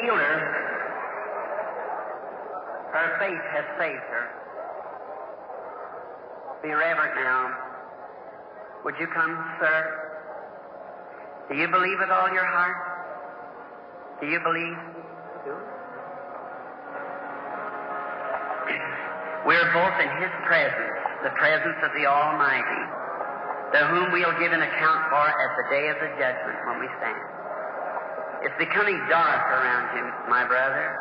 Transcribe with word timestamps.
healed 0.00 0.18
her. 0.18 0.38
Her 2.94 3.08
faith 3.18 3.44
has 3.50 3.64
saved 3.78 4.06
her. 4.10 4.26
Be 6.62 6.70
reverent 6.70 7.14
now. 7.16 7.50
Would 8.84 8.94
you 9.00 9.06
come, 9.12 9.36
sir? 9.60 10.00
Do 11.50 11.56
you 11.56 11.68
believe 11.68 11.98
with 11.98 12.10
all 12.10 12.32
your 12.32 12.46
heart? 12.46 12.76
Do 14.20 14.26
you 14.26 14.38
believe? 14.40 14.74
We're 19.46 19.72
both 19.74 20.00
in 20.00 20.08
His 20.22 20.30
presence, 20.48 20.96
the 21.24 21.30
presence 21.36 21.76
of 21.82 21.90
the 21.98 22.06
Almighty, 22.06 22.82
to 23.76 23.86
whom 23.92 24.10
we'll 24.12 24.32
give 24.40 24.52
an 24.52 24.62
account 24.62 25.00
for 25.10 25.26
at 25.28 25.56
the 25.60 25.64
day 25.68 25.88
of 25.88 25.96
the 26.00 26.08
judgment 26.16 26.58
when 26.64 26.78
we 26.80 26.88
stand. 27.02 27.43
It's 28.44 28.58
becoming 28.60 29.00
dark 29.08 29.40
around 29.48 29.96
you, 29.96 30.04
my 30.28 30.44
brother. 30.44 31.00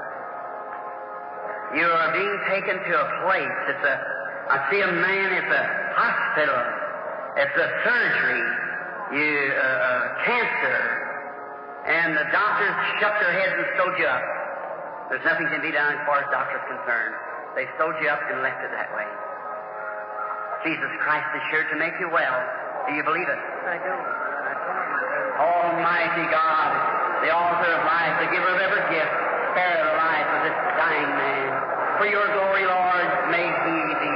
You 1.76 1.84
are 1.84 2.12
being 2.16 2.38
taken 2.48 2.80
to 2.80 2.94
a 2.96 3.08
place. 3.28 3.58
It's 3.68 3.84
a, 3.84 3.96
I 4.48 4.58
see 4.72 4.80
a 4.80 4.88
man, 4.88 5.28
it's 5.36 5.52
a 5.52 5.66
hospital. 5.92 6.62
It's 7.36 7.58
a 7.60 7.68
surgery. 7.84 8.46
You, 9.12 9.32
uh, 9.60 9.60
uh, 9.60 10.04
cancer. 10.24 10.80
And 11.84 12.16
the 12.16 12.26
doctors 12.32 12.76
shut 13.04 13.12
their 13.20 13.36
heads 13.36 13.56
and 13.60 13.68
sewed 13.76 14.00
you 14.00 14.08
up. 14.08 14.24
There's 15.12 15.26
nothing 15.28 15.52
can 15.52 15.60
be 15.60 15.76
done 15.76 16.00
as 16.00 16.02
far 16.08 16.24
as 16.24 16.28
doctors 16.32 16.64
concerned. 16.72 17.14
They 17.60 17.68
sewed 17.76 18.00
you 18.00 18.08
up 18.08 18.24
and 18.32 18.40
left 18.40 18.64
it 18.64 18.72
that 18.72 18.88
way. 18.96 19.06
Jesus 20.64 20.90
Christ 21.04 21.28
is 21.36 21.44
sure 21.52 21.68
to 21.68 21.76
make 21.76 21.94
you 22.00 22.08
well. 22.08 22.40
Do 22.88 22.96
you 22.96 23.04
believe 23.04 23.28
it? 23.28 23.42
I 23.68 23.78
do. 23.84 23.94
Almighty 25.44 26.26
God, 26.32 26.93
the 27.24 27.32
author 27.32 27.72
of 27.72 27.82
life, 27.88 28.14
the 28.20 28.30
giver 28.36 28.52
of 28.52 28.60
every 28.60 28.84
gift, 28.92 29.14
spare 29.56 29.80
the 29.80 29.96
life 29.96 30.28
of 30.28 30.40
this 30.44 30.58
dying 30.76 31.12
man. 31.16 31.50
For 31.96 32.08
your 32.12 32.28
glory, 32.36 32.68
Lord, 32.68 33.08
may 33.32 33.48
he 33.48 33.78
be 34.04 34.16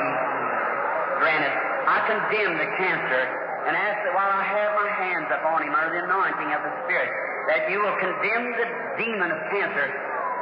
granted. 1.24 1.56
I 1.88 2.04
condemn 2.04 2.60
the 2.60 2.70
cancer 2.76 3.24
and 3.68 3.80
ask 3.80 4.04
that 4.04 4.12
while 4.12 4.28
I 4.28 4.44
have 4.44 4.76
my 4.76 4.92
hands 4.92 5.32
upon 5.32 5.64
him 5.64 5.72
under 5.72 5.96
the 5.96 6.04
anointing 6.04 6.52
of 6.52 6.68
the 6.68 6.74
Spirit, 6.84 7.08
that 7.48 7.72
you 7.72 7.80
will 7.80 7.96
condemn 7.96 8.52
the 8.60 8.68
demon 9.00 9.32
of 9.32 9.40
cancer. 9.56 9.88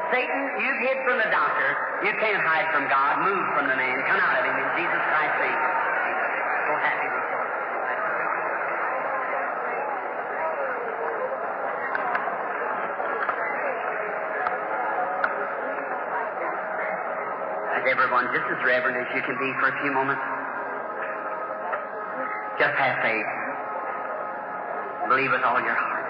Satan, 0.09 0.41
you've 0.57 0.81
hid 0.85 0.97
from 1.05 1.21
the 1.21 1.29
doctor. 1.29 1.69
You 2.01 2.13
can't 2.17 2.41
hide 2.41 2.69
from 2.73 2.89
God. 2.89 3.25
Move 3.25 3.45
from 3.53 3.69
the 3.69 3.77
man. 3.77 3.97
Come 4.09 4.17
out 4.21 4.41
of 4.41 4.45
him 4.45 4.57
in 4.57 4.69
Jesus 4.77 5.01
Christ's 5.09 5.37
name. 5.41 5.61
So 6.65 6.73
happy 6.81 7.09
with 7.13 7.25
you. 7.29 7.41
As 17.75 18.54
reverent 18.65 18.97
as 18.97 19.07
you 19.13 19.21
can 19.21 19.37
be 19.37 19.53
for 19.61 19.69
a 19.69 19.75
few 19.81 19.93
moments. 19.93 20.21
Just 22.57 22.73
have 22.81 22.97
faith. 23.05 23.29
Believe 25.07 25.29
with 25.29 25.45
all 25.45 25.61
your 25.61 25.77
heart. 25.77 26.05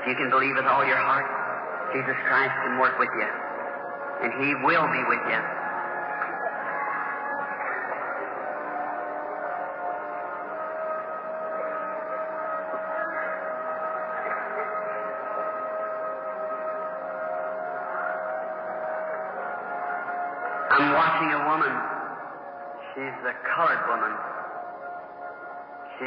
If 0.00 0.08
you 0.08 0.16
can 0.16 0.30
believe 0.30 0.56
with 0.56 0.64
all 0.64 0.84
your 0.86 0.96
heart, 0.96 1.28
Jesus 1.92 2.16
Christ 2.24 2.54
can 2.64 2.80
work 2.80 2.98
with 2.98 3.12
you. 3.12 3.28
And 4.24 4.32
He 4.40 4.54
will 4.64 4.88
be 4.88 5.02
with 5.12 5.20
you. 5.28 5.65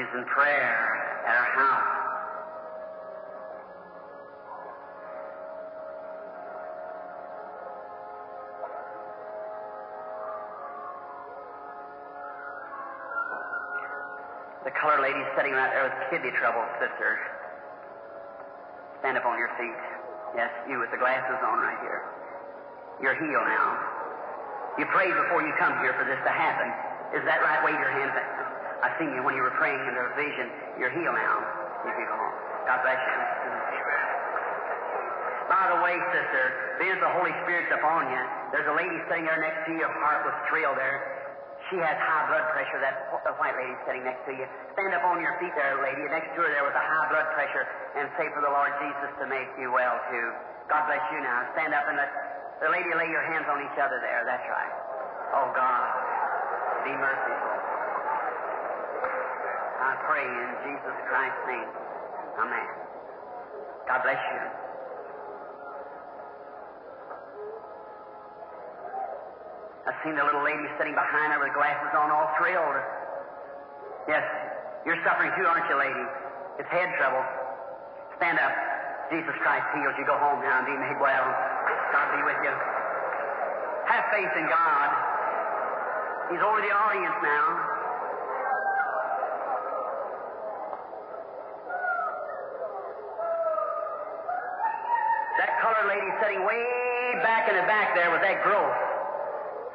She's 0.09 0.17
in 0.17 0.25
prayer 0.25 1.21
at 1.27 1.35
her 1.37 1.49
house. 1.53 1.99
The 14.65 14.71
colored 14.81 15.01
lady 15.01 15.19
sitting 15.37 15.53
right 15.53 15.69
there 15.69 15.83
with 15.83 15.93
kidney 16.09 16.31
trouble, 16.39 16.65
sister. 16.81 17.19
Stand 19.01 19.17
up 19.17 19.25
on 19.25 19.37
your 19.37 19.49
feet. 19.57 19.77
Yes, 20.35 20.49
you 20.67 20.79
with 20.79 20.89
the 20.89 20.97
glasses 20.97 21.37
on 21.45 21.59
right 21.59 21.77
here. 21.81 22.01
You're 23.01 23.15
healed 23.15 23.45
now. 23.45 23.77
You 24.79 24.85
prayed 24.87 25.13
before 25.13 25.45
you 25.45 25.53
come 25.59 25.77
here 25.81 25.93
for 25.93 26.05
this 26.05 26.17
to 26.25 26.31
happen. 26.33 26.69
Is 27.13 27.25
that 27.25 27.41
right? 27.41 27.61
Wave 27.63 27.77
your 27.77 27.91
hand. 27.91 28.38
I 28.89 28.97
seen 28.97 29.13
you 29.13 29.21
when 29.21 29.37
you 29.37 29.45
were 29.45 29.53
praying 29.61 29.77
in 29.85 29.93
the 29.93 30.05
vision. 30.17 30.49
You're 30.81 30.89
healed 30.89 31.13
now. 31.13 31.37
You 31.85 31.93
can 31.93 32.05
go 32.09 32.17
home. 32.17 32.35
God 32.65 32.81
bless 32.81 32.97
you. 32.97 33.17
By 35.49 35.65
the 35.73 35.79
way, 35.81 35.97
sister, 36.13 36.77
being 36.81 36.97
the 37.01 37.09
Holy 37.13 37.33
Spirit's 37.45 37.69
upon 37.73 38.09
you, 38.09 38.21
there's 38.53 38.69
a 38.69 38.75
lady 38.77 38.97
sitting 39.09 39.25
there 39.29 39.41
next 39.41 39.65
to 39.69 39.73
you. 39.77 39.85
Her 39.85 40.01
heart 40.01 40.21
was 40.25 40.33
thrilled 40.49 40.77
there. 40.77 40.97
She 41.69 41.77
has 41.77 41.97
high 42.01 42.25
blood 42.29 42.45
pressure. 42.53 42.81
That 42.81 43.13
wh- 43.13 43.25
white 43.37 43.53
lady 43.57 43.73
sitting 43.85 44.01
next 44.05 44.25
to 44.25 44.33
you. 44.33 44.45
Stand 44.73 44.93
up 44.97 45.05
on 45.05 45.21
your 45.21 45.37
feet 45.41 45.53
there, 45.57 45.77
lady. 45.85 46.01
Next 46.09 46.33
to 46.37 46.41
her 46.45 46.49
there 46.49 46.65
was 46.65 46.73
a 46.73 46.81
high 46.85 47.07
blood 47.13 47.29
pressure, 47.37 47.65
and 47.97 48.09
say 48.17 48.25
for 48.33 48.41
the 48.41 48.49
Lord 48.49 48.73
Jesus 48.81 49.09
to 49.21 49.25
make 49.29 49.49
you 49.61 49.69
well 49.73 49.97
too. 50.09 50.27
God 50.69 50.85
bless 50.89 51.01
you 51.13 51.21
now. 51.21 51.45
Stand 51.53 51.73
up 51.77 51.85
and 51.89 51.97
let 51.97 52.09
the 52.61 52.69
lady 52.73 52.89
lay 52.97 53.09
your 53.09 53.25
hands 53.25 53.45
on 53.49 53.61
each 53.61 53.77
other 53.77 54.01
there. 54.01 54.25
That's 54.25 54.45
right. 54.49 54.73
Oh 55.37 55.49
God, 55.53 55.89
be 56.85 56.93
merciful. 56.97 57.58
Pray 60.19 60.27
in 60.27 60.51
Jesus 60.67 60.97
Christ's 61.07 61.45
name. 61.47 61.69
Amen. 62.43 62.67
God 63.87 64.03
bless 64.03 64.19
you. 64.19 64.41
I 69.87 69.95
seen 70.03 70.19
the 70.19 70.25
little 70.27 70.43
lady 70.43 70.67
sitting 70.75 70.91
behind 70.91 71.31
her 71.31 71.39
with 71.39 71.55
glasses 71.55 71.95
on, 71.95 72.11
all 72.11 72.35
thrilled. 72.35 72.83
Yes, 74.11 74.27
you're 74.83 74.99
suffering 75.07 75.31
too, 75.39 75.47
aren't 75.47 75.71
you, 75.71 75.79
lady? 75.79 76.05
It's 76.59 76.67
head 76.67 76.91
trouble. 76.99 77.23
Stand 78.19 78.43
up. 78.43 78.51
Jesus 79.15 79.39
Christ 79.39 79.71
heals 79.71 79.95
you. 79.95 80.03
Go 80.03 80.19
home 80.19 80.43
now 80.43 80.59
and 80.59 80.67
be 80.67 80.75
made 80.75 80.99
well. 80.99 81.31
God 81.95 82.07
be 82.11 82.27
with 82.27 82.43
you. 82.43 82.51
Have 83.87 84.03
faith 84.11 84.35
in 84.35 84.51
God. 84.51 84.89
He's 86.27 86.43
over 86.43 86.59
the 86.59 86.75
audience 86.75 87.15
now. 87.23 87.79
That 95.39 95.55
colored 95.79 95.95
lady 95.95 96.11
sitting 96.19 96.43
way 96.43 96.59
back 97.23 97.47
in 97.47 97.55
the 97.55 97.63
back 97.63 97.95
there 97.95 98.11
with 98.11 98.19
that 98.19 98.43
growth. 98.43 98.75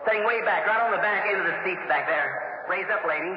Sitting 0.04 0.25
way 0.28 0.44
back, 0.44 0.69
right 0.69 0.84
on 0.84 0.92
the 0.92 1.00
back 1.00 1.25
end 1.25 1.41
of 1.41 1.48
the 1.48 1.56
seats 1.65 1.81
back 1.88 2.04
there. 2.04 2.65
Raise 2.69 2.84
up, 2.92 3.09
lady. 3.09 3.32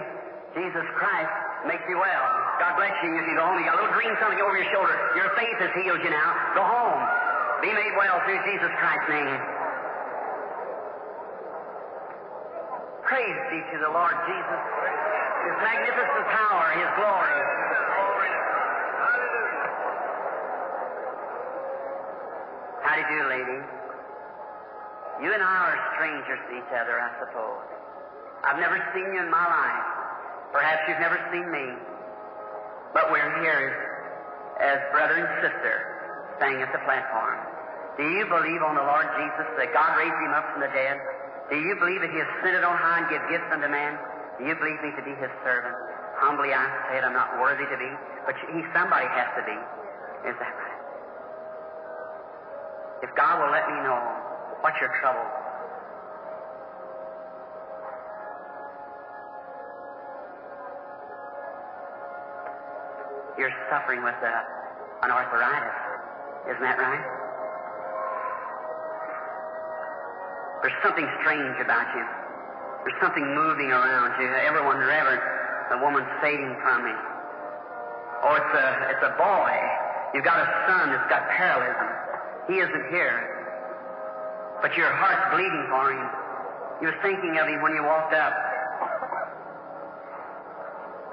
Jesus 0.51 0.83
Christ 1.00 1.31
makes 1.63 1.83
you 1.88 1.95
well. 1.95 2.23
God 2.59 2.75
bless 2.75 2.91
you 3.03 3.16
you 3.16 3.35
go 3.39 3.47
home. 3.47 3.59
You 3.59 3.67
got 3.72 3.79
a 3.79 3.88
little 3.88 3.95
green 3.95 4.11
something 4.19 4.39
over 4.44 4.57
your 4.59 4.67
shoulder. 4.75 4.95
Your 5.16 5.31
faith 5.39 5.56
has 5.63 5.72
healed 5.79 6.03
you 6.03 6.11
now. 6.11 6.29
Go 6.59 6.63
home. 6.67 7.00
Be 7.63 7.72
made 7.72 7.94
well 7.95 8.19
through 8.27 8.41
Jesus 8.44 8.72
Christ's 8.83 9.09
name. 9.16 9.39
Praise 13.07 13.39
be 13.47 13.63
to 13.63 13.77
the 13.79 13.91
Lord 13.95 14.16
Jesus. 14.27 14.61
His 15.47 15.56
magnificent 15.63 16.25
power, 16.35 16.67
His 16.75 16.91
glory. 17.00 17.38
How 22.88 22.95
you 23.12 23.21
lady? 23.27 23.59
You 25.24 25.30
and 25.33 25.42
I 25.42 25.56
are 25.74 25.80
strangers 25.98 26.42
to 26.50 26.51
each 26.57 26.71
other, 26.77 27.01
I 27.01 27.09
suppose. 27.24 27.65
I've 28.45 28.62
never 28.62 28.77
seen 28.94 29.07
you 29.13 29.19
in 29.19 29.31
my 29.33 29.45
life. 29.45 29.88
Perhaps 30.54 30.86
you've 30.88 31.01
never 31.01 31.18
seen 31.33 31.50
me. 31.50 31.68
But 32.94 33.12
we're 33.12 33.33
here 33.42 33.74
as 34.62 34.77
brother 34.94 35.18
and 35.18 35.30
sister 35.42 35.75
staying 36.38 36.62
at 36.62 36.71
the 36.71 36.81
platform. 36.86 37.38
Do 37.98 38.06
you 38.06 38.30
believe 38.30 38.62
on 38.62 38.77
the 38.77 38.86
Lord 38.86 39.09
Jesus 39.18 39.48
that 39.57 39.74
God 39.74 39.98
raised 39.98 40.19
him 40.21 40.33
up 40.38 40.45
from 40.54 40.62
the 40.62 40.69
dead? 40.69 41.01
Do 41.50 41.57
you 41.57 41.74
believe 41.81 42.01
that 42.06 42.13
he 42.13 42.19
ascended 42.21 42.62
on 42.62 42.77
high 42.77 43.01
and 43.01 43.09
give 43.09 43.24
gifts 43.30 43.50
unto 43.50 43.65
man? 43.65 43.98
Do 44.38 44.45
you 44.45 44.54
believe 44.54 44.77
me 44.86 44.94
to 44.94 45.01
be 45.01 45.18
his 45.18 45.33
servant? 45.42 45.74
Humbly 46.21 46.54
I 46.54 46.65
say 46.89 47.01
it, 47.01 47.04
I'm 47.06 47.13
not 47.13 47.42
worthy 47.42 47.65
to 47.65 47.77
be, 47.77 47.92
but 48.25 48.38
he, 48.54 48.62
somebody 48.74 49.09
has 49.09 49.30
to 49.33 49.44
be. 49.45 49.57
Is 50.30 50.36
that 50.38 50.54
right? 50.54 50.67
If 53.03 53.13
God 53.15 53.41
will 53.41 53.51
let 53.51 53.67
me 53.69 53.77
know 53.85 54.01
what's 54.61 54.79
your 54.81 54.89
trouble, 55.01 55.21
you're 63.38 63.53
suffering 63.69 64.01
with 64.03 64.17
uh, 64.17 65.05
an 65.05 65.11
arthritis. 65.11 65.77
Isn't 66.49 66.63
that 66.63 66.79
right? 66.79 67.05
There's 70.63 70.79
something 70.81 71.05
strange 71.21 71.61
about 71.61 71.85
you. 71.94 72.05
There's 72.83 72.97
something 73.01 73.23
moving 73.35 73.69
around 73.69 74.17
you. 74.19 74.27
Everyone 74.47 74.77
reverent. 74.79 75.21
The 75.69 75.77
woman's 75.77 76.09
fading 76.21 76.55
from 76.63 76.85
me. 76.85 76.95
Or 78.23 78.41
it's 78.41 78.53
a, 78.57 78.67
it's 78.89 79.03
a 79.05 79.13
boy. 79.19 79.53
You've 80.15 80.23
got 80.25 80.39
a 80.39 80.47
son 80.65 80.89
that's 80.89 81.09
got 81.11 81.27
parallelism. 81.29 81.96
He 82.47 82.55
isn't 82.59 82.85
here. 82.89 83.38
But 84.61 84.75
your 84.75 84.89
heart's 84.89 85.35
bleeding 85.35 85.65
for 85.69 85.91
him. 85.91 86.07
You 86.81 86.88
were 86.89 86.99
thinking 87.03 87.38
of 87.38 87.47
him 87.47 87.61
when 87.61 87.73
you 87.75 87.83
walked 87.83 88.13
up. 88.13 88.33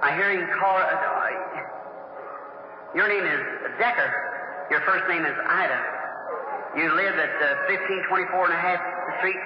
I 0.02 0.14
hear 0.14 0.30
him 0.30 0.46
call. 0.60 0.78
Uh, 0.78 1.04
your 2.94 3.08
name 3.08 3.24
is 3.24 3.40
Decker. 3.78 4.10
Your 4.70 4.80
first 4.86 5.08
name 5.08 5.26
is 5.26 5.34
Ida. 5.34 5.80
You 6.76 6.94
live 6.94 7.18
at 7.18 7.34
uh, 7.42 7.70
1524 7.70 8.44
and 8.46 8.54
a 8.54 8.60
half 8.60 8.80
Street. 9.18 9.36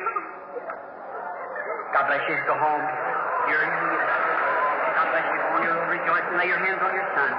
God 1.92 2.06
bless 2.06 2.22
you. 2.28 2.36
Go 2.46 2.54
home. 2.54 2.84
You're, 3.48 3.64
God 3.64 5.08
bless 5.12 5.24
you. 5.24 5.38
Go 5.40 5.48
on. 5.56 5.62
You'll 5.64 5.88
rejoice 5.88 6.24
and 6.28 6.36
lay 6.36 6.46
your 6.46 6.58
hands 6.58 6.80
on 6.82 6.92
your 6.92 7.08
son. 7.16 7.32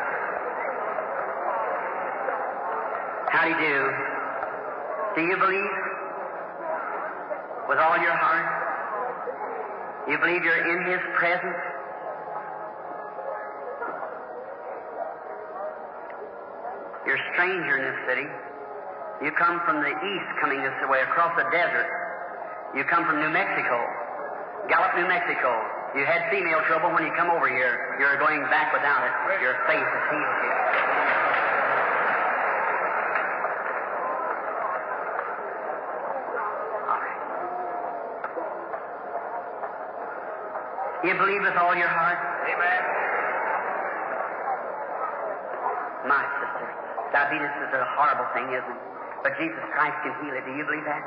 How 3.29 3.43
do 3.45 3.49
you 3.49 3.59
do? 3.59 4.08
Do 5.19 5.27
you 5.27 5.35
believe 5.35 5.75
with 7.67 7.75
all 7.75 7.99
your 7.99 8.15
heart? 8.15 8.47
You 10.07 10.15
believe 10.15 10.47
you're 10.47 10.63
in 10.63 10.79
His 10.87 11.03
presence? 11.19 11.59
You're 17.03 17.19
a 17.19 17.25
stranger 17.35 17.75
in 17.75 17.83
this 17.83 17.99
city. 18.07 18.27
You 19.19 19.35
come 19.35 19.59
from 19.67 19.83
the 19.83 19.91
east, 19.91 20.29
coming 20.39 20.63
this 20.63 20.71
way 20.87 21.03
across 21.03 21.35
the 21.35 21.43
desert. 21.51 21.91
You 22.79 22.87
come 22.87 23.03
from 23.03 23.19
New 23.19 23.27
Mexico, 23.35 23.75
Gallup, 24.71 24.95
New 24.95 25.07
Mexico. 25.11 25.51
You 25.99 26.07
had 26.07 26.31
female 26.31 26.63
trouble 26.63 26.95
when 26.95 27.03
you 27.03 27.11
come 27.19 27.27
over 27.27 27.51
here. 27.51 27.99
You're 27.99 28.15
going 28.23 28.39
back 28.47 28.71
without 28.71 29.03
it. 29.03 29.11
Your 29.43 29.59
faith 29.67 29.83
is 29.83 30.03
healed 30.15 30.39
you. 30.47 30.98
You 40.99 41.15
believe 41.15 41.39
with 41.39 41.55
all 41.55 41.71
your 41.79 41.87
heart? 41.87 42.19
Amen. 42.43 42.81
My 46.11 46.23
sister, 46.43 46.67
diabetes 47.15 47.55
is 47.55 47.71
a 47.71 47.87
horrible 47.95 48.27
thing, 48.35 48.51
isn't 48.51 48.67
it? 48.67 48.83
But 49.23 49.39
Jesus 49.39 49.63
Christ 49.71 49.95
can 50.03 50.11
heal 50.23 50.35
it. 50.35 50.43
Do 50.43 50.51
you 50.59 50.67
believe 50.67 50.83
that? 50.83 51.03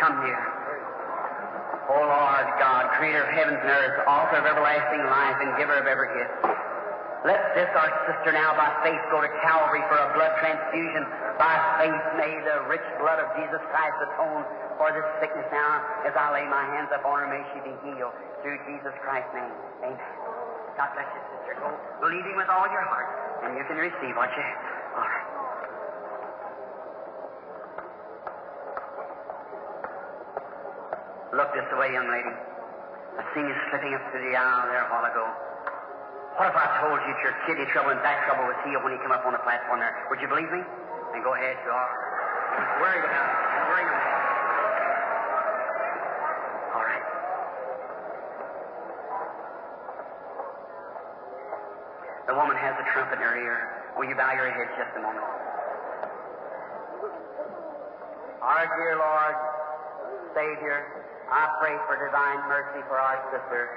Come 0.00 0.24
here. 0.24 0.40
O 1.92 1.96
Lord 2.08 2.48
God, 2.60 2.92
creator 2.96 3.24
of 3.24 3.32
heavens 3.32 3.60
and 3.60 3.68
earth, 3.68 4.04
author 4.08 4.40
of 4.40 4.46
everlasting 4.48 5.04
life, 5.08 5.40
and 5.40 5.56
giver 5.60 5.76
of 5.76 5.88
every 5.88 6.08
gift. 6.16 6.32
Let 7.24 7.40
this, 7.52 7.68
our 7.72 7.92
sister, 8.08 8.32
now 8.32 8.56
by 8.56 8.68
faith 8.80 9.00
go 9.12 9.20
to 9.20 9.28
Calvary 9.44 9.84
for 9.92 9.96
a 9.96 10.08
blood 10.16 10.36
transfusion. 10.40 11.04
By 11.38 11.54
faith 11.78 12.04
may 12.18 12.34
the 12.42 12.66
rich 12.66 12.82
blood 12.98 13.22
of 13.22 13.30
Jesus 13.38 13.62
Christ 13.70 13.94
atone 14.10 14.42
for 14.74 14.90
this 14.90 15.06
sickness 15.22 15.46
now. 15.54 15.86
As 16.02 16.10
I 16.18 16.34
lay 16.34 16.42
my 16.50 16.66
hands 16.74 16.90
upon 16.90 17.22
her, 17.22 17.30
may 17.30 17.46
she 17.54 17.62
be 17.62 17.74
healed 17.86 18.10
through 18.42 18.58
Jesus 18.66 18.90
Christ's 19.06 19.30
name. 19.38 19.54
Amen. 19.86 20.02
God 20.74 20.90
bless 20.98 21.06
you, 21.14 21.22
sister. 21.38 21.54
Go 21.62 21.70
believing 22.02 22.34
with 22.34 22.50
all 22.50 22.66
your 22.70 22.82
heart, 22.82 23.06
and 23.46 23.54
you 23.54 23.62
can 23.70 23.78
receive 23.78 24.14
what 24.18 24.30
you. 24.34 24.46
All 24.98 25.06
right. 25.06 25.26
Look 31.38 31.54
this 31.54 31.70
way, 31.78 31.94
young 31.94 32.10
lady. 32.10 32.34
I 33.14 33.22
seen 33.34 33.46
you 33.46 33.54
slipping 33.70 33.94
up 33.94 34.02
through 34.10 34.26
the 34.26 34.34
aisle 34.34 34.66
there 34.70 34.86
a 34.86 34.90
while 34.90 35.06
ago. 35.06 35.22
What 36.34 36.50
if 36.50 36.58
I 36.58 36.66
told 36.82 36.98
you 37.02 37.14
that 37.14 37.22
your 37.22 37.34
kidney 37.46 37.66
trouble 37.70 37.90
and 37.94 38.02
back 38.02 38.26
trouble 38.26 38.46
was 38.46 38.58
healed 38.66 38.82
when 38.82 38.94
you 38.94 38.98
come 39.02 39.14
up 39.14 39.26
on 39.26 39.34
the 39.34 39.42
platform 39.42 39.78
there? 39.78 39.94
Would 40.10 40.18
you 40.18 40.26
believe 40.26 40.50
me? 40.50 40.62
Then 41.12 41.22
go 41.22 41.34
ahead, 41.34 41.56
are. 41.66 41.92
I'm 42.58 42.80
worried 42.82 43.04
about 43.04 43.26
it. 43.28 43.48
It. 43.78 43.84
All 46.74 46.84
right. 46.84 47.04
The 52.26 52.34
woman 52.34 52.56
has 52.56 52.74
a 52.80 52.84
trumpet 52.92 53.18
in 53.18 53.24
her 53.24 53.36
ear. 53.38 53.58
Will 53.96 54.08
you 54.08 54.14
bow 54.14 54.32
your 54.32 54.50
head 54.50 54.68
just 54.76 54.96
a 54.96 55.00
moment? 55.00 55.24
Our 58.42 58.64
dear 58.78 58.96
Lord, 58.96 59.36
Savior, 60.34 60.86
I 61.30 61.50
pray 61.60 61.76
for 61.86 61.98
divine 62.00 62.40
mercy 62.48 62.80
for 62.88 62.98
our 62.98 63.20
sister. 63.30 63.68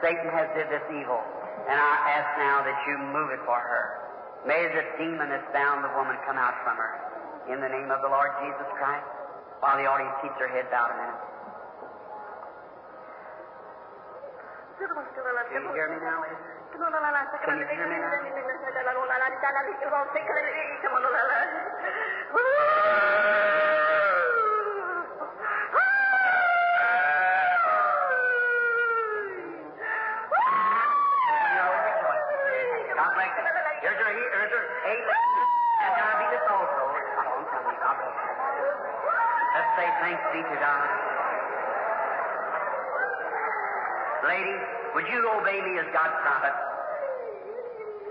Satan 0.00 0.30
has 0.30 0.48
did 0.54 0.70
this 0.70 0.82
evil, 0.90 1.20
and 1.68 1.78
I 1.78 1.94
ask 2.14 2.28
now 2.38 2.62
that 2.62 2.78
you 2.86 2.98
move 3.10 3.30
it 3.30 3.40
for 3.46 3.58
her. 3.58 4.11
May 4.46 4.66
the 4.74 4.82
demon 4.98 5.30
that's 5.30 5.46
bound 5.54 5.84
the 5.86 5.92
woman 5.94 6.18
come 6.26 6.36
out 6.36 6.54
from 6.66 6.76
her. 6.76 6.92
In 7.46 7.60
the 7.62 7.68
name 7.70 7.90
of 7.90 8.02
the 8.02 8.10
Lord 8.10 8.30
Jesus 8.42 8.66
Christ, 8.74 9.06
while 9.62 9.78
the 9.78 9.86
audience 9.86 10.14
keeps 10.22 10.34
their 10.38 10.50
heads 10.50 10.66
bowed 10.70 10.90
a 10.90 10.96
minute. 10.98 11.20
Can 15.54 15.62
you 15.62 15.72
hear 15.74 15.88
me 15.94 15.98
now? 16.02 16.22
Can 17.46 17.58
you 17.58 17.66
hear 17.70 17.86
me 17.86 17.98
now? 18.02 18.10
God 32.92 33.10
bless 33.14 33.32
you. 33.34 33.44
Here's 33.82 33.98
your, 33.98 34.10
here's 34.14 34.50
your 34.52 34.64
eight. 34.86 35.06
And 35.82 35.92
diabetes 35.98 36.44
also. 36.46 36.82
Oh, 36.82 37.34
I'm 37.38 37.44
telling 37.50 37.74
you, 37.74 37.78
God 37.82 37.94
bless 37.98 38.14
you. 38.14 38.30
Let's 40.12 40.28
say 40.28 40.44
thanks 40.44 40.60
be. 40.60 40.62
Ladies, 44.28 44.62
would 44.92 45.08
you 45.08 45.18
obey 45.40 45.58
me 45.64 45.72
as 45.80 45.88
God's 45.88 46.16
prophet? 46.20 46.52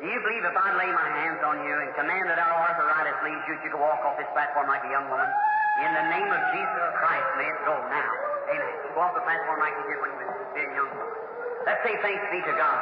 Do 0.02 0.10
you 0.10 0.18
believe 0.18 0.42
if 0.42 0.58
I 0.58 0.70
lay 0.82 0.90
my 0.90 1.10
hands 1.22 1.46
on 1.46 1.62
you 1.62 1.76
and 1.78 1.94
command 1.94 2.26
that 2.34 2.42
our 2.42 2.58
arthritis 2.58 3.22
leaves 3.22 3.46
you, 3.46 3.54
you 3.62 3.70
can 3.70 3.78
walk 3.78 4.02
off 4.02 4.18
this 4.18 4.26
platform 4.34 4.66
like 4.66 4.82
a 4.82 4.90
young 4.90 5.06
woman? 5.14 5.30
In 5.86 5.92
the 5.94 6.06
name 6.10 6.26
of 6.26 6.42
Jesus 6.58 6.86
Christ, 6.98 7.28
may 7.38 7.46
it 7.46 7.62
go 7.70 7.78
now. 7.78 8.12
Amen. 8.50 8.74
Go 8.98 9.06
off 9.06 9.14
the 9.14 9.22
platform 9.22 9.62
like 9.62 9.78
you 9.78 9.94
did 9.94 10.02
when 10.02 10.10
you 10.10 10.26
were 10.26 10.42
being 10.58 10.74
young. 10.74 10.90
Let's 11.70 11.86
say 11.86 11.94
thanks 12.02 12.26
be 12.34 12.42
to 12.50 12.54
God. 12.58 12.80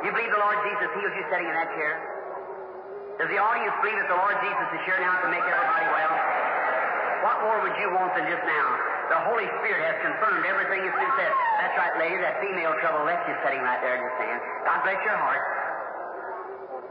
You 0.00 0.16
believe 0.16 0.32
the 0.32 0.40
Lord 0.40 0.56
Jesus 0.64 0.88
healed 0.96 1.12
you 1.12 1.24
sitting 1.28 1.46
in 1.46 1.56
that 1.60 1.70
chair? 1.76 1.92
Does 3.20 3.28
the 3.28 3.38
audience 3.38 3.76
believe 3.84 4.00
that 4.00 4.08
the 4.08 4.16
Lord 4.16 4.34
Jesus 4.40 4.68
is 4.74 4.82
here 4.88 4.98
now 4.98 5.20
to 5.22 5.28
make 5.28 5.44
everybody 5.44 5.86
well? 5.92 6.12
What 7.22 7.38
more 7.46 7.58
would 7.62 7.76
you 7.78 7.88
want 7.94 8.18
than 8.18 8.26
just 8.26 8.42
now? 8.42 8.68
The 9.14 9.20
Holy 9.30 9.46
Spirit 9.62 9.82
has 9.86 9.96
confirmed 10.02 10.42
everything 10.42 10.82
that's 10.82 10.98
been 10.98 11.14
said. 11.14 11.32
That's 11.62 11.76
right, 11.78 11.94
lady. 12.02 12.18
That 12.18 12.42
female 12.42 12.74
trouble 12.82 13.06
left 13.06 13.30
you 13.30 13.34
sitting 13.46 13.62
right 13.62 13.78
there 13.78 13.94
just 14.02 14.14
stand. 14.18 14.42
God 14.66 14.78
bless 14.82 14.98
your 15.06 15.14
heart. 15.14 15.42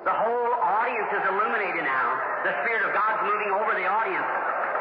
The 0.07 0.15
whole 0.15 0.53
audience 0.55 1.11
is 1.13 1.23
illuminated 1.29 1.83
now. 1.83 2.07
The 2.47 2.55
Spirit 2.63 2.87
of 2.87 2.91
God's 2.95 3.21
moving 3.27 3.51
over 3.59 3.75
the 3.75 3.85
audience. 3.85 4.29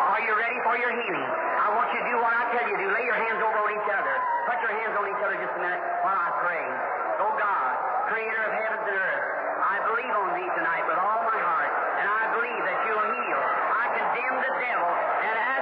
Are 0.01 0.23
you 0.23 0.33
ready 0.39 0.59
for 0.65 0.79
your 0.79 0.95
healing? 0.97 1.29
I 1.61 1.69
want 1.77 1.93
you 1.93 2.01
to 2.01 2.09
do 2.09 2.17
what 2.23 2.33
I 2.33 2.43
tell 2.55 2.67
you 2.71 2.75
to 2.79 2.83
do. 2.87 2.89
Lay 2.95 3.05
your 3.05 3.19
hands 3.19 3.43
over 3.43 3.59
on 3.59 3.71
each 3.75 3.91
other. 3.91 4.15
Put 4.49 4.59
your 4.65 4.75
hands 4.81 4.95
on 4.97 5.05
each 5.11 5.23
other 5.23 5.37
just 5.37 5.55
a 5.55 5.61
minute 5.61 5.83
while 6.07 6.17
I 6.17 6.31
pray. 6.47 6.65
Oh 7.21 7.35
God, 7.37 7.71
creator 8.09 8.43
of 8.49 8.53
heavens 8.55 8.87
and 8.87 8.97
earth, 8.97 9.25
I 9.61 9.77
believe 9.85 10.15
on 10.15 10.31
thee 10.41 10.51
tonight 10.57 10.85
with 10.89 10.97
all 10.97 11.21
my 11.27 11.37
heart, 11.37 11.73
and 12.01 12.07
I 12.09 12.23
believe 12.33 12.63
that 12.65 12.79
you'll 12.89 13.09
heal. 13.13 13.41
I 13.77 13.85
condemn 13.93 14.37
the 14.41 14.53
devil 14.57 14.91
and 15.23 15.60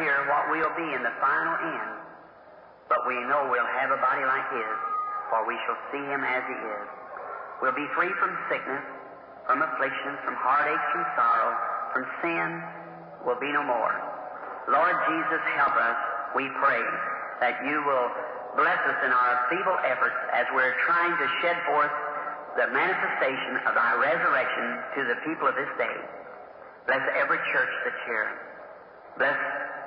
appear 0.00 0.24
what 0.32 0.48
we'll 0.48 0.76
be 0.80 0.88
in 0.96 1.04
the 1.04 1.12
final 1.20 1.54
end, 1.60 1.92
but 2.88 3.04
we 3.04 3.20
know 3.28 3.52
we'll 3.52 3.72
have 3.84 3.92
a 3.92 4.00
body 4.00 4.24
like 4.24 4.48
His, 4.48 4.76
for 5.28 5.44
we 5.44 5.52
shall 5.68 5.76
see 5.92 6.00
Him 6.00 6.24
as 6.24 6.40
He 6.48 6.56
is. 6.56 6.88
We'll 7.60 7.76
be 7.76 7.84
free 7.92 8.08
from 8.16 8.32
sickness, 8.48 8.80
from 9.44 9.60
affliction, 9.60 10.16
from 10.24 10.40
heartache, 10.40 10.80
from 10.96 11.04
sorrow, 11.20 11.52
from 11.92 12.04
sin, 12.24 12.48
will 13.28 13.36
be 13.44 13.52
no 13.52 13.60
more. 13.60 13.92
Lord 14.72 14.96
Jesus, 15.04 15.42
help 15.60 15.76
us, 15.76 15.98
we 16.32 16.48
pray, 16.64 16.80
that 17.44 17.60
you 17.68 17.84
will 17.84 18.08
bless 18.56 18.80
us 18.80 18.98
in 19.04 19.12
our 19.12 19.34
feeble 19.52 19.76
efforts 19.84 20.16
as 20.32 20.48
we're 20.56 20.80
trying 20.88 21.12
to 21.12 21.26
shed 21.44 21.60
forth 21.68 21.92
the 22.56 22.72
manifestation 22.72 23.68
of 23.68 23.76
thy 23.76 23.92
resurrection 24.00 24.80
to 24.96 25.00
the 25.12 25.16
people 25.28 25.44
of 25.44 25.52
this 25.60 25.68
day. 25.76 25.96
Bless 26.88 27.04
every 27.20 27.38
church 27.52 27.72
that's 27.84 28.00
here. 28.08 28.32
Bless 29.20 29.36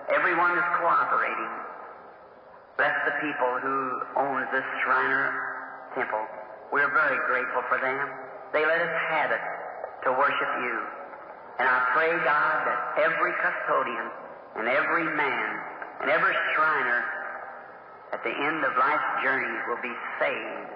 everyone 0.10 0.58
is 0.58 0.68
cooperating. 0.80 1.54
Bless 2.76 2.96
the 3.06 3.16
people 3.22 3.52
who 3.62 4.02
own 4.18 4.48
this 4.52 4.66
Shriner 4.84 5.30
Temple. 5.96 6.26
We're 6.72 6.90
very 6.90 7.20
grateful 7.30 7.62
for 7.70 7.78
them. 7.78 8.10
They 8.52 8.66
let 8.66 8.82
us 8.82 8.96
have 9.14 9.30
it 9.32 9.44
to 10.04 10.10
worship 10.12 10.52
you. 10.66 10.76
And 11.60 11.70
I 11.70 11.80
pray, 11.94 12.10
God, 12.26 12.58
that 12.66 12.80
every 12.98 13.34
custodian 13.38 14.10
and 14.58 14.68
every 14.68 15.06
man 15.06 15.50
and 16.02 16.10
every 16.10 16.34
Shriner 16.56 17.06
at 18.12 18.24
the 18.26 18.34
end 18.34 18.66
of 18.66 18.74
life's 18.78 19.14
journey 19.22 19.54
will 19.70 19.82
be 19.82 19.94
saved. 20.18 20.70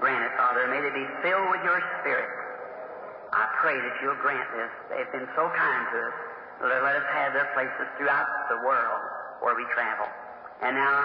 Grant 0.00 0.24
it, 0.24 0.32
Father. 0.36 0.66
May 0.72 0.80
they 0.80 0.92
be 0.92 1.06
filled 1.22 1.52
with 1.52 1.62
your 1.62 1.80
Spirit. 2.00 2.28
I 3.32 3.48
pray 3.60 3.76
that 3.76 3.94
you'll 4.02 4.18
grant 4.20 4.48
this. 4.56 4.72
They've 4.90 5.12
been 5.12 5.28
so 5.36 5.48
kind 5.52 5.84
to 5.92 5.98
us. 6.08 6.31
Let 6.62 6.94
us 6.94 7.08
have 7.10 7.34
their 7.34 7.50
places 7.58 7.90
throughout 7.98 8.30
the 8.46 8.62
world 8.62 9.02
where 9.42 9.58
we 9.58 9.66
travel. 9.74 10.06
And 10.62 10.78
now 10.78 10.98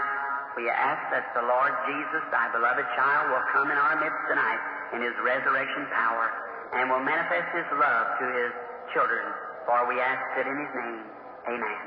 we 0.54 0.70
ask 0.70 1.02
that 1.10 1.34
the 1.34 1.42
Lord 1.42 1.74
Jesus, 1.90 2.22
thy 2.30 2.46
beloved 2.54 2.86
child, 2.94 3.34
will 3.34 3.46
come 3.50 3.74
in 3.74 3.78
our 3.78 3.98
midst 3.98 4.22
tonight 4.30 4.62
in 4.94 5.02
his 5.02 5.18
resurrection 5.26 5.90
power 5.90 6.30
and 6.78 6.94
will 6.94 7.02
manifest 7.02 7.50
his 7.58 7.66
love 7.74 8.06
to 8.22 8.26
his 8.38 8.52
children. 8.94 9.26
For 9.66 9.82
we 9.90 9.98
ask 9.98 10.22
it 10.38 10.46
in 10.46 10.58
his 10.62 10.74
name. 10.78 11.04
Amen. 11.50 11.84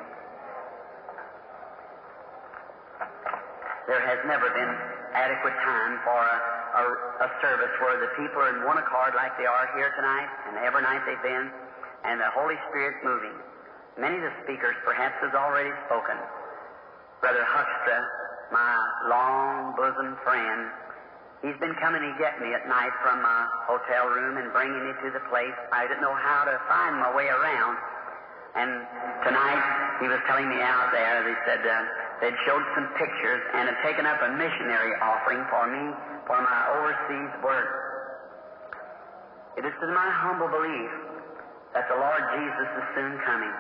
There 3.87 4.03
has 4.03 4.19
never 4.27 4.51
been 4.51 4.73
adequate 5.15 5.55
time 5.63 5.95
for 6.03 6.19
a, 6.19 6.39
a, 6.75 6.85
a, 7.27 7.29
service 7.43 7.75
where 7.83 7.99
the 7.99 8.11
people 8.19 8.39
are 8.39 8.55
in 8.55 8.63
one 8.63 8.79
accord 8.79 9.15
like 9.19 9.35
they 9.39 9.47
are 9.47 9.67
here 9.75 9.91
tonight 9.99 10.31
and 10.47 10.59
every 10.63 10.83
night 10.83 11.03
they've 11.07 11.27
been, 11.27 11.51
and 12.07 12.21
the 12.21 12.31
Holy 12.31 12.55
Spirit 12.71 13.03
moving. 13.03 13.35
Many 13.99 14.17
of 14.17 14.23
the 14.23 14.35
speakers 14.45 14.77
perhaps 14.85 15.19
has 15.23 15.35
already 15.35 15.71
spoken. 15.87 16.15
Brother 17.21 17.43
Huckstra, 17.43 17.99
my 18.53 18.73
long 19.11 19.75
bosom 19.77 20.17
friend, 20.23 20.71
he's 21.43 21.59
been 21.59 21.75
coming 21.83 22.01
to 22.01 22.13
get 22.17 22.41
me 22.41 22.55
at 22.55 22.69
night 22.69 22.95
from 23.03 23.23
my 23.23 23.41
hotel 23.67 24.09
room 24.09 24.39
and 24.39 24.53
bringing 24.53 24.79
me 24.87 24.93
to 25.05 25.09
the 25.11 25.23
place. 25.29 25.55
I 25.73 25.87
didn't 25.87 26.01
know 26.01 26.15
how 26.15 26.47
to 26.47 26.55
find 26.71 26.97
my 26.97 27.11
way 27.15 27.27
around. 27.29 27.77
And 28.51 28.71
tonight 29.23 29.63
he 30.03 30.09
was 30.11 30.19
telling 30.27 30.49
me 30.49 30.59
out 30.59 30.91
there, 30.91 31.23
they 31.23 31.39
said, 31.47 31.63
uh, 31.63 31.75
They'd 32.21 32.37
showed 32.45 32.65
some 32.75 32.89
pictures 33.01 33.43
and 33.55 33.69
had 33.69 33.79
taken 33.81 34.05
up 34.05 34.21
a 34.21 34.31
missionary 34.37 34.93
offering 35.01 35.41
for 35.49 35.65
me 35.71 35.95
for 36.27 36.37
my 36.37 36.61
overseas 36.77 37.33
work. 37.43 37.69
It 39.57 39.65
is 39.65 39.73
to 39.81 39.87
my 39.89 40.09
humble 40.21 40.49
belief 40.49 40.93
that 41.75 41.89
the 41.89 41.97
Lord 41.97 42.23
Jesus 42.37 42.69
is 42.77 42.87
soon 42.95 43.19
coming. 43.25 43.55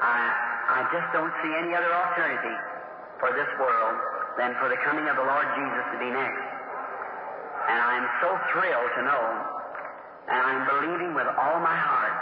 I, 0.00 0.18
I 0.68 0.80
just 0.88 1.08
don't 1.12 1.32
see 1.44 1.52
any 1.60 1.76
other 1.76 1.92
alternative 1.92 2.58
for 3.20 3.30
this 3.36 3.48
world 3.60 3.96
than 4.40 4.56
for 4.56 4.72
the 4.72 4.80
coming 4.80 5.04
of 5.06 5.16
the 5.20 5.26
Lord 5.28 5.46
Jesus 5.52 5.84
to 5.92 5.96
be 6.00 6.08
next. 6.08 6.46
And 7.68 7.78
I'm 7.78 8.06
so 8.24 8.30
thrilled 8.50 8.92
to 8.96 9.02
know, 9.04 9.24
and 10.32 10.40
I'm 10.40 10.62
believing 10.64 11.12
with 11.12 11.28
all 11.28 11.60
my 11.60 11.76
heart. 11.76 12.16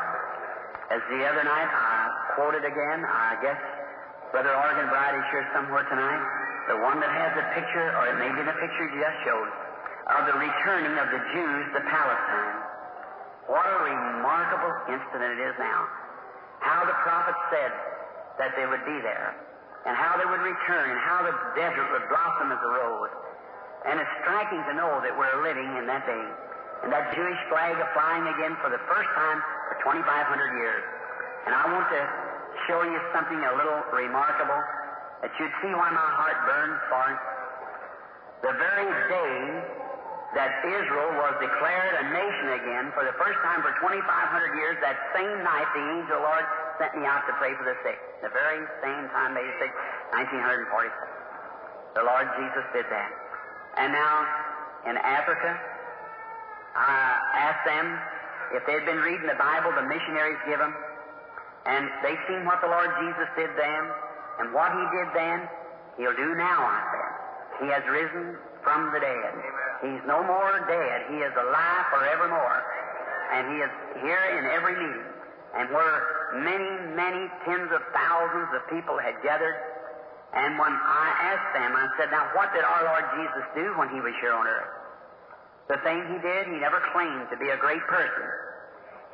As 0.90 1.00
the 1.12 1.22
other 1.22 1.44
night 1.44 1.70
I 1.70 1.94
quoted 2.34 2.64
again, 2.66 3.00
I 3.06 3.38
guess 3.44 3.60
Brother 4.34 4.50
Arganbright 4.50 5.14
is 5.14 5.26
here 5.30 5.46
somewhere 5.54 5.86
tonight. 5.86 6.22
The 6.68 6.82
one 6.82 7.00
that 7.00 7.12
has 7.12 7.30
the 7.38 7.46
picture, 7.56 7.88
or 7.96 8.12
it 8.12 8.16
may 8.18 8.28
be 8.34 8.42
the 8.42 8.56
picture 8.58 8.84
you 8.92 8.98
just 9.00 9.18
showed, 9.24 9.48
of 10.18 10.22
the 10.28 10.36
returning 10.36 10.96
of 10.98 11.08
the 11.12 11.22
Jews 11.32 11.64
to 11.76 11.80
Palestine. 11.86 12.58
What 13.48 13.64
a 13.64 13.78
remarkable 13.84 14.74
incident 14.92 15.38
it 15.38 15.40
is 15.48 15.56
now. 15.56 16.07
How 16.60 16.84
the 16.84 16.96
prophet 17.06 17.36
said 17.50 17.72
that 18.38 18.54
they 18.54 18.66
would 18.66 18.84
be 18.84 18.98
there, 19.02 19.34
and 19.86 19.94
how 19.96 20.18
they 20.18 20.26
would 20.26 20.42
return, 20.42 20.86
and 20.90 21.00
how 21.00 21.22
the 21.22 21.34
desert 21.54 21.86
would 21.92 22.06
blossom 22.10 22.52
as 22.52 22.60
a 22.60 22.70
rose. 22.82 23.14
And 23.86 24.00
it's 24.02 24.14
striking 24.22 24.62
to 24.68 24.74
know 24.74 25.00
that 25.02 25.14
we're 25.14 25.42
living 25.42 25.70
in 25.78 25.86
that 25.86 26.04
day. 26.06 26.26
And 26.82 26.92
that 26.94 27.14
Jewish 27.14 27.38
flag 27.50 27.74
is 27.74 27.88
flying 27.94 28.26
again 28.26 28.54
for 28.62 28.70
the 28.70 28.78
first 28.86 29.10
time 29.14 29.38
for 29.70 29.98
2,500 29.98 30.06
years. 30.62 30.82
And 31.46 31.54
I 31.54 31.64
want 31.74 31.86
to 31.90 32.02
show 32.66 32.82
you 32.82 32.98
something 33.14 33.38
a 33.38 33.54
little 33.58 33.82
remarkable 33.90 34.62
that 35.22 35.32
you'd 35.38 35.54
see 35.62 35.72
why 35.74 35.90
my 35.90 36.08
heart 36.14 36.38
burns 36.46 36.78
for. 36.90 37.06
The 38.46 38.54
very 38.54 38.90
day 39.10 39.38
that 40.36 40.60
Israel 40.60 41.16
was 41.16 41.32
declared 41.40 41.92
a 42.04 42.12
nation 42.12 42.48
again 42.60 42.92
for 42.92 43.00
the 43.00 43.16
first 43.16 43.40
time 43.40 43.64
for 43.64 43.72
2,500 43.80 44.04
years, 44.60 44.76
that 44.84 45.00
same 45.16 45.40
night 45.40 45.64
the 45.72 45.80
angel 45.80 46.20
Lord 46.20 46.44
sent 46.76 46.92
me 47.00 47.08
out 47.08 47.24
to 47.24 47.32
pray 47.40 47.56
for 47.56 47.64
the 47.64 47.76
sick. 47.80 47.96
The 48.20 48.28
very 48.28 48.60
same 48.84 49.08
time, 49.16 49.32
May 49.32 49.48
6, 49.48 49.72
1947. 50.12 50.92
The 51.96 52.04
Lord 52.04 52.28
Jesus 52.36 52.64
did 52.76 52.84
that. 52.92 53.10
And 53.80 53.96
now, 53.96 54.14
in 54.84 55.00
Africa, 55.00 55.56
I 56.76 57.48
asked 57.48 57.64
them 57.64 57.86
if 58.52 58.68
they'd 58.68 58.84
been 58.84 59.00
reading 59.00 59.26
the 59.26 59.40
Bible 59.40 59.72
the 59.72 59.88
missionaries 59.88 60.38
give 60.44 60.60
them, 60.60 60.76
and 61.64 61.88
they 62.04 62.20
seen 62.28 62.44
what 62.44 62.60
the 62.60 62.68
Lord 62.68 62.92
Jesus 63.00 63.28
did 63.32 63.48
then, 63.56 63.82
and 64.44 64.52
what 64.52 64.76
He 64.76 64.84
did 64.92 65.08
then, 65.16 65.48
He'll 65.96 66.16
do 66.16 66.36
now, 66.36 66.68
I 66.68 66.80
said. 66.92 67.12
He 67.64 67.66
has 67.72 67.82
risen 67.88 68.36
from 68.62 68.92
the 68.92 69.00
dead. 69.00 69.34
He's 69.82 70.02
no 70.06 70.22
more 70.24 70.64
dead. 70.66 71.06
He 71.10 71.18
is 71.22 71.32
alive 71.36 71.84
forevermore. 71.90 72.60
And 73.32 73.42
He 73.54 73.58
is 73.62 73.72
here 74.02 74.24
in 74.38 74.44
every 74.50 74.74
meeting. 74.74 75.08
And 75.56 75.70
where 75.70 76.42
many, 76.44 76.70
many 76.94 77.30
tens 77.44 77.70
of 77.72 77.80
thousands 77.94 78.50
of 78.52 78.62
people 78.68 78.98
had 78.98 79.16
gathered, 79.22 79.56
and 80.34 80.60
when 80.60 80.72
I 80.72 81.08
asked 81.32 81.52
them, 81.56 81.72
I 81.72 81.88
said, 81.96 82.12
Now, 82.12 82.28
what 82.36 82.52
did 82.52 82.60
our 82.60 82.84
Lord 82.84 83.04
Jesus 83.16 83.44
do 83.56 83.66
when 83.80 83.88
He 83.88 84.00
was 84.04 84.12
here 84.20 84.36
on 84.36 84.44
earth? 84.44 84.72
The 85.72 85.80
thing 85.80 86.04
He 86.04 86.18
did, 86.20 86.52
He 86.52 86.60
never 86.60 86.84
claimed 86.92 87.32
to 87.32 87.36
be 87.40 87.48
a 87.48 87.56
great 87.56 87.80
person. 87.88 88.28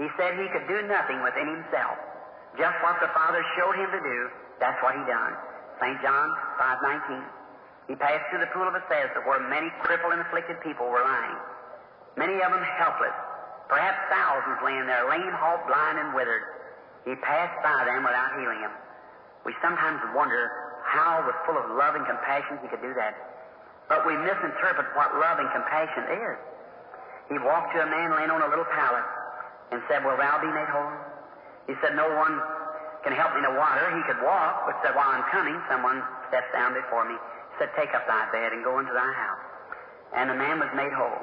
He 0.03 0.11
said 0.19 0.35
He 0.35 0.51
could 0.51 0.67
do 0.67 0.83
nothing 0.91 1.23
within 1.23 1.47
Himself. 1.47 1.95
Just 2.59 2.79
what 2.87 3.03
the 3.03 3.11
Father 3.11 3.43
showed 3.59 3.75
him 3.75 3.91
to 3.91 3.99
do, 3.99 4.19
that's 4.63 4.79
what 4.83 4.95
he 4.95 5.03
done. 5.11 5.35
St. 5.83 5.99
John 6.03 6.31
5.19. 6.59 7.44
He 7.89 7.95
passed 7.95 8.25
through 8.31 8.41
the 8.41 8.53
pool 8.57 8.65
of 8.65 8.73
Bethesda 8.73 9.21
where 9.29 9.41
many 9.49 9.69
crippled 9.85 10.13
and 10.17 10.23
afflicted 10.25 10.61
people 10.65 10.89
were 10.89 11.05
lying. 11.05 11.37
Many 12.17 12.41
of 12.41 12.53
them 12.53 12.65
helpless. 12.81 13.13
Perhaps 13.69 13.99
thousands 14.09 14.61
laying 14.65 14.87
there, 14.87 15.09
lame, 15.09 15.33
halt, 15.37 15.67
blind, 15.67 15.99
and 15.99 16.15
withered. 16.15 16.45
He 17.05 17.17
passed 17.21 17.57
by 17.61 17.85
them 17.85 18.05
without 18.05 18.41
healing 18.41 18.61
them. 18.61 18.73
We 19.45 19.53
sometimes 19.61 20.01
wonder 20.17 20.81
how, 20.85 21.25
with 21.27 21.37
full 21.45 21.57
of 21.61 21.69
love 21.77 21.97
and 21.97 22.05
compassion, 22.07 22.61
he 22.65 22.69
could 22.69 22.81
do 22.81 22.95
that. 22.97 23.13
But 23.89 24.07
we 24.09 24.17
misinterpret 24.17 24.89
what 24.97 25.13
love 25.21 25.37
and 25.37 25.49
compassion 25.53 26.05
is. 26.09 26.37
He 27.29 27.37
walked 27.41 27.77
to 27.77 27.85
a 27.85 27.89
man 27.89 28.17
laying 28.17 28.33
on 28.33 28.41
a 28.41 28.49
little 28.49 28.69
pallet 28.73 29.05
and 29.73 29.81
said, 29.89 30.05
Will 30.05 30.17
thou 30.17 30.41
be 30.41 30.49
made 30.49 30.69
whole? 30.69 30.93
He 31.69 31.75
said, 31.81 31.97
No 31.97 32.09
one 32.17 32.41
can 33.05 33.13
help 33.13 33.37
me 33.37 33.45
to 33.45 33.53
water. 33.53 33.85
He 33.97 34.03
could 34.09 34.21
walk, 34.25 34.65
but 34.65 34.77
said, 34.85 34.97
While 34.97 35.13
I'm 35.13 35.25
coming, 35.29 35.57
someone 35.69 36.01
stepped 36.29 36.53
down 36.53 36.73
before 36.73 37.05
me. 37.05 37.17
Said, 37.59 37.71
Take 37.79 37.95
up 37.95 38.07
thy 38.07 38.31
bed 38.33 38.53
and 38.53 38.65
go 38.65 38.79
into 38.79 38.93
thy 38.93 39.13
house. 39.13 39.45
And 40.15 40.31
the 40.31 40.39
man 40.39 40.59
was 40.59 40.71
made 40.75 40.93
whole. 40.93 41.23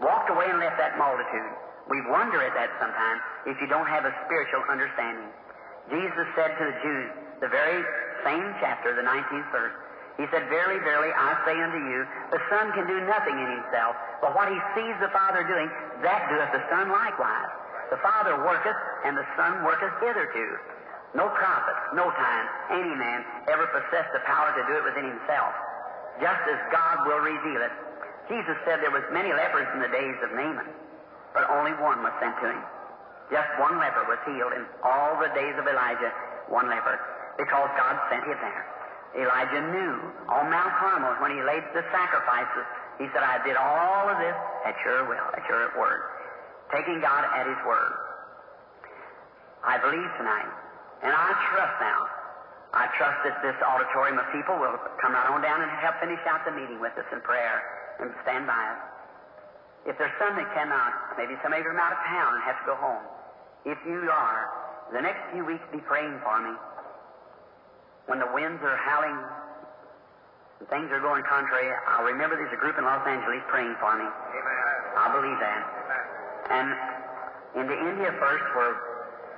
Walked 0.00 0.30
away 0.30 0.48
and 0.48 0.60
left 0.60 0.80
that 0.80 0.96
multitude. 0.96 1.52
We 1.88 2.00
wonder 2.08 2.40
at 2.40 2.54
that 2.54 2.70
sometimes 2.80 3.20
if 3.46 3.60
you 3.60 3.66
don't 3.66 3.88
have 3.88 4.04
a 4.04 4.14
spiritual 4.24 4.64
understanding. 4.70 5.28
Jesus 5.90 6.26
said 6.36 6.54
to 6.56 6.64
the 6.70 6.76
Jews, 6.80 7.10
the 7.40 7.48
very 7.48 7.82
same 8.24 8.54
chapter, 8.60 8.94
the 8.94 9.02
19th 9.02 9.50
verse, 9.50 9.74
he 10.20 10.28
said, 10.28 10.44
Verily, 10.52 10.76
verily, 10.84 11.08
I 11.16 11.32
say 11.48 11.56
unto 11.56 11.80
you, 11.80 12.04
the 12.28 12.42
Son 12.52 12.68
can 12.76 12.84
do 12.84 13.00
nothing 13.08 13.32
in 13.32 13.48
himself, 13.56 13.96
but 14.20 14.36
what 14.36 14.52
he 14.52 14.58
sees 14.76 14.92
the 15.00 15.08
Father 15.16 15.40
doing, 15.48 15.72
that 16.04 16.28
doeth 16.28 16.52
the 16.52 16.60
Son 16.68 16.92
likewise. 16.92 17.48
The 17.88 17.96
Father 18.04 18.36
worketh, 18.44 18.76
and 19.08 19.16
the 19.16 19.24
Son 19.32 19.64
worketh 19.64 19.96
hitherto. 20.04 20.60
No 21.14 21.26
prophet, 21.26 21.76
no 21.94 22.06
time, 22.06 22.46
any 22.70 22.94
man 22.94 23.24
ever 23.50 23.66
possessed 23.74 24.14
the 24.14 24.22
power 24.22 24.54
to 24.54 24.62
do 24.70 24.78
it 24.78 24.84
within 24.86 25.10
himself, 25.10 25.50
just 26.22 26.42
as 26.46 26.58
God 26.70 27.06
will 27.06 27.18
reveal 27.18 27.62
it. 27.66 27.74
Jesus 28.30 28.54
said 28.62 28.78
there 28.78 28.94
was 28.94 29.02
many 29.10 29.34
lepers 29.34 29.66
in 29.74 29.82
the 29.82 29.90
days 29.90 30.14
of 30.22 30.30
Naaman, 30.38 30.70
but 31.34 31.50
only 31.50 31.74
one 31.82 31.98
was 32.06 32.14
sent 32.22 32.38
to 32.38 32.46
him. 32.46 32.62
Just 33.30 33.50
one 33.58 33.78
leper 33.78 34.06
was 34.06 34.22
healed 34.22 34.54
in 34.54 34.62
all 34.86 35.18
the 35.18 35.34
days 35.34 35.58
of 35.58 35.66
Elijah, 35.66 36.14
one 36.46 36.70
leper, 36.70 36.94
because 37.38 37.70
God 37.74 37.98
sent 38.06 38.22
him 38.22 38.38
there. 38.38 38.62
Elijah 39.18 39.62
knew 39.74 39.94
on 40.30 40.46
Mount 40.46 40.70
Carmel 40.78 41.18
when 41.18 41.34
he 41.34 41.42
laid 41.42 41.66
the 41.74 41.82
sacrifices, 41.90 42.66
he 43.02 43.10
said, 43.10 43.26
I 43.26 43.42
did 43.42 43.58
all 43.58 44.06
of 44.06 44.18
this 44.22 44.38
at 44.62 44.78
your 44.86 45.10
will, 45.10 45.26
at 45.34 45.42
your 45.50 45.74
word, 45.74 46.02
taking 46.70 47.00
God 47.02 47.26
at 47.26 47.50
his 47.50 47.58
word. 47.66 47.90
I 49.66 49.78
believe 49.78 50.10
tonight, 50.18 50.50
and 51.02 51.12
I 51.12 51.28
trust 51.52 51.76
now, 51.80 52.00
I 52.70 52.86
trust 52.94 53.18
that 53.26 53.42
this 53.42 53.56
auditorium 53.64 54.20
of 54.20 54.28
people 54.30 54.54
will 54.60 54.78
come 55.02 55.16
right 55.16 55.26
on 55.26 55.42
down 55.42 55.64
and 55.64 55.70
help 55.82 55.98
finish 55.98 56.20
out 56.28 56.44
the 56.46 56.54
meeting 56.54 56.78
with 56.78 56.94
us 56.94 57.08
in 57.10 57.18
prayer 57.24 57.96
and 57.98 58.12
stand 58.22 58.46
by 58.46 58.62
us. 58.76 58.80
If 59.90 59.98
there's 59.98 60.14
some 60.20 60.36
that 60.36 60.46
cannot, 60.54 61.16
maybe 61.16 61.34
some 61.40 61.50
of 61.50 61.58
somebody 61.58 61.64
from 61.66 61.80
out 61.80 61.96
of 61.96 62.00
town 62.04 62.36
and 62.36 62.42
have 62.44 62.60
to 62.62 62.66
go 62.68 62.76
home. 62.76 63.02
If 63.64 63.80
you 63.88 64.06
are, 64.12 64.52
the 64.92 65.00
next 65.00 65.24
few 65.32 65.44
weeks 65.44 65.64
be 65.72 65.80
praying 65.82 66.20
for 66.22 66.36
me. 66.38 66.54
When 68.06 68.20
the 68.20 68.28
winds 68.30 68.60
are 68.62 68.76
howling 68.76 69.18
and 70.60 70.68
things 70.68 70.92
are 70.92 71.00
going 71.00 71.24
contrary, 71.24 71.72
I'll 71.88 72.04
remember 72.04 72.36
there's 72.36 72.52
a 72.52 72.60
group 72.60 72.76
in 72.76 72.84
Los 72.84 73.02
Angeles 73.08 73.40
praying 73.48 73.74
for 73.80 73.96
me. 73.96 74.04
Amen. 74.04 74.80
I'll 75.00 75.16
believe 75.16 75.38
that. 75.40 75.62
And 76.50 76.68
into 77.56 77.74
India 77.74 78.12
first, 78.20 78.44
where 78.54 78.89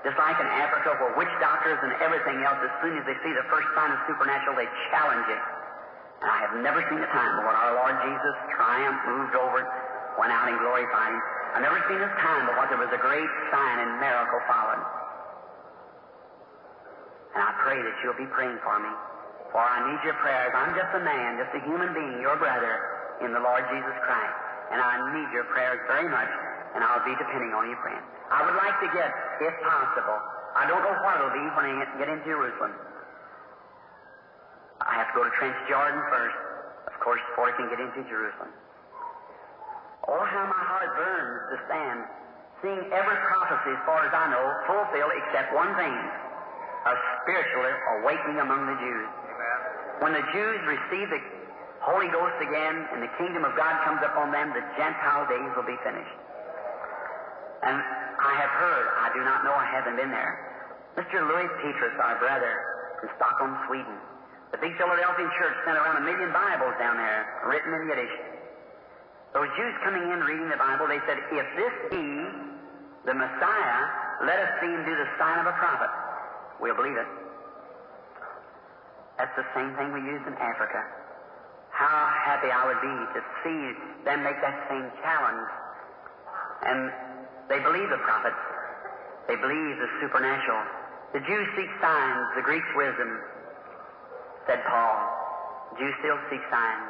just 0.02 0.18
like 0.18 0.34
in 0.42 0.48
Africa, 0.50 0.98
where 0.98 1.14
witch 1.14 1.30
doctors 1.38 1.78
and 1.78 1.94
everything 2.02 2.42
else, 2.42 2.58
as 2.58 2.74
soon 2.82 2.98
as 2.98 3.06
they 3.06 3.14
see 3.22 3.32
the 3.34 3.46
first 3.46 3.70
sign 3.78 3.94
of 3.94 3.98
supernatural, 4.10 4.58
they 4.58 4.66
challenge 4.90 5.26
it. 5.30 5.42
And 6.22 6.28
I 6.30 6.38
have 6.42 6.54
never 6.58 6.82
seen 6.90 6.98
a 6.98 7.10
time 7.10 7.42
when 7.42 7.54
our 7.54 7.72
Lord 7.78 7.94
Jesus 8.02 8.34
triumphed, 8.58 9.02
moved 9.06 9.34
over, 9.38 9.62
went 10.18 10.34
out 10.34 10.50
and 10.50 10.58
glorified 10.58 11.14
Him. 11.14 11.22
I've 11.54 11.62
never 11.66 11.78
seen 11.86 12.00
a 12.02 12.10
time 12.18 12.50
but 12.50 12.54
what 12.58 12.66
there 12.72 12.80
was 12.82 12.90
a 12.90 13.02
great 13.02 13.30
sign 13.54 13.76
and 13.78 14.00
miracle 14.02 14.40
followed. 14.50 14.82
And 17.34 17.40
I 17.42 17.52
pray 17.62 17.78
that 17.78 17.94
you'll 18.02 18.18
be 18.18 18.28
praying 18.34 18.58
for 18.62 18.76
me. 18.82 18.92
For 19.52 19.60
I 19.60 19.84
need 19.84 20.00
your 20.02 20.16
prayers. 20.18 20.52
I'm 20.56 20.72
just 20.72 20.90
a 20.96 21.02
man, 21.04 21.36
just 21.36 21.52
a 21.52 21.62
human 21.68 21.92
being, 21.92 22.24
your 22.24 22.40
brother 22.40 23.20
in 23.20 23.36
the 23.36 23.40
Lord 23.40 23.62
Jesus 23.68 23.96
Christ. 24.02 24.36
And 24.72 24.80
I 24.80 25.12
need 25.12 25.28
your 25.30 25.44
prayers 25.52 25.80
very 25.86 26.08
much, 26.08 26.32
and 26.74 26.80
I'll 26.85 27.04
be 27.04 27.14
depending 27.16 27.52
on 27.52 27.68
you 27.68 27.76
praying. 27.80 28.02
I 28.32 28.44
would 28.44 28.56
like 28.56 28.76
to 28.80 28.88
get, 28.96 29.11
if 29.44 29.54
possible, 29.61 30.18
I 30.56 30.64
don't 30.68 30.80
know 30.80 30.96
what 31.04 31.20
it'll 31.20 31.37
be 31.37 31.46
when 31.56 31.64
I 31.68 31.85
get 32.00 32.08
into 32.08 32.24
Jerusalem. 32.24 32.72
I 34.80 34.92
have 34.98 35.12
to 35.12 35.14
go 35.14 35.22
to 35.24 35.32
Trench 35.38 35.56
Jordan 35.68 36.00
first, 36.11 36.38
of 36.90 36.96
course, 37.00 37.22
before 37.32 37.52
I 37.52 37.54
can 37.56 37.68
get 37.70 37.78
into 37.80 38.02
Jerusalem. 38.08 38.50
Oh, 40.08 40.24
how 40.26 40.44
my 40.50 40.62
heart 40.66 40.90
burns 40.98 41.40
to 41.54 41.56
stand, 41.70 41.98
seeing 42.61 42.82
every 42.90 43.18
prophecy, 43.30 43.78
as 43.78 43.82
far 43.87 44.02
as 44.02 44.12
I 44.12 44.26
know, 44.35 44.44
fulfilled 44.66 45.14
except 45.14 45.54
one 45.54 45.70
thing 45.78 45.94
a 46.82 46.94
spiritual 47.22 47.62
awakening 48.02 48.42
among 48.42 48.66
the 48.66 48.74
Jews. 48.82 49.06
Amen. 49.06 49.58
When 50.02 50.12
the 50.18 50.24
Jews 50.35 50.58
receive 50.66 51.06
the 51.14 51.22
Holy 51.78 52.11
Ghost 52.11 52.35
again 52.42 52.90
and 52.90 53.02
the 53.02 53.12
kingdom 53.18 53.46
of 53.46 53.54
God 53.54 53.78
comes 53.87 54.02
upon 54.02 54.35
them, 54.35 54.50
the 54.50 54.66
Gentile 54.74 55.26
days 55.30 55.50
will 55.54 55.66
be 55.66 55.78
finished. 55.87 56.18
And 57.62 57.79
I 57.79 58.33
have 58.38 58.53
heard, 58.59 58.87
I 58.98 59.09
do 59.14 59.22
not 59.22 59.44
know, 59.44 59.55
I 59.55 59.66
haven't 59.70 59.96
been 59.96 60.11
there. 60.11 60.35
Mr. 60.98 61.22
Lewi 61.25 61.46
Pethrus, 61.62 61.94
our 62.03 62.18
brother 62.18 62.53
from 63.01 63.09
Stockholm, 63.16 63.57
Sweden, 63.66 63.96
the 64.53 64.59
big 64.59 64.77
Philadelphian 64.77 65.31
church 65.40 65.57
sent 65.64 65.79
around 65.79 65.96
a 65.96 66.05
million 66.05 66.29
Bibles 66.31 66.77
down 66.77 67.01
there, 67.01 67.42
written 67.48 67.72
in 67.72 67.88
Yiddish. 67.88 68.14
Those 69.33 69.48
Jews 69.57 69.75
coming 69.81 70.05
in 70.12 70.20
reading 70.29 70.53
the 70.53 70.61
Bible, 70.61 70.87
they 70.87 71.01
said, 71.09 71.16
If 71.33 71.48
this 71.57 71.75
be 71.88 72.05
the 73.09 73.16
Messiah, 73.16 73.81
let 74.29 74.38
us 74.38 74.51
see 74.61 74.68
him 74.68 74.85
do 74.85 74.92
the 74.92 75.09
sign 75.16 75.40
of 75.40 75.46
a 75.48 75.57
prophet. 75.57 75.88
We'll 76.61 76.77
believe 76.77 77.01
it. 77.01 77.09
That's 79.16 79.33
the 79.35 79.48
same 79.57 79.72
thing 79.81 79.94
we 79.96 80.05
used 80.05 80.27
in 80.29 80.35
Africa. 80.37 80.85
How 81.70 82.12
happy 82.27 82.53
I 82.53 82.68
would 82.68 82.83
be 82.85 82.96
to 83.16 83.20
see 83.40 83.61
them 84.05 84.22
make 84.22 84.37
that 84.44 84.68
same 84.68 84.92
challenge. 85.01 85.48
And 86.68 86.92
they 87.48 87.59
believe 87.59 87.88
the 87.90 88.02
prophets. 88.02 88.38
They 89.28 89.37
believe 89.37 89.78
the 89.78 89.90
supernatural. 90.00 90.62
The 91.12 91.20
Jews 91.20 91.48
seek 91.57 91.68
signs, 91.81 92.26
the 92.37 92.42
Greeks 92.42 92.68
wisdom, 92.74 93.20
said 94.46 94.64
Paul. 94.66 94.96
Jews 95.78 95.94
still 96.00 96.18
seek 96.31 96.40
signs. 96.50 96.88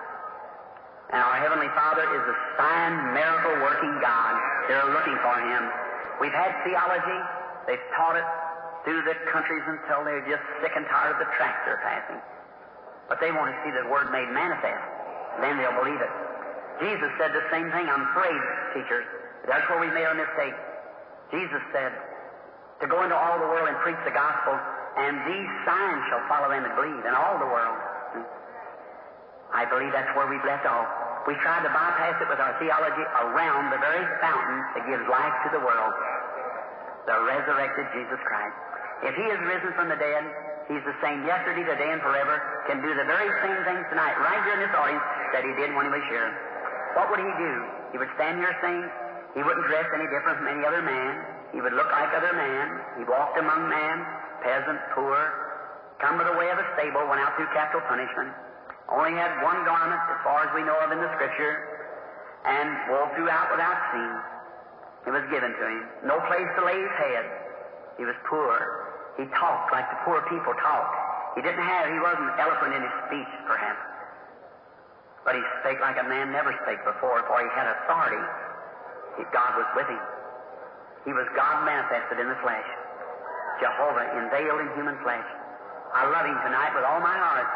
And 1.13 1.21
our 1.21 1.37
Heavenly 1.43 1.69
Father 1.77 2.09
is 2.09 2.25
a 2.25 2.37
sign, 2.57 2.93
miracle 3.13 3.53
working 3.61 3.93
God. 4.01 4.33
They're 4.69 4.91
looking 4.97 5.19
for 5.21 5.37
Him. 5.37 5.63
We've 6.21 6.33
had 6.33 6.57
theology. 6.65 7.21
They've 7.67 7.87
taught 7.99 8.17
it 8.17 8.25
through 8.85 9.03
the 9.05 9.15
countries 9.31 9.63
until 9.69 10.03
they're 10.03 10.25
just 10.25 10.43
sick 10.65 10.73
and 10.75 10.87
tired 10.89 11.15
of 11.15 11.19
the 11.21 11.31
tracks 11.37 11.61
they're 11.67 11.83
passing. 11.85 12.19
But 13.09 13.21
they 13.21 13.31
want 13.31 13.53
to 13.53 13.57
see 13.63 13.71
the 13.77 13.87
Word 13.93 14.11
made 14.11 14.31
manifest. 14.33 14.83
Then 15.45 15.59
they'll 15.59 15.77
believe 15.79 16.01
it. 16.01 16.13
Jesus 16.81 17.11
said 17.21 17.37
the 17.37 17.45
same 17.53 17.71
thing. 17.71 17.87
I'm 17.87 18.09
afraid, 18.17 18.41
teachers. 18.75 19.07
That's 19.47 19.67
where 19.69 19.81
we 19.83 19.91
made 19.91 20.07
a 20.07 20.15
mistake. 20.15 20.55
Jesus 21.33 21.63
said 21.73 21.93
to 22.83 22.87
go 22.91 23.03
into 23.03 23.15
all 23.15 23.39
the 23.39 23.47
world 23.47 23.71
and 23.71 23.79
preach 23.87 23.99
the 24.05 24.15
gospel, 24.15 24.59
and 24.99 25.15
these 25.25 25.51
signs 25.65 26.03
shall 26.11 26.25
follow 26.27 26.51
them 26.51 26.67
that 26.67 26.75
believe 26.75 27.03
in 27.07 27.15
all 27.15 27.39
the 27.39 27.47
world. 27.47 27.79
I 29.55 29.69
believe 29.69 29.93
that's 29.95 30.11
where 30.19 30.27
we've 30.27 30.45
left 30.45 30.67
off. 30.67 30.89
We 31.29 31.39
tried 31.39 31.63
to 31.63 31.71
bypass 31.71 32.19
it 32.19 32.27
with 32.27 32.43
our 32.43 32.59
theology 32.59 33.07
around 33.23 33.71
the 33.71 33.79
very 33.79 34.03
fountain 34.19 34.59
that 34.75 34.83
gives 34.91 35.07
life 35.07 35.37
to 35.47 35.51
the 35.55 35.63
world 35.63 35.95
the 37.07 37.19
resurrected 37.27 37.87
Jesus 37.95 38.19
Christ. 38.23 38.55
If 39.03 39.15
He 39.19 39.27
is 39.27 39.39
risen 39.43 39.75
from 39.75 39.91
the 39.91 39.99
dead, 39.99 40.23
He's 40.71 40.83
the 40.87 40.95
same 41.03 41.27
yesterday, 41.27 41.67
today, 41.67 41.91
and 41.91 41.99
forever, 41.99 42.39
can 42.71 42.79
do 42.79 42.95
the 42.95 43.03
very 43.03 43.27
same 43.43 43.59
things 43.67 43.83
tonight, 43.91 44.15
right 44.23 44.39
here 44.47 44.55
in 44.55 44.63
this 44.63 44.75
audience, 44.79 45.03
that 45.35 45.43
He 45.43 45.53
did 45.59 45.75
when 45.75 45.91
He 45.91 45.93
was 45.93 46.07
here. 46.07 46.31
What 46.95 47.11
would 47.11 47.19
He 47.19 47.33
do? 47.35 47.53
He 47.91 47.99
would 47.99 48.11
stand 48.15 48.39
here 48.39 48.55
saying, 48.63 48.87
He 49.35 49.41
wouldn't 49.41 49.65
dress 49.67 49.89
any 49.97 50.05
different 50.13 50.39
from 50.45 50.49
any 50.49 50.65
other 50.65 50.85
man. 50.85 51.13
He 51.57 51.61
would 51.61 51.73
look 51.73 51.89
like 51.89 52.13
other 52.13 52.33
men. 52.37 52.67
He 53.01 53.05
walked 53.09 53.37
among 53.37 53.69
men, 53.69 53.97
peasant, 54.45 54.81
poor, 54.93 55.17
come 56.01 56.19
by 56.19 56.25
the 56.25 56.37
way 56.37 56.51
of 56.51 56.59
a 56.59 56.67
stable, 56.77 57.07
went 57.09 57.21
out 57.23 57.37
through 57.37 57.49
capital 57.55 57.81
punishment. 57.89 58.33
Only 58.91 59.17
had 59.17 59.41
one 59.41 59.65
garment, 59.65 60.03
as 60.11 60.21
far 60.27 60.45
as 60.45 60.51
we 60.53 60.67
know 60.67 60.77
of 60.85 60.93
in 60.93 61.01
the 61.01 61.09
Scripture, 61.17 61.55
and 62.45 62.69
wove 62.91 63.15
throughout 63.17 63.49
without 63.55 63.79
seam. 63.95 64.13
It 65.07 65.13
was 65.15 65.25
given 65.31 65.55
to 65.55 65.65
him. 65.65 65.83
No 66.05 66.21
place 66.29 66.47
to 66.59 66.63
lay 66.67 66.77
his 66.77 66.95
head. 66.99 67.25
He 67.97 68.05
was 68.05 68.19
poor. 68.29 68.53
He 69.17 69.25
talked 69.39 69.73
like 69.73 69.89
the 69.89 70.01
poor 70.05 70.21
people 70.29 70.53
talk. 70.61 70.89
He 71.37 71.41
didn't 71.41 71.65
have, 71.65 71.89
he 71.89 72.01
wasn't 72.01 72.33
eloquent 72.37 72.75
in 72.77 72.83
his 72.83 72.95
speech, 73.09 73.33
perhaps. 73.49 73.81
But 75.25 75.39
he 75.39 75.43
spake 75.63 75.81
like 75.81 75.97
a 75.97 76.07
man 76.07 76.33
never 76.35 76.53
spake 76.67 76.83
before, 76.85 77.23
for 77.31 77.41
he 77.41 77.49
had 77.55 77.71
authority. 77.71 78.21
He, 79.19 79.25
God 79.33 79.59
was 79.59 79.69
with 79.77 79.89
him. 79.89 80.03
He 81.05 81.13
was 81.13 81.27
God 81.35 81.67
manifested 81.67 82.21
in 82.21 82.29
the 82.29 82.39
flesh. 82.41 82.69
Jehovah 83.61 84.07
unveiled 84.17 84.61
in 84.65 84.69
human 84.79 84.97
flesh. 85.03 85.27
I 85.93 86.09
love 86.09 86.25
him 86.25 86.39
tonight 86.47 86.73
with 86.73 86.87
all 86.87 87.01
my 87.01 87.15
heart. 87.15 87.49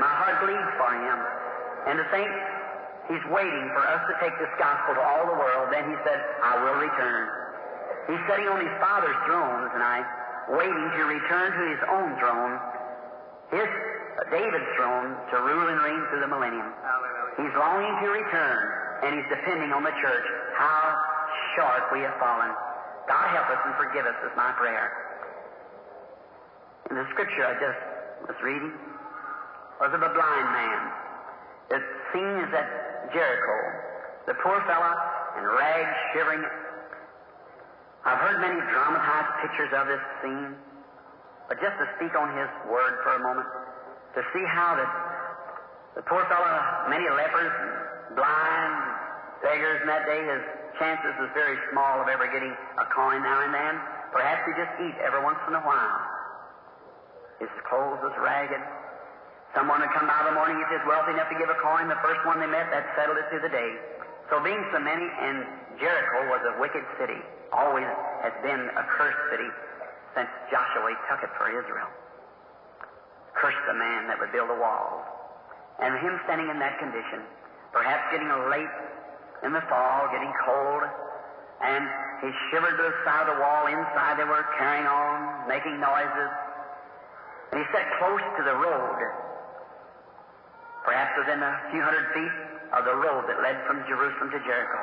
My 0.00 0.12
heart 0.12 0.36
bleeds 0.44 0.72
for 0.80 0.90
him. 0.92 1.18
And 1.86 1.94
to 2.02 2.06
think 2.10 2.30
He's 3.06 3.22
waiting 3.30 3.70
for 3.70 3.86
us 3.86 4.02
to 4.10 4.14
take 4.18 4.34
this 4.42 4.50
gospel 4.58 4.98
to 4.98 5.02
all 5.02 5.30
the 5.30 5.38
world. 5.38 5.70
Then 5.70 5.86
he 5.86 5.96
said, 6.02 6.18
I 6.42 6.58
will 6.58 6.78
return. 6.82 7.22
He's 8.10 8.22
sitting 8.26 8.50
on 8.50 8.58
his 8.58 8.74
Father's 8.82 9.18
throne 9.30 9.70
tonight, 9.70 10.06
waiting 10.50 10.86
to 10.98 11.02
return 11.06 11.54
to 11.54 11.64
his 11.70 11.82
own 11.86 12.18
throne, 12.18 12.58
his 13.54 13.66
uh, 13.66 14.26
David's 14.30 14.70
throne, 14.74 15.14
to 15.30 15.36
rule 15.38 15.70
and 15.70 15.78
reign 15.86 16.02
through 16.10 16.22
the 16.22 16.30
millennium. 16.30 16.66
Hallelujah. 16.82 17.46
He's 17.46 17.54
longing 17.54 17.94
to 17.94 18.08
return, 18.10 18.62
and 19.06 19.10
he's 19.14 19.28
depending 19.30 19.70
on 19.70 19.86
the 19.86 19.94
church. 20.02 20.26
How 20.56 20.96
short 21.54 21.92
we 21.92 22.00
have 22.00 22.16
fallen. 22.18 22.50
God 23.08 23.26
help 23.30 23.48
us 23.52 23.60
and 23.64 23.74
forgive 23.76 24.04
us 24.08 24.16
is 24.24 24.32
my 24.36 24.52
prayer. 24.58 24.90
In 26.90 26.96
the 26.96 27.06
scripture 27.12 27.44
I 27.44 27.54
just 27.60 27.80
was 28.26 28.38
reading 28.42 28.72
was 29.80 29.92
of 29.92 30.00
a 30.00 30.12
blind 30.16 30.48
man 30.56 30.80
that 31.70 31.82
is 32.16 32.50
at 32.54 33.12
Jericho. 33.12 33.56
The 34.26 34.34
poor 34.42 34.58
fellow 34.66 34.92
in 35.38 35.44
rags, 35.44 35.96
shivering. 36.14 36.42
I've 38.04 38.18
heard 38.18 38.40
many 38.40 38.56
dramatized 38.56 39.32
pictures 39.42 39.72
of 39.76 39.86
this 39.86 40.00
scene. 40.22 40.56
But 41.48 41.60
just 41.60 41.76
to 41.78 41.86
speak 41.96 42.16
on 42.16 42.32
his 42.34 42.48
word 42.70 42.98
for 43.04 43.14
a 43.14 43.22
moment, 43.22 43.46
to 44.16 44.22
see 44.32 44.42
how 44.48 44.74
that 44.74 44.90
the 45.94 46.02
poor 46.02 46.24
fellow, 46.28 46.52
many 46.90 47.08
lepers, 47.08 47.52
blind, 48.16 48.95
beggars 49.46 49.78
in 49.78 49.86
that 49.86 50.02
day, 50.10 50.18
his 50.26 50.42
chances 50.82 51.14
was 51.22 51.30
very 51.30 51.54
small 51.70 52.02
of 52.02 52.10
ever 52.10 52.26
getting 52.26 52.50
a 52.50 52.86
coin 52.90 53.22
now 53.22 53.46
and 53.46 53.54
then. 53.54 53.74
Perhaps 54.10 54.42
he 54.42 54.52
just 54.58 54.74
eat 54.82 54.96
every 54.98 55.22
once 55.22 55.38
in 55.46 55.54
a 55.54 55.62
while. 55.62 55.98
His 57.38 57.52
clothes 57.70 58.02
was 58.02 58.10
ragged. 58.18 58.58
Someone 59.54 59.80
would 59.80 59.94
come 59.94 60.10
by 60.10 60.26
the 60.26 60.34
morning 60.34 60.58
if 60.58 60.68
he's 60.68 60.82
wealthy 60.84 61.14
enough 61.14 61.30
to 61.30 61.38
give 61.38 61.46
a 61.46 61.58
coin. 61.62 61.86
The 61.86 62.00
first 62.02 62.26
one 62.26 62.42
they 62.42 62.50
met, 62.50 62.74
that 62.74 62.90
settled 62.98 63.22
it 63.22 63.30
through 63.30 63.46
the 63.46 63.54
day. 63.54 63.70
So 64.28 64.42
being 64.42 64.58
so 64.74 64.82
many, 64.82 65.06
and 65.06 65.46
Jericho 65.78 66.26
was 66.26 66.42
a 66.42 66.58
wicked 66.58 66.82
city, 66.98 67.22
always 67.54 67.86
has 68.26 68.34
been 68.42 68.66
a 68.74 68.84
cursed 68.98 69.22
city 69.30 69.48
since 70.18 70.28
Joshua 70.50 70.90
took 71.06 71.22
it 71.22 71.30
for 71.38 71.46
Israel. 71.54 71.88
Cursed 73.38 73.62
the 73.70 73.78
man 73.78 74.10
that 74.10 74.18
would 74.18 74.32
build 74.32 74.50
a 74.50 74.58
wall. 74.58 75.06
And 75.78 75.94
him 76.02 76.18
standing 76.24 76.48
in 76.48 76.58
that 76.58 76.80
condition, 76.80 77.22
perhaps 77.70 78.10
getting 78.10 78.32
a 78.32 78.48
late 78.48 78.72
in 79.44 79.52
the 79.52 79.64
fall, 79.68 80.08
getting 80.12 80.32
cold, 80.44 80.82
and 81.60 81.82
he 82.24 82.32
shivered 82.48 82.76
to 82.76 82.84
the 82.84 82.96
side 83.04 83.28
of 83.28 83.36
the 83.36 83.40
wall. 83.40 83.66
Inside 83.68 84.16
they 84.16 84.28
were 84.28 84.44
carrying 84.56 84.86
on, 84.88 85.48
making 85.48 85.80
noises. 85.80 86.30
And 87.52 87.60
he 87.60 87.66
sat 87.72 87.84
close 88.00 88.24
to 88.40 88.42
the 88.44 88.56
road, 88.56 88.98
perhaps 90.84 91.12
within 91.20 91.40
a 91.40 91.52
few 91.72 91.82
hundred 91.82 92.08
feet 92.12 92.34
of 92.72 92.84
the 92.84 92.96
road 92.96 93.28
that 93.28 93.40
led 93.40 93.60
from 93.68 93.84
Jerusalem 93.86 94.32
to 94.32 94.40
Jericho. 94.44 94.82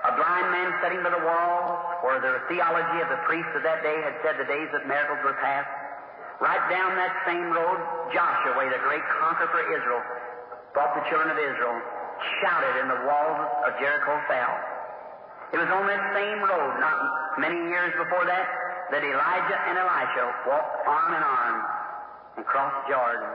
A 0.00 0.12
blind 0.16 0.48
man 0.50 0.68
sitting 0.80 1.02
by 1.04 1.10
the 1.12 1.24
wall, 1.24 2.00
where 2.00 2.20
the 2.20 2.40
theology 2.48 2.98
of 3.04 3.08
the 3.12 3.20
priests 3.28 3.52
of 3.52 3.62
that 3.62 3.82
day 3.82 4.00
had 4.00 4.16
said 4.24 4.40
the 4.40 4.48
days 4.48 4.68
of 4.72 4.86
miracles 4.88 5.20
were 5.24 5.36
past. 5.44 5.68
Right 6.40 6.64
down 6.72 6.96
that 6.96 7.12
same 7.28 7.52
road, 7.52 7.78
Joshua, 8.08 8.64
the 8.64 8.80
great 8.80 9.04
conqueror 9.20 9.52
for 9.52 9.60
Israel, 9.60 10.00
brought 10.72 10.96
the 10.96 11.04
children 11.12 11.28
of 11.28 11.36
Israel, 11.36 11.76
shouted, 12.40 12.74
and 12.84 12.88
the 12.90 13.00
walls 13.08 13.40
of 13.66 13.70
Jericho 13.80 14.20
fell. 14.28 14.54
It 15.50 15.58
was 15.58 15.70
on 15.70 15.86
that 15.90 16.04
same 16.14 16.38
road, 16.46 16.78
not 16.78 16.96
many 17.42 17.58
years 17.68 17.90
before 17.98 18.22
that, 18.22 18.46
that 18.94 19.02
Elijah 19.02 19.58
and 19.66 19.78
Elisha 19.78 20.24
walked 20.46 20.86
arm 20.86 21.10
in 21.14 21.22
arm 21.22 21.56
and 22.38 22.42
crossed 22.46 22.86
Jordan, 22.86 23.26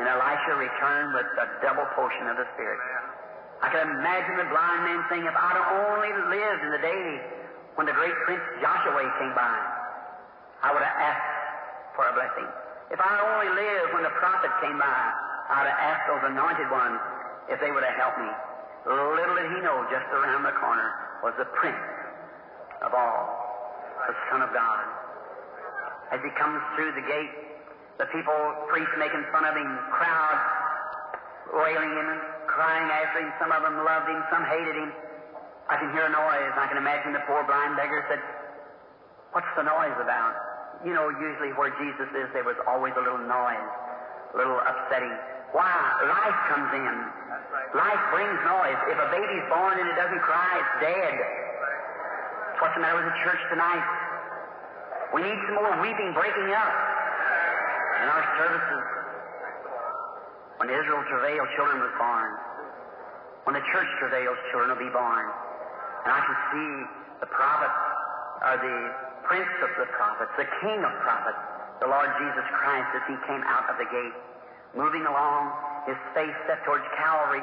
and 0.00 0.08
Elisha 0.08 0.52
returned 0.56 1.12
with 1.12 1.28
a 1.40 1.46
double 1.60 1.84
portion 1.92 2.28
of 2.28 2.40
the 2.40 2.48
Spirit. 2.56 2.80
I 3.60 3.68
can 3.74 3.84
imagine 3.84 4.36
the 4.38 4.48
blind 4.48 4.80
man 4.86 5.00
saying, 5.10 5.24
if 5.26 5.34
I'd 5.34 5.58
only 5.58 6.12
lived 6.30 6.62
in 6.62 6.70
the 6.72 6.82
day 6.82 7.06
when 7.74 7.90
the 7.90 7.96
great 7.96 8.14
Prince 8.24 8.44
Joshua 8.62 9.02
came 9.18 9.34
by, 9.34 9.58
I 10.62 10.72
would 10.72 10.82
have 10.82 10.98
asked 10.98 11.34
for 11.98 12.06
a 12.06 12.14
blessing. 12.14 12.48
If 12.94 13.00
I 13.02 13.12
only 13.34 13.50
lived 13.52 13.92
when 13.92 14.04
the 14.06 14.14
prophet 14.22 14.50
came 14.62 14.78
by, 14.78 15.02
I'd 15.52 15.68
have 15.68 15.80
asked 15.80 16.06
those 16.08 16.24
anointed 16.32 16.70
ones 16.70 16.96
if 17.48 17.60
they 17.60 17.72
would 17.72 17.84
have 17.84 17.96
helped 17.96 18.20
me. 18.20 18.30
Little 18.86 19.36
did 19.36 19.50
he 19.52 19.60
know, 19.60 19.84
just 19.92 20.08
around 20.12 20.44
the 20.44 20.56
corner 20.56 20.88
was 21.22 21.34
the 21.36 21.48
Prince 21.56 21.88
of 22.80 22.94
all, 22.94 23.24
the 24.06 24.14
Son 24.30 24.40
of 24.40 24.52
God. 24.52 24.84
As 26.12 26.20
he 26.24 26.30
comes 26.40 26.60
through 26.76 26.96
the 26.96 27.04
gate, 27.04 27.34
the 27.98 28.06
people, 28.14 28.36
priests 28.70 28.94
making 28.96 29.24
fun 29.32 29.44
of 29.44 29.52
him, 29.56 29.68
crowd 29.92 30.58
wailing 31.52 31.92
him, 31.96 32.08
crying 32.46 32.88
after 32.92 33.20
him. 33.24 33.30
Some 33.40 33.52
of 33.52 33.62
them 33.62 33.76
loved 33.84 34.08
him, 34.08 34.20
some 34.28 34.44
hated 34.44 34.76
him. 34.76 34.90
I 35.68 35.76
can 35.76 35.92
hear 35.92 36.08
a 36.08 36.12
noise. 36.12 36.52
I 36.56 36.66
can 36.68 36.80
imagine 36.80 37.12
the 37.12 37.24
poor 37.28 37.44
blind 37.44 37.76
beggar 37.76 38.04
said, 38.08 38.20
What's 39.32 39.48
the 39.56 39.64
noise 39.64 39.96
about? 40.00 40.32
You 40.84 40.96
know, 40.96 41.12
usually 41.12 41.52
where 41.52 41.68
Jesus 41.76 42.08
is, 42.16 42.32
there 42.32 42.44
was 42.44 42.56
always 42.64 42.96
a 42.96 43.02
little 43.04 43.20
noise, 43.20 43.72
a 44.32 44.36
little 44.36 44.56
upsetting. 44.64 45.12
Why? 45.52 45.76
Life 46.08 46.38
comes 46.48 46.70
in. 46.72 46.96
Life 47.74 48.02
brings 48.14 48.38
noise. 48.48 48.80
If 48.88 48.98
a 48.98 49.08
baby's 49.12 49.46
born 49.52 49.76
and 49.76 49.86
it 49.88 49.96
doesn't 49.96 50.22
cry, 50.24 50.50
it's 50.56 50.74
dead. 50.80 51.14
What's 52.58 52.74
the 52.74 52.82
matter 52.82 52.98
with 52.98 53.06
the 53.06 53.18
church 53.22 53.38
tonight? 53.50 53.86
We 55.14 55.22
need 55.22 55.38
some 55.46 55.56
more 55.56 55.72
weeping 55.80 56.12
breaking 56.12 56.50
up 56.52 56.74
in 58.02 58.06
our 58.08 58.24
services. 58.40 58.84
When 60.58 60.68
Israel 60.74 61.04
travailed, 61.06 61.48
children 61.54 61.78
was 61.80 61.94
born. 61.96 62.30
When 63.46 63.54
the 63.54 63.64
church 63.72 63.88
travails, 64.02 64.36
children 64.50 64.74
will 64.74 64.84
be 64.84 64.92
born. 64.92 65.24
And 66.04 66.10
I 66.12 66.20
can 66.20 66.36
see 66.52 66.70
the 67.20 67.30
prophet, 67.30 67.72
or 68.42 68.54
the 68.58 68.78
prince 69.24 69.54
of 69.64 69.70
the 69.78 69.88
prophets, 69.94 70.32
the 70.36 70.48
king 70.60 70.82
of 70.82 70.92
prophets, 71.00 71.40
the 71.80 71.88
Lord 71.88 72.10
Jesus 72.18 72.46
Christ, 72.58 72.90
as 72.96 73.04
he 73.06 73.16
came 73.26 73.42
out 73.46 73.70
of 73.70 73.78
the 73.78 73.86
gate, 73.86 74.16
moving 74.74 75.06
along, 75.06 75.52
his 75.88 75.96
face 76.12 76.36
set 76.44 76.60
towards 76.68 76.84
Calvary, 77.00 77.40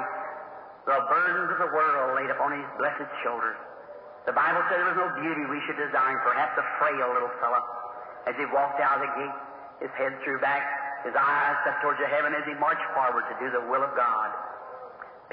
the 0.85 1.01
burdens 1.09 1.49
of 1.49 1.59
the 1.65 1.71
world 1.73 2.13
laid 2.13 2.29
upon 2.29 2.53
his 2.53 2.69
blessed 2.77 3.09
shoulders. 3.25 3.57
The 4.29 4.37
Bible 4.37 4.61
said 4.69 4.85
there 4.85 4.93
was 4.93 5.01
no 5.01 5.09
beauty 5.17 5.49
we 5.49 5.57
should 5.65 5.81
desire, 5.81 6.21
perhaps 6.21 6.53
a 6.61 6.65
frail 6.77 7.09
little 7.09 7.33
fellow. 7.41 7.61
As 8.29 8.37
he 8.37 8.45
walked 8.53 8.77
out 8.81 9.01
of 9.01 9.05
the 9.05 9.11
gate, 9.17 9.37
his 9.81 9.93
head 9.97 10.13
threw 10.21 10.37
back, 10.37 10.61
his 11.05 11.13
eyes 11.17 11.57
set 11.65 11.81
towards 11.81 11.97
the 11.97 12.09
heaven 12.09 12.33
as 12.37 12.45
he 12.45 12.53
marched 12.57 12.85
forward 12.93 13.25
to 13.29 13.35
do 13.41 13.49
the 13.49 13.65
will 13.69 13.81
of 13.81 13.93
God. 13.97 14.29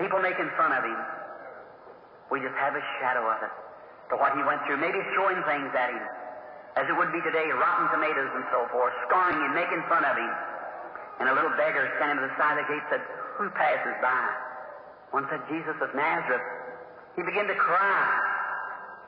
People 0.00 0.20
making 0.20 0.48
fun 0.56 0.72
of 0.72 0.84
him. 0.84 1.00
We 2.32 2.40
just 2.40 2.56
have 2.56 2.76
a 2.76 2.84
shadow 3.00 3.28
of 3.28 3.44
it 3.44 3.52
to 4.12 4.20
what 4.20 4.36
he 4.36 4.44
went 4.44 4.60
through, 4.64 4.80
maybe 4.80 5.00
throwing 5.16 5.40
things 5.44 5.72
at 5.72 5.88
him, 5.88 6.04
as 6.80 6.84
it 6.88 6.96
would 6.96 7.12
be 7.12 7.20
today, 7.24 7.48
rotten 7.52 7.92
tomatoes 7.92 8.32
and 8.36 8.44
so 8.52 8.68
forth, 8.72 8.92
scorning 9.08 9.40
him, 9.40 9.52
making 9.52 9.84
fun 9.88 10.04
of 10.04 10.16
him. 10.16 10.32
And 11.20 11.28
a 11.28 11.34
little 11.34 11.52
beggar 11.58 11.90
standing 11.98 12.22
by 12.22 12.30
the 12.30 12.36
side 12.40 12.56
of 12.56 12.64
the 12.64 12.68
gate 12.72 12.86
said, 12.88 13.02
Who 13.36 13.50
passes 13.52 13.96
by? 14.00 14.24
One 15.12 15.28
said, 15.28 15.44
Jesus 15.50 15.76
of 15.84 15.92
Nazareth. 15.92 16.44
He 17.16 17.22
began 17.22 17.44
to 17.44 17.58
cry, 17.58 18.04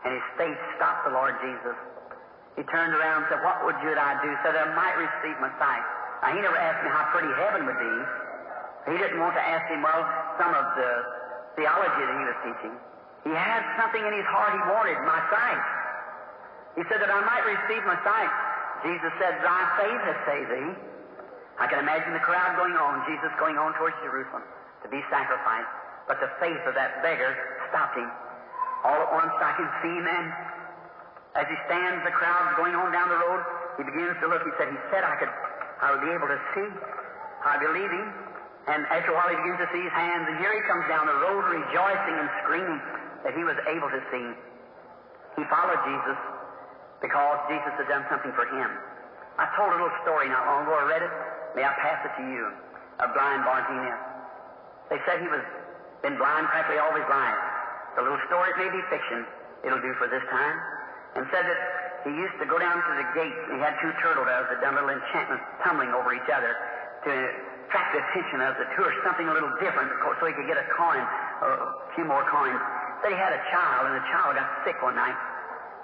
and 0.04 0.12
his 0.12 0.26
face 0.36 0.60
stopped 0.76 1.08
the 1.08 1.16
Lord 1.16 1.32
Jesus. 1.40 1.76
He 2.60 2.62
turned 2.68 2.92
around 2.92 3.24
and 3.24 3.28
said, 3.32 3.40
What 3.40 3.64
would 3.64 3.78
you 3.80 3.96
I 3.96 4.20
do 4.20 4.30
so 4.44 4.52
that 4.52 4.68
I 4.68 4.70
might 4.76 4.96
receive 5.00 5.36
my 5.40 5.50
sight? 5.56 5.84
Now, 6.20 6.36
he 6.36 6.40
never 6.40 6.56
asked 6.56 6.84
me 6.84 6.90
how 6.92 7.08
pretty 7.12 7.32
heaven 7.36 7.66
would 7.66 7.80
be. 7.80 7.94
He 8.92 8.96
didn't 9.00 9.20
want 9.20 9.32
to 9.36 9.44
ask 9.44 9.64
him, 9.72 9.80
well, 9.80 10.04
some 10.36 10.52
of 10.52 10.76
the 10.76 10.90
theology 11.56 12.02
that 12.04 12.16
he 12.20 12.26
was 12.28 12.38
teaching. 12.44 12.74
He 13.24 13.32
had 13.32 13.64
something 13.80 14.04
in 14.04 14.12
his 14.12 14.28
heart 14.28 14.52
he 14.52 14.62
wanted, 14.68 15.00
my 15.08 15.20
sight. 15.32 15.64
He 16.76 16.82
said 16.92 17.00
that 17.00 17.08
I 17.08 17.20
might 17.24 17.44
receive 17.48 17.80
my 17.88 17.96
sight. 18.04 18.32
Jesus 18.84 19.12
said, 19.16 19.40
Thy 19.40 19.62
faith 19.80 20.02
has 20.04 20.18
saved 20.28 20.50
thee. 20.52 20.72
I 21.58 21.70
can 21.70 21.78
imagine 21.78 22.12
the 22.12 22.24
crowd 22.26 22.58
going 22.58 22.74
on, 22.74 23.06
Jesus 23.06 23.30
going 23.38 23.56
on 23.58 23.74
towards 23.78 23.94
Jerusalem 24.02 24.42
to 24.82 24.88
be 24.90 25.00
sacrificed. 25.08 25.70
But 26.06 26.20
the 26.20 26.28
faith 26.42 26.60
of 26.68 26.74
that 26.76 27.00
beggar 27.00 27.32
stopped 27.70 27.96
him. 27.96 28.10
All 28.84 29.00
at 29.00 29.10
once 29.16 29.32
I 29.40 29.52
can 29.56 29.68
see 29.80 29.94
him 29.96 30.06
and 30.06 30.28
as 31.34 31.50
he 31.50 31.58
stands, 31.66 31.98
the 32.06 32.14
crowd 32.14 32.54
going 32.54 32.78
on 32.78 32.94
down 32.94 33.10
the 33.10 33.18
road, 33.18 33.42
he 33.74 33.82
begins 33.82 34.14
to 34.22 34.30
look. 34.30 34.46
He 34.46 34.54
said, 34.54 34.70
He 34.70 34.78
said 34.94 35.02
I 35.02 35.18
could 35.18 35.32
I 35.82 35.90
would 35.90 36.04
be 36.06 36.12
able 36.14 36.30
to 36.30 36.40
see. 36.54 36.68
I 37.42 37.58
believe 37.58 37.90
him. 37.90 38.08
And 38.70 38.86
after 38.88 39.12
a 39.12 39.14
while 39.18 39.28
he 39.28 39.36
begins 39.36 39.60
to 39.60 39.68
see 39.74 39.82
his 39.82 39.92
hands, 39.92 40.24
and 40.30 40.38
here 40.38 40.54
he 40.54 40.62
comes 40.64 40.86
down 40.86 41.04
the 41.04 41.18
road 41.26 41.44
rejoicing 41.50 42.16
and 42.16 42.28
screaming 42.46 42.80
that 43.26 43.34
he 43.34 43.42
was 43.42 43.58
able 43.68 43.90
to 43.90 44.00
see. 44.14 44.26
He 45.36 45.44
followed 45.50 45.82
Jesus 45.84 46.18
because 47.02 47.36
Jesus 47.50 47.72
had 47.76 47.88
done 47.90 48.06
something 48.08 48.32
for 48.38 48.46
him. 48.48 48.70
I 49.36 49.50
told 49.58 49.74
a 49.74 49.76
little 49.76 49.92
story 50.06 50.30
not 50.30 50.46
long 50.46 50.64
ago. 50.64 50.78
I 50.78 50.86
read 50.86 51.02
it. 51.02 51.12
May 51.54 51.62
I 51.62 51.72
pass 51.78 52.02
it 52.02 52.12
to 52.18 52.24
you? 52.26 52.50
Of 52.98 53.14
blind 53.14 53.42
Bartimaeus. 53.46 54.02
They 54.90 54.98
said 55.06 55.22
he 55.22 55.30
was 55.30 55.42
been 56.04 56.20
blind 56.20 56.44
practically 56.52 56.76
all 56.76 56.92
his 56.92 57.08
life. 57.08 57.40
The 57.96 58.04
little 58.04 58.20
story, 58.28 58.52
may 58.60 58.68
be 58.68 58.82
fiction. 58.92 59.24
It'll 59.64 59.80
do 59.80 59.96
for 59.96 60.04
this 60.04 60.22
time. 60.28 60.56
And 61.16 61.24
said 61.32 61.48
that 61.48 61.60
he 62.04 62.12
used 62.12 62.36
to 62.42 62.46
go 62.46 62.60
down 62.60 62.76
to 62.76 62.92
the 63.00 63.08
gate 63.16 63.38
and 63.48 63.56
he 63.56 63.60
had 63.64 63.80
two 63.80 63.88
turtle 64.04 64.28
doves 64.28 64.52
that 64.52 64.60
done 64.60 64.76
little 64.76 64.92
enchantments 64.92 65.40
tumbling 65.64 65.96
over 65.96 66.12
each 66.12 66.28
other 66.28 66.52
to 67.08 67.10
attract 67.64 67.96
the 67.96 68.04
attention 68.04 68.44
of 68.44 68.52
the 68.60 68.68
tourist, 68.76 69.00
something 69.00 69.24
a 69.24 69.32
little 69.32 69.54
different 69.64 69.88
so 69.96 70.22
he 70.28 70.36
could 70.36 70.50
get 70.50 70.60
a 70.60 70.68
coin, 70.76 71.00
a 71.00 71.72
few 71.96 72.04
more 72.04 72.26
coins. 72.28 72.60
Said 73.00 73.16
he 73.16 73.18
had 73.18 73.32
a 73.32 73.42
child 73.48 73.88
and 73.88 73.96
the 73.96 74.06
child 74.12 74.36
got 74.36 74.48
sick 74.68 74.76
one 74.84 74.98
night. 75.00 75.16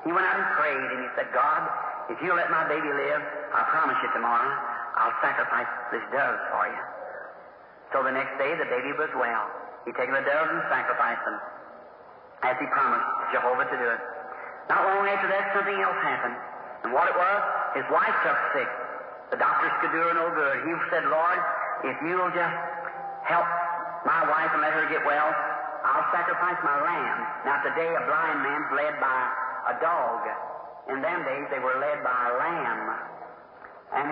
He 0.04 0.12
went 0.12 0.28
out 0.28 0.36
and 0.36 0.48
prayed 0.60 0.88
and 0.92 1.00
he 1.00 1.08
said, 1.16 1.32
God, 1.32 1.64
if 2.12 2.20
you 2.20 2.36
let 2.36 2.52
my 2.52 2.68
baby 2.68 2.92
live, 2.92 3.22
I 3.56 3.64
promise 3.72 3.96
you 4.04 4.12
tomorrow 4.12 4.69
I'll 5.00 5.16
sacrifice 5.24 5.70
this 5.88 6.04
dove 6.12 6.36
for 6.52 6.64
you. 6.68 6.82
So 7.92 8.04
the 8.04 8.12
next 8.12 8.36
day 8.36 8.52
the 8.52 8.68
baby 8.68 8.92
was 9.00 9.08
well. 9.16 9.48
He 9.88 9.96
taken 9.96 10.12
the 10.12 10.22
doves 10.28 10.52
and 10.52 10.60
sacrificed 10.68 11.24
them 11.24 11.40
as 12.44 12.54
he 12.60 12.68
promised 12.68 13.08
Jehovah 13.32 13.64
to 13.64 13.76
do 13.80 13.88
it. 13.96 14.00
Not 14.68 14.84
long 14.84 15.08
after 15.08 15.28
that, 15.32 15.56
something 15.56 15.80
else 15.80 15.98
happened. 16.04 16.36
And 16.84 16.92
what 16.92 17.08
it 17.08 17.16
was, 17.16 17.40
his 17.80 17.86
wife 17.88 18.14
got 18.24 18.36
sick. 18.52 18.68
The 19.32 19.40
doctors 19.40 19.72
could 19.80 19.92
do 19.92 20.00
her 20.04 20.14
no 20.14 20.28
good. 20.36 20.68
He 20.68 20.72
said, 20.92 21.08
Lord, 21.08 21.40
if 21.84 21.96
you'll 22.04 22.32
just 22.36 22.56
help 23.24 23.48
my 24.04 24.20
wife 24.28 24.52
and 24.52 24.60
let 24.60 24.76
her 24.76 24.84
get 24.92 25.04
well, 25.04 25.28
I'll 25.84 26.08
sacrifice 26.12 26.60
my 26.60 26.76
lamb. 26.76 27.18
Now 27.48 27.64
today 27.64 27.88
a 27.88 28.02
blind 28.04 28.38
man's 28.44 28.68
led 28.76 29.00
by 29.00 29.20
a 29.72 29.74
dog. 29.80 30.28
In 30.92 31.00
them 31.00 31.24
days 31.24 31.46
they 31.48 31.60
were 31.60 31.76
led 31.80 32.04
by 32.04 32.12
a 32.12 32.32
lamb. 32.36 32.84
And 33.90 34.08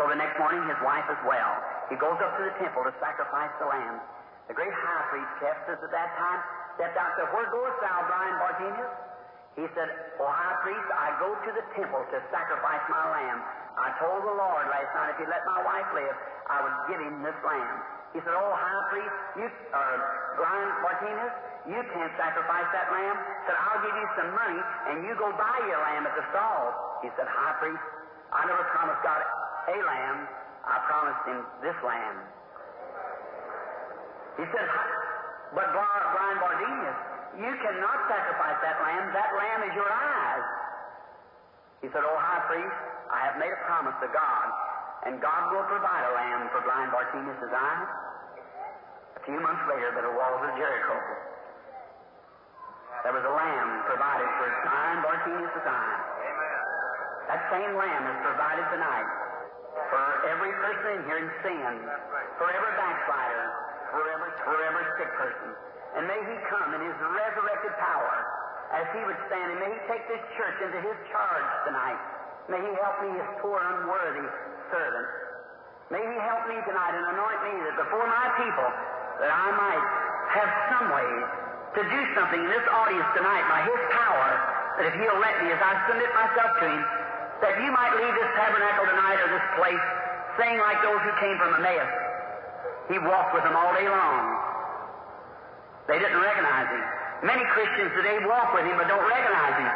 So 0.00 0.08
the 0.08 0.16
next 0.16 0.40
morning 0.40 0.64
his 0.64 0.80
wife 0.80 1.04
is 1.12 1.20
well. 1.28 1.52
He 1.92 2.00
goes 2.00 2.16
up 2.16 2.32
to 2.40 2.42
the 2.48 2.54
temple 2.56 2.88
to 2.88 2.92
sacrifice 2.96 3.52
the 3.60 3.68
lamb. 3.68 4.00
The 4.48 4.56
great 4.56 4.72
high 4.72 5.04
priest, 5.12 5.28
Caiaphas, 5.38 5.80
at 5.84 5.92
that 5.92 6.10
time, 6.16 6.40
stepped 6.80 6.96
out 6.96 7.12
and 7.12 7.16
said, 7.20 7.28
Where 7.36 7.48
goest 7.52 7.76
thou, 7.84 7.98
blind 8.08 8.36
Bartimaeus? 8.40 8.92
He 9.60 9.68
said, 9.76 9.88
O 10.16 10.24
high 10.24 10.56
priest, 10.64 10.88
I 10.96 11.12
go 11.20 11.36
to 11.36 11.50
the 11.52 11.64
temple 11.76 12.00
to 12.08 12.16
sacrifice 12.32 12.84
my 12.88 13.04
lamb. 13.12 13.38
I 13.76 13.92
told 14.00 14.24
the 14.24 14.32
Lord 14.32 14.64
last 14.72 14.90
night 14.96 15.12
if 15.12 15.16
he'd 15.20 15.28
let 15.28 15.44
my 15.44 15.60
wife 15.60 15.88
live, 15.92 16.16
I 16.48 16.56
would 16.64 16.76
give 16.88 17.00
him 17.00 17.20
this 17.20 17.36
lamb. 17.44 17.76
He 18.16 18.20
said, 18.24 18.32
Oh, 18.32 18.52
high 18.52 18.82
priest, 18.88 19.16
you, 19.36 19.46
uh, 19.76 19.96
blind 20.40 20.70
Bartimaeus, 20.80 21.36
you 21.68 21.80
can't 21.92 22.12
sacrifice 22.16 22.68
that 22.72 22.88
lamb. 22.88 23.16
He 23.20 23.42
said, 23.44 23.56
I'll 23.60 23.82
give 23.84 23.96
you 23.96 24.08
some 24.16 24.30
money, 24.32 24.60
and 24.88 24.96
you 25.04 25.12
go 25.20 25.28
buy 25.36 25.68
your 25.68 25.80
lamb 25.84 26.08
at 26.08 26.16
the 26.16 26.24
stall. 26.32 27.00
He 27.04 27.12
said, 27.20 27.28
High 27.28 27.56
priest, 27.60 27.84
I 28.32 28.48
never 28.48 28.64
promised 28.72 29.04
God 29.04 29.20
a 29.68 29.76
lamb. 29.82 30.18
I 30.62 30.76
promised 30.86 31.24
him 31.26 31.38
this 31.62 31.78
lamb. 31.82 32.18
He 34.38 34.44
said, 34.48 34.68
But 35.52 35.66
blind 35.74 36.38
Bartimaeus, 36.38 36.98
you 37.36 37.52
cannot 37.60 37.98
sacrifice 38.08 38.58
that 38.62 38.78
lamb. 38.80 39.12
That 39.12 39.30
lamb 39.36 39.60
is 39.68 39.74
your 39.74 39.90
eyes. 39.90 40.46
He 41.82 41.88
said, 41.90 42.00
Oh, 42.06 42.16
high 42.16 42.46
priest, 42.46 42.78
I 43.10 43.26
have 43.26 43.36
made 43.42 43.50
a 43.50 43.60
promise 43.66 43.96
to 44.00 44.08
God, 44.14 44.46
and 45.10 45.18
God 45.18 45.50
will 45.50 45.66
provide 45.66 46.04
a 46.08 46.12
lamb 46.14 46.48
for 46.54 46.62
blind 46.62 46.94
Bartimaeus' 46.94 47.50
eyes. 47.50 47.88
A 49.18 49.22
few 49.26 49.38
months 49.38 49.62
later, 49.66 49.90
by 49.92 50.02
the 50.06 50.14
walls 50.14 50.42
of 50.46 50.54
Jericho, 50.56 50.96
there 53.02 53.14
was 53.14 53.26
a 53.26 53.34
lamb 53.34 53.70
provided 53.90 54.30
for 54.38 54.46
blind 54.62 54.98
Bartimaeus' 55.02 55.66
eyes. 55.66 56.02
That 57.28 57.42
same 57.50 57.74
lamb 57.74 58.04
is 58.14 58.18
provided 58.22 58.66
tonight 58.70 59.21
for 59.92 60.04
every 60.24 60.52
person 60.56 60.88
in 60.96 61.00
here 61.04 61.20
in 61.20 61.28
sin, 61.44 61.72
for 62.40 62.48
every 62.48 62.72
backslider, 62.80 63.44
for 63.92 64.02
every, 64.08 64.32
for 64.48 64.56
every 64.56 64.86
sick 64.96 65.10
person. 65.20 65.48
And 66.00 66.08
may 66.08 66.16
he 66.16 66.36
come 66.48 66.72
in 66.72 66.80
his 66.80 66.96
resurrected 66.96 67.76
power 67.76 68.16
as 68.72 68.88
he 68.96 69.04
would 69.04 69.20
stand, 69.28 69.52
and 69.52 69.60
may 69.60 69.68
he 69.68 69.80
take 69.92 70.00
this 70.08 70.24
church 70.40 70.56
into 70.64 70.80
his 70.80 70.96
charge 71.12 71.48
tonight. 71.68 72.00
May 72.48 72.64
he 72.64 72.72
help 72.80 73.04
me, 73.04 73.12
his 73.20 73.30
poor, 73.44 73.60
unworthy 73.60 74.24
servant. 74.72 75.08
May 75.92 76.00
he 76.00 76.16
help 76.24 76.48
me 76.48 76.56
tonight 76.64 76.96
and 76.96 77.04
anoint 77.12 77.40
me 77.52 77.54
that 77.68 77.76
before 77.84 78.08
my 78.08 78.26
people, 78.40 78.68
that 79.20 79.28
I 79.28 79.48
might 79.52 79.84
have 80.32 80.50
some 80.72 80.88
way 80.88 81.10
to 81.76 81.80
do 81.84 82.00
something 82.16 82.40
in 82.40 82.48
this 82.48 82.64
audience 82.72 83.08
tonight 83.12 83.44
by 83.44 83.60
his 83.68 83.80
power, 83.92 84.30
that 84.80 84.88
if 84.88 84.94
he'll 84.96 85.20
let 85.20 85.36
me, 85.44 85.52
as 85.52 85.60
I 85.60 85.84
submit 85.84 86.08
myself 86.16 86.50
to 86.60 86.64
him, 86.64 86.80
that 87.42 87.58
you 87.58 87.70
might 87.74 87.92
leave 87.98 88.14
this 88.14 88.30
tabernacle 88.38 88.86
tonight 88.86 89.18
or 89.18 89.28
this 89.34 89.46
place 89.58 89.84
saying 90.38 90.62
like 90.62 90.78
those 90.86 91.02
who 91.02 91.12
came 91.18 91.36
from 91.36 91.58
Emmaus. 91.58 91.90
He 92.88 92.96
walked 93.02 93.34
with 93.34 93.42
them 93.42 93.58
all 93.58 93.74
day 93.74 93.90
long. 93.90 94.22
They 95.90 95.98
didn't 95.98 96.22
recognize 96.22 96.70
him. 96.70 96.82
Many 97.26 97.42
Christians 97.50 97.90
today 97.98 98.22
walk 98.26 98.54
with 98.54 98.66
him 98.66 98.78
but 98.78 98.86
don't 98.86 99.04
recognize 99.04 99.58
him. 99.58 99.72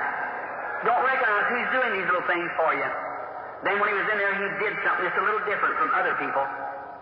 Don't 0.86 1.02
recognize 1.02 1.44
who's 1.50 1.70
doing 1.74 1.90
these 1.98 2.06
little 2.06 2.26
things 2.30 2.50
for 2.54 2.70
you. 2.74 2.88
Then 3.66 3.82
when 3.82 3.88
he 3.90 3.96
was 3.98 4.06
in 4.14 4.18
there, 4.20 4.34
he 4.36 4.46
did 4.62 4.74
something 4.86 5.02
just 5.02 5.18
a 5.18 5.24
little 5.26 5.42
different 5.48 5.74
from 5.80 5.90
other 5.96 6.14
people, 6.22 6.44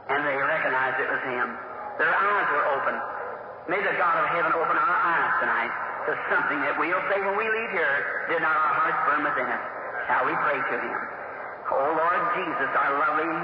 and 0.09 0.25
they 0.25 0.37
recognized 0.39 0.97
it 1.03 1.11
was 1.11 1.21
him. 1.29 1.53
Their 2.01 2.15
eyes 2.15 2.47
were 2.55 2.67
open. 2.79 2.97
May 3.69 3.81
the 3.85 3.97
God 4.01 4.17
of 4.23 4.27
heaven 4.33 4.53
open 4.55 4.77
our 4.77 4.99
eyes 5.03 5.33
tonight 5.45 5.73
to 6.09 6.13
something 6.33 6.61
that 6.65 6.79
we'll 6.79 7.05
say 7.13 7.21
when 7.21 7.37
we 7.37 7.49
leave 7.49 7.71
here, 7.73 8.29
did 8.33 8.41
not 8.41 8.55
our 8.55 8.73
hearts 8.77 9.01
burn 9.09 9.23
within 9.25 9.49
us? 9.51 9.84
Shall 10.07 10.25
we 10.27 10.35
pray 10.37 10.61
to 10.61 10.77
him? 10.85 11.01
Oh 11.73 11.91
Lord 11.97 12.23
Jesus, 12.37 12.71
our 12.77 12.93
loving 13.01 13.35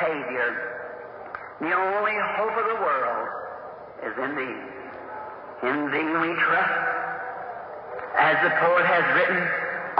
Savior, 0.00 0.48
the 1.60 1.72
only 1.76 2.16
hope 2.40 2.56
of 2.56 2.66
the 2.72 2.80
world 2.80 3.28
is 4.00 4.14
in 4.16 4.30
Thee. 4.32 4.60
In 5.68 5.76
Thee 5.92 6.12
we 6.24 6.32
trust. 6.40 6.80
As 8.16 8.36
the 8.40 8.52
poet 8.64 8.86
has 8.88 9.04
written, 9.12 9.40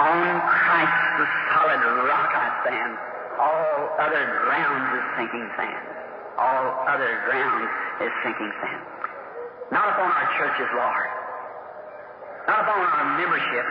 on 0.01 0.25
Christ 0.49 1.01
the 1.21 1.27
solid 1.53 1.81
rock 2.09 2.31
I 2.33 2.47
stand. 2.65 2.93
All 3.37 3.93
other 4.01 4.25
ground 4.41 4.83
is 4.97 5.05
sinking 5.21 5.47
sand. 5.53 5.85
All 6.41 6.65
other 6.89 7.21
ground 7.29 7.69
is 8.01 8.11
sinking 8.25 8.51
sand. 8.57 8.81
Not 9.69 9.85
upon 9.93 10.09
our 10.09 10.27
churches, 10.41 10.69
Lord. 10.73 11.09
Not 12.49 12.65
upon 12.65 12.81
our 12.81 13.05
membership, 13.21 13.65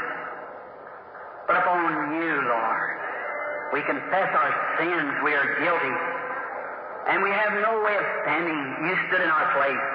but 1.50 1.66
upon 1.66 2.14
you, 2.14 2.30
Lord. 2.46 2.90
We 3.74 3.82
confess 3.82 4.30
our 4.38 4.54
sins. 4.78 5.10
We 5.26 5.34
are 5.34 5.46
guilty. 5.58 5.96
And 7.10 7.26
we 7.26 7.34
have 7.34 7.58
no 7.58 7.82
way 7.82 7.98
of 7.98 8.06
standing. 8.22 8.54
You 8.86 8.94
stood 9.10 9.18
in 9.18 9.26
our 9.26 9.50
place. 9.58 9.86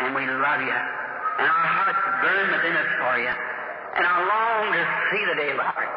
And 0.00 0.16
we 0.16 0.24
love 0.24 0.64
you. 0.64 0.72
And 0.72 1.44
our 1.52 1.66
hearts 1.68 2.00
burn 2.24 2.48
within 2.48 2.74
us 2.80 2.90
for 2.96 3.14
you. 3.20 3.28
And 3.28 4.08
I 4.08 4.14
long 4.24 4.72
to 4.72 4.84
see 5.12 5.22
the 5.28 5.36
day, 5.36 5.52
Lord. 5.52 5.88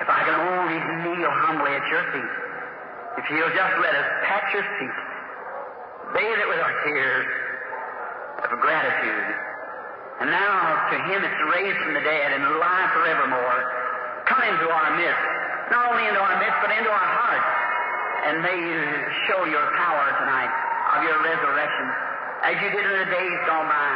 If 0.00 0.08
I 0.08 0.24
can 0.24 0.36
only 0.40 0.78
kneel 1.04 1.28
humbly 1.44 1.76
at 1.76 1.84
your 1.92 2.04
feet. 2.08 2.32
If 3.20 3.28
you'll 3.28 3.52
just 3.52 3.74
let 3.76 3.92
us 3.92 4.08
pat 4.24 4.44
your 4.56 4.64
feet. 4.80 4.98
Bathe 6.16 6.40
it 6.40 6.48
with 6.48 6.64
our 6.64 6.74
tears 6.88 7.28
of 8.40 8.56
gratitude. 8.56 9.28
And 10.24 10.32
now 10.32 10.96
to 10.96 10.96
him 11.12 11.20
it's 11.28 11.40
raised 11.52 11.76
from 11.84 11.92
the 11.92 12.00
dead 12.00 12.32
and 12.32 12.56
alive 12.56 12.88
forevermore. 12.96 13.77
Come 14.28 14.42
into 14.44 14.68
our 14.68 14.90
midst. 15.00 15.24
Not 15.72 15.88
only 15.92 16.04
into 16.04 16.20
our 16.20 16.36
midst, 16.36 16.58
but 16.60 16.70
into 16.72 16.92
our 16.92 17.10
hearts. 17.16 17.50
And 18.28 18.34
may 18.44 18.56
you 18.60 18.80
show 19.28 19.48
your 19.48 19.66
power 19.76 20.06
tonight 20.20 20.52
of 20.96 20.98
your 21.04 21.16
resurrection. 21.24 21.86
As 22.44 22.54
you 22.60 22.68
did 22.70 22.84
in 22.84 22.96
the 23.02 23.10
days 23.10 23.38
gone 23.48 23.68
by, 23.68 23.90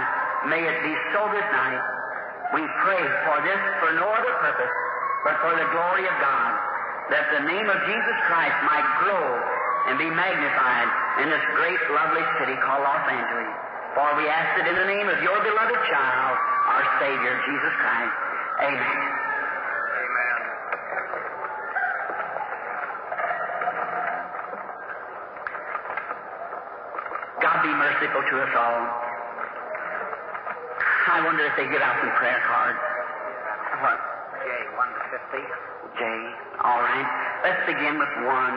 may 0.48 0.62
it 0.64 0.78
be 0.82 0.94
so 1.12 1.28
this 1.32 1.48
night. 1.52 1.80
We 2.56 2.64
pray 2.84 3.00
for 3.28 3.36
this 3.44 3.60
for 3.80 3.96
no 3.96 4.08
other 4.12 4.34
purpose, 4.40 4.74
but 5.24 5.36
for 5.40 5.52
the 5.56 5.68
glory 5.72 6.04
of 6.04 6.16
God, 6.20 6.52
that 7.12 7.28
the 7.32 7.42
name 7.48 7.68
of 7.68 7.78
Jesus 7.88 8.16
Christ 8.28 8.56
might 8.68 8.88
grow 9.04 9.24
and 9.88 9.96
be 9.96 10.08
magnified 10.08 10.88
in 11.24 11.32
this 11.32 11.44
great, 11.56 11.80
lovely 11.92 12.24
city 12.40 12.56
called 12.60 12.84
Los 12.84 13.04
Angeles. 13.08 13.52
For 13.96 14.08
we 14.16 14.28
ask 14.28 14.60
it 14.60 14.66
in 14.68 14.76
the 14.76 14.88
name 14.88 15.08
of 15.08 15.20
your 15.20 15.36
beloved 15.44 15.80
child, 15.92 16.34
our 16.72 16.84
Savior, 17.00 17.34
Jesus 17.44 17.74
Christ. 17.80 18.16
Amen. 18.68 19.22
God 27.42 27.58
merciful 28.12 28.29
to 28.29 28.44
us 28.44 28.53
all. 28.57 28.83
I 31.09 31.25
wonder 31.25 31.44
if 31.48 31.57
they 31.57 31.64
give 31.64 31.81
out 31.81 31.96
some 32.01 32.12
prayer 32.20 32.40
cards. 32.44 32.79
What? 33.81 33.98
J, 34.44 34.48
1 34.77 34.88
to 34.92 35.03
50. 35.33 35.96
J. 35.96 36.05
All 36.61 36.81
right. 36.81 37.09
Let's 37.44 37.64
begin 37.66 37.98
with 37.98 38.12
one. 38.29 38.57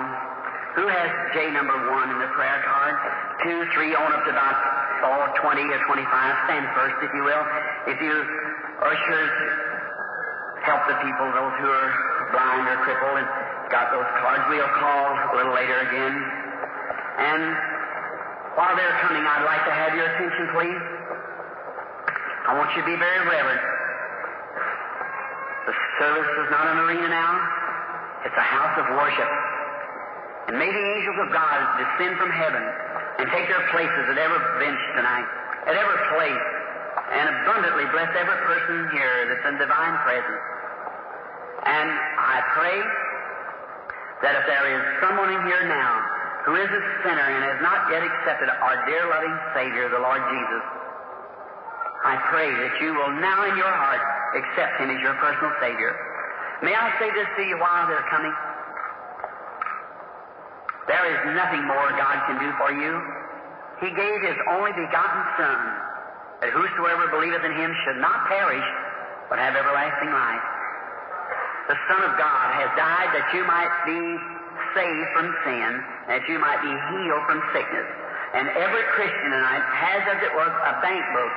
Who 0.76 0.86
has 0.92 1.10
J 1.34 1.52
number 1.56 1.76
one 1.92 2.12
in 2.12 2.20
the 2.20 2.32
prayer 2.36 2.60
card? 2.68 2.96
Two, 3.44 3.64
three, 3.74 3.96
on 3.96 4.12
up 4.12 4.24
to 4.28 4.32
about 4.32 4.58
four, 5.00 5.24
20 5.40 5.64
or 5.72 5.80
25. 5.88 6.04
Stand 6.04 6.68
first, 6.76 6.98
if 7.00 7.12
you 7.16 7.24
will. 7.24 7.44
If 7.88 7.98
you 8.04 8.14
ushers 8.84 9.34
help 10.68 10.84
the 10.88 11.00
people, 11.00 11.32
those 11.32 11.56
who 11.64 11.70
are 11.72 11.90
blind 12.36 12.68
or 12.68 12.78
crippled 12.84 13.24
and 13.24 13.28
got 13.72 13.88
those 13.92 14.10
cards, 14.20 14.44
we'll 14.52 14.68
call 14.76 15.16
a 15.16 15.36
little 15.40 15.56
later 15.56 15.80
again. 15.88 16.14
And 17.16 17.75
while 18.56 18.72
they're 18.76 18.98
coming, 19.04 19.20
I'd 19.20 19.44
like 19.44 19.64
to 19.68 19.76
have 19.76 19.92
your 20.00 20.08
attention, 20.08 20.48
please. 20.56 20.84
I 22.48 22.56
want 22.56 22.72
you 22.72 22.82
to 22.84 22.88
be 22.88 22.96
very 22.96 23.22
reverent. 23.28 23.64
The 25.68 25.76
service 26.00 26.32
is 26.46 26.48
not 26.56 26.72
an 26.72 26.78
arena 26.88 27.12
now. 27.12 27.32
It's 28.24 28.38
a 28.38 28.48
house 28.48 28.76
of 28.80 28.86
worship. 28.96 29.32
And 30.48 30.56
may 30.56 30.72
the 30.72 30.86
angels 30.96 31.20
of 31.28 31.36
God 31.36 31.58
descend 31.84 32.16
from 32.16 32.32
heaven 32.32 32.64
and 33.20 33.26
take 33.34 33.50
their 33.52 33.66
places 33.76 34.04
at 34.14 34.18
every 34.22 34.40
bench 34.62 34.82
tonight, 34.96 35.28
at 35.68 35.76
every 35.76 36.00
place, 36.16 36.46
and 37.12 37.26
abundantly 37.44 37.92
bless 37.92 38.14
every 38.14 38.40
person 38.46 38.88
here 38.94 39.36
that's 39.36 39.46
in 39.52 39.60
divine 39.60 40.00
presence. 40.06 40.44
And 41.66 41.90
I 41.92 42.38
pray 42.56 42.78
that 44.22 44.34
if 44.38 44.44
there 44.48 44.66
is 44.70 44.82
someone 45.02 45.34
in 45.34 45.42
here 45.50 45.66
now 45.66 46.05
who 46.46 46.54
is 46.62 46.70
a 46.70 46.84
sinner 47.02 47.26
and 47.26 47.42
has 47.42 47.60
not 47.66 47.90
yet 47.90 48.06
accepted 48.06 48.54
our 48.54 48.86
dear 48.86 49.10
loving 49.10 49.34
Savior, 49.58 49.90
the 49.90 49.98
Lord 49.98 50.22
Jesus, 50.30 50.64
I 52.06 52.22
pray 52.30 52.54
that 52.54 52.74
you 52.86 52.94
will 52.94 53.18
now 53.18 53.50
in 53.50 53.58
your 53.58 53.74
heart 53.74 53.98
accept 54.38 54.78
Him 54.78 54.94
as 54.94 55.02
your 55.02 55.18
personal 55.18 55.50
Savior. 55.58 55.98
May 56.62 56.78
I 56.78 56.94
say 57.02 57.10
this 57.18 57.26
to 57.26 57.44
you 57.50 57.58
while 57.58 57.90
they're 57.90 58.06
coming? 58.14 58.30
There 60.86 61.06
is 61.18 61.34
nothing 61.34 61.66
more 61.66 61.90
God 61.98 62.30
can 62.30 62.38
do 62.38 62.54
for 62.62 62.70
you. 62.70 62.94
He 63.82 63.90
gave 63.90 64.22
His 64.22 64.38
only 64.54 64.70
begotten 64.78 65.22
Son, 65.42 65.60
that 66.46 66.54
whosoever 66.54 67.10
believeth 67.10 67.42
in 67.42 67.58
Him 67.58 67.74
should 67.90 67.98
not 67.98 68.30
perish, 68.30 68.70
but 69.34 69.42
have 69.42 69.58
everlasting 69.58 70.14
life. 70.14 70.46
The 71.74 71.78
Son 71.90 72.06
of 72.06 72.14
God 72.22 72.48
has 72.54 72.70
died 72.78 73.10
that 73.18 73.34
you 73.34 73.42
might 73.50 73.74
be 73.90 74.35
saved 74.76 75.10
from 75.16 75.32
sin, 75.48 75.72
that 76.12 76.22
you 76.28 76.38
might 76.38 76.60
be 76.62 76.70
healed 76.70 77.24
from 77.26 77.40
sickness. 77.56 77.88
And 78.36 78.52
every 78.60 78.84
Christian 79.00 79.32
tonight 79.32 79.64
has, 79.64 80.02
as 80.12 80.20
it 80.22 80.34
was, 80.36 80.52
a 80.52 80.74
bank 80.84 81.04
book 81.16 81.34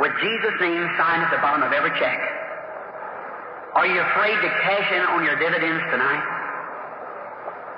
with 0.00 0.16
Jesus' 0.16 0.56
name 0.64 0.80
signed 0.96 1.28
at 1.28 1.30
the 1.34 1.42
bottom 1.44 1.60
of 1.60 1.76
every 1.76 1.92
check. 2.00 2.18
Are 3.76 3.84
you 3.84 4.00
afraid 4.00 4.32
to 4.40 4.48
cash 4.64 4.88
in 4.96 5.04
on 5.12 5.22
your 5.28 5.36
dividends 5.36 5.84
tonight? 5.92 6.24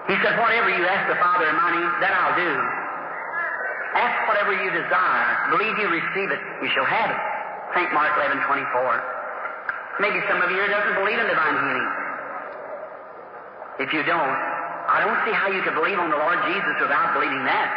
He 0.07 0.15
said, 0.23 0.39
Whatever 0.39 0.71
you 0.71 0.87
ask 0.87 1.11
the 1.11 1.19
Father 1.19 1.51
in 1.51 1.57
my 1.59 1.71
name, 1.75 1.91
that 1.99 2.15
I'll 2.15 2.39
do. 2.39 2.53
Ask 3.99 4.17
whatever 4.31 4.55
you 4.55 4.71
desire. 4.71 5.29
Believe 5.51 5.75
you 5.83 5.89
receive 5.91 6.31
it, 6.31 6.41
you 6.63 6.71
shall 6.71 6.87
have 6.87 7.11
it. 7.11 7.21
St. 7.75 7.91
Mark 7.93 8.15
11, 8.17 8.39
24. 8.47 10.01
Maybe 10.01 10.23
some 10.31 10.41
of 10.41 10.49
you 10.49 10.63
doesn't 10.65 10.97
believe 11.03 11.19
in 11.19 11.27
divine 11.27 11.59
healing. 11.59 12.02
If 13.81 13.93
you 13.93 14.05
don't, 14.05 14.37
I 14.89 15.01
don't 15.01 15.21
see 15.25 15.33
how 15.33 15.49
you 15.49 15.63
could 15.65 15.79
believe 15.79 15.97
on 15.97 16.13
the 16.13 16.21
Lord 16.21 16.37
Jesus 16.45 16.75
without 16.83 17.17
believing 17.17 17.45
that. 17.49 17.69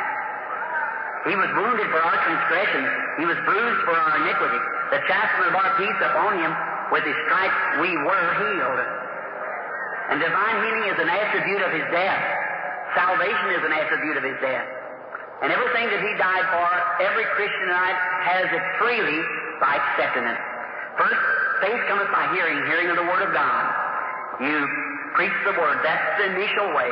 He 1.26 1.34
was 1.34 1.50
wounded 1.56 1.88
for 1.90 2.02
our 2.04 2.18
transgressions. 2.22 2.90
He 3.18 3.26
was 3.26 3.40
bruised 3.48 3.82
for 3.88 3.96
our 3.96 4.14
iniquity. 4.22 4.62
The 4.94 5.02
chastisement 5.10 5.50
of 5.50 5.56
our 5.58 5.72
peace 5.80 6.00
upon 6.06 6.38
him. 6.38 6.52
With 6.94 7.02
his 7.02 7.18
stripes 7.26 7.82
we 7.82 7.90
were 7.98 8.28
healed. 8.38 8.82
And 10.14 10.22
divine 10.22 10.58
healing 10.62 10.86
is 10.94 10.98
an 11.02 11.10
attribute 11.10 11.64
of 11.66 11.72
his 11.74 11.88
death. 11.90 12.22
Salvation 12.94 13.58
is 13.58 13.64
an 13.66 13.74
attribute 13.74 14.18
of 14.22 14.24
his 14.24 14.38
death. 14.38 14.68
And 15.42 15.50
everything 15.50 15.90
that 15.90 16.02
he 16.06 16.12
died 16.22 16.46
for, 16.54 16.68
every 17.02 17.26
Christian 17.34 17.74
tonight 17.74 17.98
has 18.22 18.46
it 18.54 18.64
freely 18.78 19.20
by 19.58 19.82
accepting 19.82 20.30
it. 20.30 20.40
First, 20.96 21.22
faith 21.66 21.82
cometh 21.90 22.08
by 22.14 22.30
hearing, 22.38 22.62
hearing 22.70 22.94
of 22.94 23.02
the 23.02 23.08
Word 23.10 23.26
of 23.26 23.34
God. 23.34 23.64
You 24.46 24.85
preach 25.16 25.36
the 25.48 25.56
Word. 25.56 25.80
That's 25.82 26.08
the 26.20 26.36
initial 26.36 26.70
way. 26.76 26.92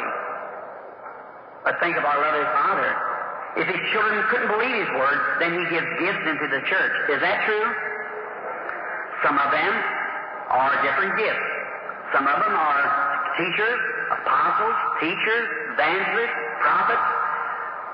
But 1.64 1.80
think 1.80 1.96
of 1.96 2.04
our 2.04 2.20
loving 2.20 2.50
Father. 2.52 2.92
If 3.56 3.68
his 3.70 3.82
children 3.94 4.18
couldn't 4.34 4.50
believe 4.50 4.74
his 4.74 4.92
Word, 4.98 5.20
then 5.40 5.54
he 5.54 5.64
gives 5.70 5.88
gifts 6.02 6.26
into 6.26 6.48
the 6.50 6.62
church. 6.66 6.96
Is 7.14 7.20
that 7.22 7.38
true? 7.46 7.66
Some 9.24 9.38
of 9.40 9.50
them 9.54 9.74
are 10.52 10.74
different 10.84 11.16
gifts. 11.16 11.48
Some 12.12 12.28
of 12.28 12.38
them 12.44 12.56
are 12.56 12.84
teachers, 13.40 13.80
apostles, 14.20 14.76
teachers, 15.00 15.46
evangelists, 15.74 16.38
prophets, 16.62 17.08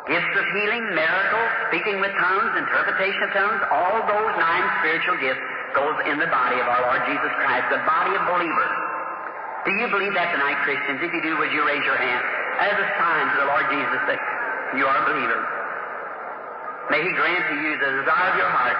gifts 0.09 0.33
of 0.35 0.45
healing, 0.57 0.83
miracles, 0.97 1.49
speaking 1.69 2.01
with 2.01 2.11
tongues, 2.17 2.51
interpretation 2.57 3.21
of 3.29 3.31
tongues, 3.31 3.61
all 3.69 4.03
those 4.09 4.33
nine 4.41 4.65
spiritual 4.81 5.21
gifts 5.21 5.43
goes 5.77 5.95
in 6.09 6.17
the 6.17 6.27
body 6.33 6.57
of 6.57 6.65
our 6.65 6.81
Lord 6.81 7.01
Jesus 7.05 7.31
Christ, 7.45 7.69
the 7.69 7.83
body 7.85 8.17
of 8.17 8.23
believers. 8.25 8.88
Do 9.67 9.71
you 9.75 9.91
believe 9.91 10.15
that 10.15 10.31
tonight, 10.31 10.55
Christians? 10.63 11.03
If 11.03 11.11
you 11.11 11.19
do, 11.19 11.35
would 11.35 11.51
you 11.51 11.67
raise 11.67 11.83
your 11.83 11.99
hand 11.99 12.23
as 12.63 12.75
a 12.79 12.87
sign 12.95 13.23
to 13.27 13.35
the 13.43 13.47
Lord 13.51 13.65
Jesus 13.67 14.01
that 14.07 14.19
you 14.79 14.87
are 14.87 14.95
a 14.95 15.05
believer? 15.11 15.39
May 16.87 17.03
He 17.03 17.11
grant 17.11 17.43
to 17.43 17.55
you 17.59 17.75
the 17.75 17.91
desire 17.99 18.27
of 18.31 18.37
your 18.39 18.47
heart. 18.47 18.79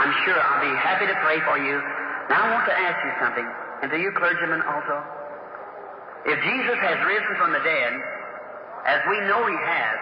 I'm 0.00 0.12
sure 0.24 0.40
I'll 0.40 0.64
be 0.64 0.72
happy 0.80 1.04
to 1.04 1.16
pray 1.20 1.38
for 1.44 1.60
you. 1.60 1.76
Now 2.32 2.48
I 2.48 2.48
want 2.48 2.64
to 2.64 2.76
ask 2.76 2.96
you 3.04 3.12
something, 3.20 3.46
and 3.84 3.92
to 3.92 3.98
you 4.00 4.08
clergymen 4.16 4.64
also. 4.64 5.04
If 6.26 6.40
Jesus 6.42 6.78
has 6.80 6.98
risen 7.04 7.32
from 7.36 7.52
the 7.52 7.60
dead, 7.60 7.92
as 8.88 9.00
we 9.12 9.20
know 9.28 9.44
He 9.44 9.58
has, 9.68 9.96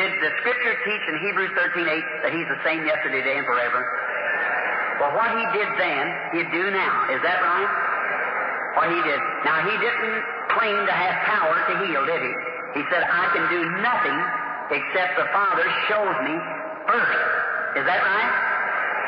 did 0.00 0.10
the 0.24 0.32
Scripture 0.40 0.74
teach 0.88 1.04
in 1.04 1.14
Hebrews 1.20 1.52
13:8 1.52 2.24
that 2.24 2.32
He's 2.32 2.48
the 2.48 2.60
same 2.64 2.88
yesterday, 2.88 3.20
today, 3.20 3.36
and 3.36 3.46
forever? 3.46 3.84
Well, 5.04 5.12
what 5.20 5.30
He 5.36 5.44
did 5.52 5.68
then, 5.76 6.04
He'd 6.32 6.48
do 6.48 6.72
now. 6.72 7.12
Is 7.12 7.20
that 7.28 7.44
right? 7.44 7.89
What 8.78 8.90
He 8.90 9.00
did. 9.02 9.20
Now, 9.44 9.64
He 9.66 9.74
didn't 9.78 10.18
claim 10.54 10.78
to 10.86 10.94
have 10.94 11.14
power 11.26 11.56
to 11.56 11.74
heal, 11.86 12.06
did 12.06 12.22
He? 12.22 12.32
He 12.78 12.82
said, 12.90 13.02
I 13.02 13.26
can 13.34 13.44
do 13.50 13.60
nothing 13.82 14.18
except 14.70 15.18
the 15.18 15.26
Father 15.34 15.66
shows 15.90 16.14
me 16.22 16.34
first. 16.86 17.22
Is 17.78 17.84
that 17.86 18.00
right? 18.02 18.32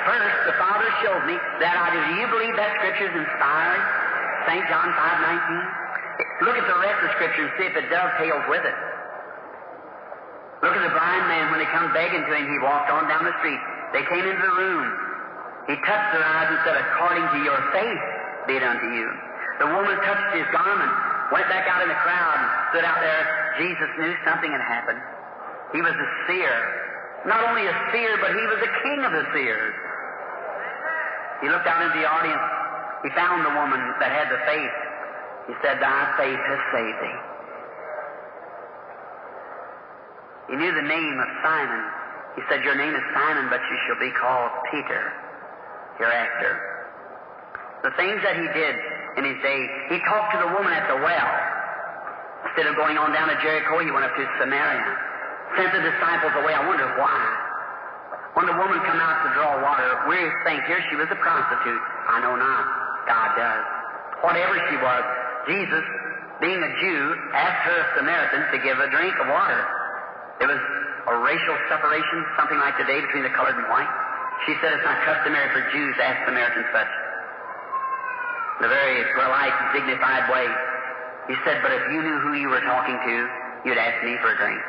First, 0.07 0.38
the 0.51 0.57
Father 0.59 0.88
showed 1.07 1.22
me 1.31 1.38
that 1.62 1.75
I 1.79 1.94
do. 1.94 1.98
Do 2.03 2.14
you 2.18 2.27
believe 2.27 2.55
that 2.59 2.75
Scripture 2.83 3.07
is 3.07 3.14
inspired? 3.14 3.83
St. 4.51 4.66
John 4.66 4.90
5:19. 4.90 5.62
Look 6.42 6.59
at 6.59 6.66
the 6.66 6.79
rest 6.83 6.98
of 7.07 7.11
Scripture 7.14 7.46
and 7.46 7.53
see 7.55 7.66
if 7.70 7.77
it 7.79 7.87
dovetails 7.87 8.42
with 8.51 8.66
it. 8.66 8.75
Look 10.62 10.75
at 10.75 10.83
the 10.83 10.94
blind 10.94 11.27
man 11.31 11.51
when 11.51 11.59
they 11.59 11.70
come 11.70 11.92
begging 11.94 12.22
to 12.22 12.35
him. 12.35 12.51
He 12.51 12.59
walked 12.59 12.90
on 12.90 13.07
down 13.07 13.22
the 13.27 13.35
street. 13.38 13.59
They 13.94 14.03
came 14.07 14.27
into 14.27 14.42
the 14.42 14.57
room. 14.59 14.87
He 15.70 15.75
touched 15.87 16.11
their 16.14 16.27
eyes 16.27 16.51
and 16.51 16.59
said, 16.66 16.77
"According 16.83 17.27
to 17.31 17.38
your 17.46 17.59
faith, 17.70 18.03
be 18.46 18.57
it 18.59 18.62
unto 18.62 18.90
you." 18.90 19.07
The 19.61 19.69
woman 19.69 19.97
touched 20.01 20.31
his 20.37 20.49
garment, 20.55 20.93
went 21.33 21.49
back 21.49 21.69
out 21.69 21.83
in 21.83 21.88
the 21.88 22.01
crowd, 22.01 22.37
and 22.41 22.49
stood 22.73 22.85
out 22.85 23.01
there. 23.01 23.23
Jesus 23.61 23.91
knew 24.01 24.15
something 24.25 24.51
had 24.51 24.65
happened. 24.65 25.01
He 25.73 25.81
was 25.81 25.93
a 25.93 26.09
seer. 26.29 26.57
Not 27.27 27.45
only 27.45 27.67
a 27.67 27.77
seer, 27.93 28.17
but 28.21 28.33
he 28.33 28.45
was 28.49 28.59
the 28.61 28.73
king 28.83 29.01
of 29.05 29.12
the 29.12 29.25
seers. 29.33 29.75
He 31.41 31.49
looked 31.49 31.67
out 31.67 31.83
into 31.83 31.99
the 31.99 32.09
audience. 32.09 32.47
He 33.03 33.11
found 33.19 33.45
the 33.45 33.55
woman 33.55 33.81
that 33.99 34.11
had 34.11 34.31
the 34.31 34.41
faith. 34.47 34.77
He 35.51 35.55
said, 35.62 35.83
Thy 35.83 36.01
faith 36.17 36.38
has 36.38 36.61
saved 36.71 36.99
thee. 37.03 37.21
He 40.51 40.55
knew 40.57 40.73
the 40.75 40.87
name 40.87 41.17
of 41.19 41.29
Simon. 41.43 41.83
He 42.37 42.43
said, 42.49 42.62
Your 42.62 42.77
name 42.77 42.95
is 42.95 43.03
Simon, 43.15 43.49
but 43.51 43.61
you 43.61 43.77
shall 43.87 43.99
be 43.99 44.11
called 44.15 44.51
Peter 44.71 45.03
hereafter. 45.99 46.53
The 47.83 47.91
things 47.99 48.23
that 48.23 48.37
he 48.37 48.47
did 48.55 48.77
in 49.16 49.25
his 49.29 49.38
day, 49.44 49.61
he 49.92 49.98
talked 50.09 50.33
to 50.37 50.38
the 50.40 50.51
woman 50.57 50.72
at 50.72 50.88
the 50.88 50.98
well. 51.01 51.31
Instead 52.48 52.66
of 52.68 52.77
going 52.77 52.96
on 52.96 53.12
down 53.12 53.29
to 53.29 53.37
Jericho, 53.44 53.81
he 53.81 53.90
went 53.92 54.05
up 54.05 54.14
to 54.16 54.25
Samaria. 54.40 54.92
Sent 55.57 55.70
the 55.72 55.85
disciples 55.85 56.33
away. 56.40 56.53
I 56.57 56.64
wonder 56.64 56.88
why. 56.96 57.20
When 58.33 58.48
the 58.48 58.57
woman 58.57 58.81
come 58.88 58.96
out 58.96 59.20
to 59.25 59.29
draw 59.37 59.61
water, 59.61 60.09
we 60.09 60.16
think 60.48 60.64
here 60.64 60.81
she 60.88 60.96
was 60.96 61.09
a 61.12 61.18
prostitute. 61.20 61.82
I 62.09 62.24
know 62.24 62.32
not. 62.32 62.64
God 63.05 63.28
does. 63.37 63.64
Whatever 64.24 64.57
she 64.72 64.76
was, 64.80 65.03
Jesus, 65.45 65.84
being 66.41 66.57
a 66.57 66.72
Jew, 66.80 67.01
asked 67.37 67.62
her, 67.68 67.76
a 67.76 67.87
Samaritan, 68.01 68.49
to 68.49 68.59
give 68.64 68.80
a 68.80 68.89
drink 68.89 69.12
of 69.20 69.28
water. 69.28 69.61
There 70.41 70.49
was 70.49 70.62
a 71.12 71.14
racial 71.20 71.57
separation, 71.68 72.18
something 72.41 72.57
like 72.57 72.76
today, 72.80 73.05
between 73.05 73.28
the 73.28 73.34
colored 73.37 73.59
and 73.61 73.68
white. 73.68 73.91
She 74.49 74.57
said 74.64 74.72
it's 74.72 74.87
not 74.89 75.05
customary 75.05 75.53
for 75.53 75.62
Jews 75.68 75.93
to 76.01 76.03
ask 76.03 76.24
Samaritans 76.24 76.66
such. 76.72 76.93
In 78.61 78.66
a 78.66 78.70
very 78.70 79.00
polite, 79.16 79.57
dignified 79.72 80.28
way. 80.28 80.46
He 81.28 81.36
said, 81.46 81.62
but 81.62 81.72
if 81.72 81.82
you 81.90 82.03
knew 82.03 82.18
who 82.26 82.32
you 82.34 82.48
were 82.48 82.61
talking 82.66 82.98
to, 82.98 83.14
you'd 83.64 83.78
ask 83.78 84.03
me 84.05 84.18
for 84.18 84.34
a 84.34 84.36
drink. 84.36 84.61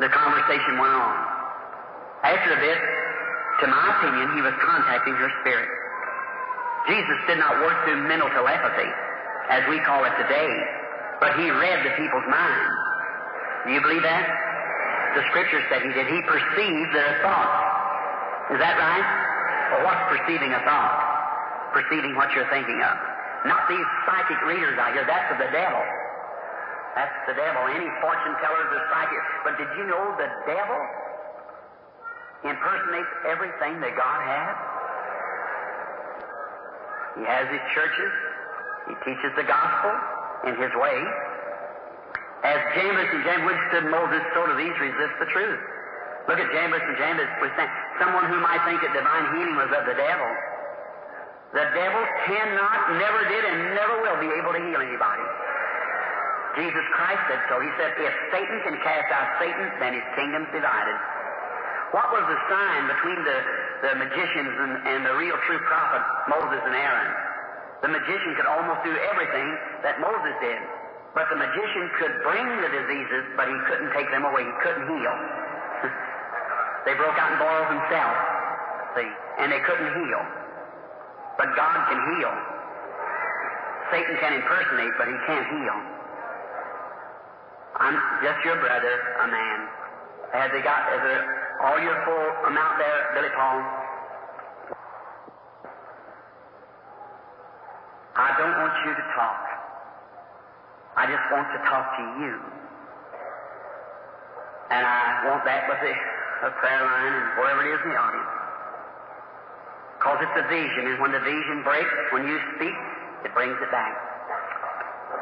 The 0.00 0.08
conversation 0.08 0.80
went 0.80 0.96
on. 0.96 1.16
After 2.24 2.56
a 2.56 2.60
bit, 2.60 2.78
to 3.60 3.66
my 3.68 3.84
opinion, 4.00 4.32
he 4.36 4.40
was 4.40 4.56
contacting 4.64 5.12
her 5.12 5.30
spirit. 5.44 5.68
Jesus 6.88 7.18
did 7.28 7.36
not 7.36 7.60
work 7.60 7.76
through 7.84 8.08
mental 8.08 8.28
telepathy, 8.32 8.88
as 9.52 9.60
we 9.68 9.76
call 9.84 10.04
it 10.08 10.16
today, 10.16 10.52
but 11.20 11.36
he 11.36 11.52
read 11.52 11.84
the 11.84 11.92
people's 12.00 12.28
minds. 12.32 12.72
Do 13.66 13.72
you 13.76 13.80
believe 13.84 14.02
that? 14.02 14.24
The 15.14 15.22
scripture 15.28 15.60
said 15.68 15.82
he 15.84 15.92
did. 15.92 16.08
He 16.08 16.22
perceived 16.24 16.90
their 16.96 17.20
thoughts. 17.20 18.56
Is 18.56 18.58
that 18.58 18.78
right? 18.80 19.06
Well, 19.74 19.84
what's 19.84 20.04
perceiving 20.08 20.54
a 20.56 20.60
thought? 20.64 21.09
Perceiving 21.72 22.16
what 22.18 22.32
you're 22.34 22.48
thinking 22.50 22.82
of. 22.82 22.96
Not 23.46 23.68
these 23.70 23.86
psychic 24.04 24.40
readers 24.44 24.76
out 24.78 24.92
here. 24.92 25.06
That's 25.06 25.32
of 25.32 25.38
the 25.38 25.50
devil. 25.54 25.80
That's 26.98 27.14
the 27.30 27.34
devil. 27.38 27.62
Any 27.70 27.88
fortune 28.02 28.34
tellers 28.42 28.68
or 28.74 28.82
psychic. 28.90 29.22
But 29.46 29.54
did 29.56 29.70
you 29.78 29.86
know 29.86 30.02
the 30.18 30.28
devil 30.44 30.80
impersonates 32.44 33.12
everything 33.28 33.80
that 33.80 33.94
God 33.94 34.20
has? 34.26 34.54
He 37.16 37.24
has 37.24 37.46
his 37.48 37.62
churches. 37.72 38.12
He 38.90 38.94
teaches 39.06 39.30
the 39.38 39.46
gospel 39.46 39.92
in 40.50 40.54
his 40.58 40.72
way. 40.74 40.98
As 42.42 42.58
Jannes 42.72 43.08
and 43.12 43.22
Jambres 43.22 43.52
withstood 43.52 43.86
Moses, 43.92 44.24
so 44.32 44.48
do 44.48 44.56
these 44.56 44.72
resist 44.80 45.14
the 45.20 45.28
truth. 45.28 45.60
Look 46.26 46.40
at 46.40 46.48
Jambres 46.50 46.80
and 46.80 46.96
withstand. 47.40 47.70
Someone 48.00 48.24
who 48.32 48.40
might 48.40 48.64
think 48.64 48.80
that 48.80 48.92
divine 48.96 49.26
healing 49.36 49.56
was 49.60 49.68
of 49.76 49.84
the 49.84 49.94
devil. 49.94 50.30
The 51.50 51.66
devil 51.74 52.02
cannot, 52.30 52.94
never 52.94 53.20
did, 53.26 53.42
and 53.42 53.74
never 53.74 53.94
will 54.06 54.18
be 54.22 54.30
able 54.38 54.54
to 54.54 54.62
heal 54.62 54.78
anybody. 54.78 55.26
Jesus 56.54 56.86
Christ 56.94 57.22
said 57.26 57.42
so. 57.50 57.58
He 57.58 57.70
said, 57.74 57.90
if 57.98 58.14
Satan 58.30 58.58
can 58.62 58.78
cast 58.86 59.10
out 59.10 59.26
Satan, 59.42 59.66
then 59.82 59.98
his 59.98 60.06
kingdom's 60.14 60.50
divided. 60.54 60.94
What 61.90 62.06
was 62.14 62.22
the 62.22 62.38
sign 62.46 62.86
between 62.86 63.18
the, 63.26 63.38
the 63.82 63.92
magicians 63.98 64.54
and, 64.62 64.72
and 64.94 65.00
the 65.02 65.14
real 65.18 65.34
true 65.50 65.58
prophet, 65.66 66.02
Moses 66.30 66.62
and 66.62 66.74
Aaron? 66.74 67.10
The 67.82 67.90
magician 67.90 68.30
could 68.38 68.46
almost 68.46 68.86
do 68.86 68.94
everything 69.10 69.48
that 69.82 69.98
Moses 69.98 70.34
did. 70.38 70.60
But 71.18 71.26
the 71.34 71.38
magician 71.38 71.90
could 71.98 72.14
bring 72.22 72.46
the 72.62 72.70
diseases, 72.70 73.34
but 73.34 73.50
he 73.50 73.58
couldn't 73.66 73.90
take 73.98 74.06
them 74.14 74.22
away. 74.22 74.46
He 74.46 74.54
couldn't 74.62 74.86
heal. 74.86 75.14
they 76.86 76.94
broke 76.94 77.18
out 77.18 77.34
in 77.34 77.38
boils 77.42 77.68
themselves, 77.74 78.20
see, 78.94 79.10
and 79.42 79.50
they 79.50 79.58
couldn't 79.66 79.90
heal. 79.98 80.22
But 81.38 81.54
God 81.54 81.78
can 81.90 82.00
heal. 82.14 82.34
Satan 83.90 84.16
can 84.22 84.32
impersonate, 84.34 84.94
but 84.98 85.06
he 85.08 85.16
can't 85.26 85.46
heal. 85.50 85.78
I'm 87.80 87.96
just 88.22 88.44
your 88.44 88.56
brother, 88.60 88.94
a 89.22 89.26
man. 89.26 89.58
Has 90.32 90.50
they 90.52 90.62
got 90.62 90.94
is 90.94 91.02
there 91.02 91.24
all 91.64 91.78
your 91.80 91.96
full 92.06 92.28
amount 92.46 92.78
there, 92.78 93.10
Billy 93.14 93.32
Paul? 93.34 93.58
I 98.14 98.36
don't 98.36 98.52
want 98.52 98.74
you 98.84 98.92
to 98.94 99.04
talk. 99.16 99.42
I 100.96 101.06
just 101.06 101.24
want 101.32 101.48
to 101.56 101.58
talk 101.64 101.86
to 101.96 102.04
you. 102.20 102.34
And 104.70 104.86
I 104.86 105.24
want 105.26 105.44
that 105.46 105.66
with 105.66 105.80
the, 105.80 105.94
prayer 106.60 106.84
line 106.84 107.12
and 107.16 107.26
wherever 107.38 107.64
it 107.64 107.74
is 107.74 107.80
in 107.84 107.90
the 107.90 107.96
audience. 107.96 108.39
Because 110.00 110.16
it's 110.24 110.38
a 110.40 110.48
vision, 110.48 110.88
and 110.88 110.96
when 110.96 111.12
the 111.12 111.20
vision 111.20 111.60
breaks, 111.60 111.92
when 112.08 112.24
you 112.24 112.40
speak, 112.56 112.72
it 113.20 113.36
brings 113.36 113.52
it 113.60 113.68
back. 113.68 113.92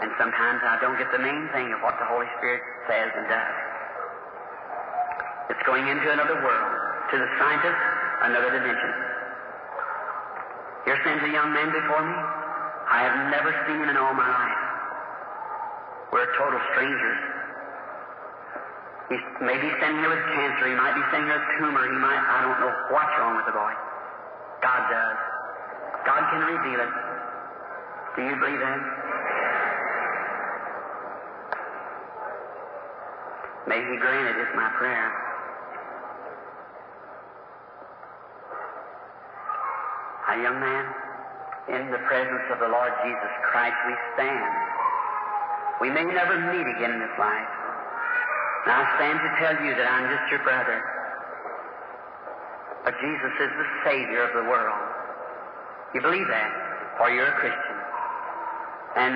And 0.06 0.14
sometimes 0.22 0.62
I 0.62 0.78
don't 0.78 0.94
get 0.94 1.10
the 1.10 1.18
main 1.18 1.50
thing 1.50 1.74
of 1.74 1.82
what 1.82 1.98
the 1.98 2.06
Holy 2.06 2.30
Spirit 2.38 2.62
says 2.86 3.10
and 3.10 3.26
does. 3.26 3.56
It's 5.50 5.64
going 5.66 5.82
into 5.82 6.06
another 6.14 6.38
world. 6.46 6.72
To 7.10 7.16
the 7.18 7.26
scientist, 7.42 7.80
another 8.22 8.54
dimension. 8.54 8.92
Here 10.86 10.98
stands 11.02 11.26
a 11.26 11.32
young 11.34 11.50
man 11.50 11.74
before 11.74 12.06
me. 12.06 12.14
I 12.86 13.02
have 13.02 13.34
never 13.34 13.50
seen 13.66 13.82
him 13.82 13.90
in 13.90 13.98
all 13.98 14.14
my 14.14 14.30
life. 14.30 14.62
We're 16.14 16.30
total 16.38 16.62
strangers. 16.70 17.18
He's 19.10 19.26
maybe 19.42 19.74
standing 19.82 20.06
here 20.06 20.12
with 20.14 20.22
cancer. 20.38 20.70
He 20.70 20.78
might 20.78 20.94
be 20.94 21.02
standing 21.10 21.34
here 21.34 21.42
with 21.42 21.50
tumor. 21.58 21.82
He 21.82 21.98
might, 21.98 22.22
I 22.22 22.46
don't 22.46 22.60
know 22.62 22.72
what's 22.94 23.14
wrong 23.18 23.42
with 23.42 23.50
the 23.50 23.58
boy. 23.58 23.87
God 24.88 26.22
can 26.32 26.40
reveal 26.40 26.80
it. 26.80 26.94
Do 28.16 28.22
you 28.24 28.36
believe 28.40 28.60
that? 28.64 28.80
May 33.68 33.76
He 33.76 33.96
grant 34.00 34.32
it 34.32 34.40
is 34.40 34.48
my 34.56 34.72
prayer. 34.80 35.12
A 40.32 40.42
young 40.42 40.60
man, 40.60 40.84
in 41.68 41.90
the 41.92 42.00
presence 42.08 42.48
of 42.52 42.58
the 42.60 42.68
Lord 42.68 42.92
Jesus 43.04 43.32
Christ 43.52 43.76
we 43.86 43.94
stand. 44.16 44.52
We 45.80 45.90
may 45.90 46.04
never 46.04 46.40
meet 46.52 46.66
again 46.76 46.92
in 46.92 47.00
this 47.00 47.18
life. 47.18 47.52
And 48.64 48.72
I 48.72 48.82
stand 48.96 49.20
to 49.20 49.30
tell 49.40 49.56
you 49.64 49.76
that 49.76 49.86
I'm 49.86 50.08
just 50.08 50.30
your 50.32 50.40
brother. 50.40 50.97
But 52.88 52.96
Jesus 53.04 53.34
is 53.36 53.52
the 53.52 53.68
Savior 53.84 54.24
of 54.24 54.32
the 54.32 54.48
world. 54.48 54.80
You 55.92 56.00
believe 56.00 56.24
that, 56.24 56.50
or 57.04 57.12
you're 57.12 57.28
a 57.28 57.36
Christian. 57.36 57.76
And 58.96 59.12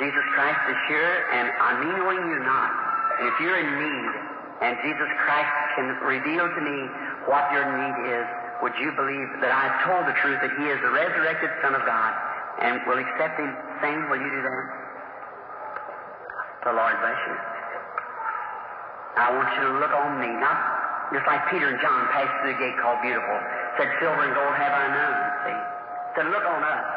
Jesus 0.00 0.24
Christ 0.32 0.56
is 0.72 0.80
here, 0.88 1.28
and 1.28 1.52
I 1.60 1.76
mean 1.84 1.92
knowing 2.00 2.24
you're 2.24 2.48
not. 2.48 2.72
And 3.20 3.28
if 3.28 3.36
you're 3.36 3.60
in 3.60 3.68
need, 3.68 4.12
and 4.64 4.80
Jesus 4.80 5.12
Christ 5.28 5.52
can 5.76 5.92
reveal 6.08 6.48
to 6.48 6.60
me 6.64 6.88
what 7.28 7.52
your 7.52 7.68
need 7.68 8.16
is, 8.16 8.24
would 8.64 8.72
you 8.80 8.96
believe 8.96 9.28
that 9.44 9.52
I've 9.52 9.84
told 9.84 10.08
the 10.08 10.16
truth 10.24 10.40
that 10.40 10.56
He 10.56 10.72
is 10.72 10.80
the 10.80 10.88
resurrected 10.88 11.52
Son 11.60 11.76
of 11.76 11.84
God, 11.84 12.16
and 12.64 12.80
will 12.88 12.96
accept 12.96 13.36
Him 13.36 13.52
Same, 13.84 14.08
will 14.08 14.24
you 14.24 14.32
do 14.32 14.40
that? 14.40 14.64
The 16.64 16.72
Lord 16.72 16.96
bless 16.96 17.20
you. 17.28 17.36
I 19.20 19.36
want 19.36 19.52
you 19.52 19.68
to 19.68 19.72
look 19.84 19.92
on 19.92 20.16
me, 20.24 20.32
not 20.40 20.77
just 21.12 21.24
like 21.24 21.40
Peter 21.48 21.72
and 21.72 21.80
John 21.80 22.04
passed 22.12 22.32
through 22.40 22.52
the 22.52 22.60
gate 22.60 22.76
called 22.84 23.00
Beautiful. 23.00 23.38
Said, 23.80 23.88
Silver 24.00 24.22
and 24.28 24.34
gold 24.36 24.54
have 24.56 24.74
I 24.76 24.86
none. 24.92 25.16
See? 25.46 25.60
Said, 26.20 26.26
look 26.28 26.44
on 26.44 26.60
us. 26.60 26.88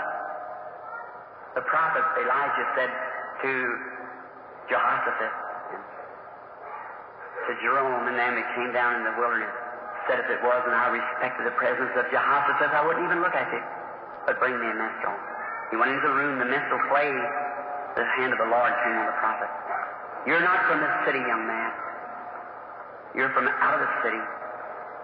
The 1.55 1.63
prophet 1.67 2.03
Elijah 2.19 2.67
said 2.75 2.91
to 3.43 3.51
Jehoshaphat, 4.71 5.33
to 7.47 7.51
Jehoram 7.59 8.07
and 8.07 8.15
them 8.15 8.33
that 8.39 8.47
came 8.55 8.71
down 8.71 9.01
in 9.01 9.03
the 9.03 9.15
wilderness, 9.19 9.51
said 10.07 10.23
if 10.23 10.29
it 10.31 10.39
was 10.43 10.61
and 10.63 10.75
I 10.75 10.95
respected 10.95 11.43
the 11.43 11.55
presence 11.59 11.91
of 11.99 12.07
Jehoshaphat, 12.07 12.71
I 12.71 12.81
wouldn't 12.87 13.03
even 13.03 13.19
look 13.19 13.35
at 13.35 13.51
it, 13.51 13.65
but 14.27 14.39
bring 14.39 14.55
me 14.55 14.67
a 14.67 14.77
minstrel. 14.77 15.15
He 15.71 15.79
went 15.79 15.91
into 15.91 16.07
the 16.07 16.15
room, 16.15 16.39
the 16.39 16.47
minstrel 16.47 16.79
played, 16.87 17.15
the 17.95 18.05
hand 18.19 18.31
of 18.31 18.39
the 18.39 18.47
Lord 18.47 18.71
came 18.83 18.95
on 18.95 19.07
the 19.07 19.17
prophet. 19.19 19.51
You're 20.23 20.43
not 20.43 20.67
from 20.71 20.79
this 20.79 20.95
city, 21.03 21.19
young 21.19 21.47
man. 21.47 21.80
You're 23.15 23.31
from 23.35 23.47
out 23.47 23.75
of 23.75 23.81
the 23.83 23.91
city. 24.07 24.23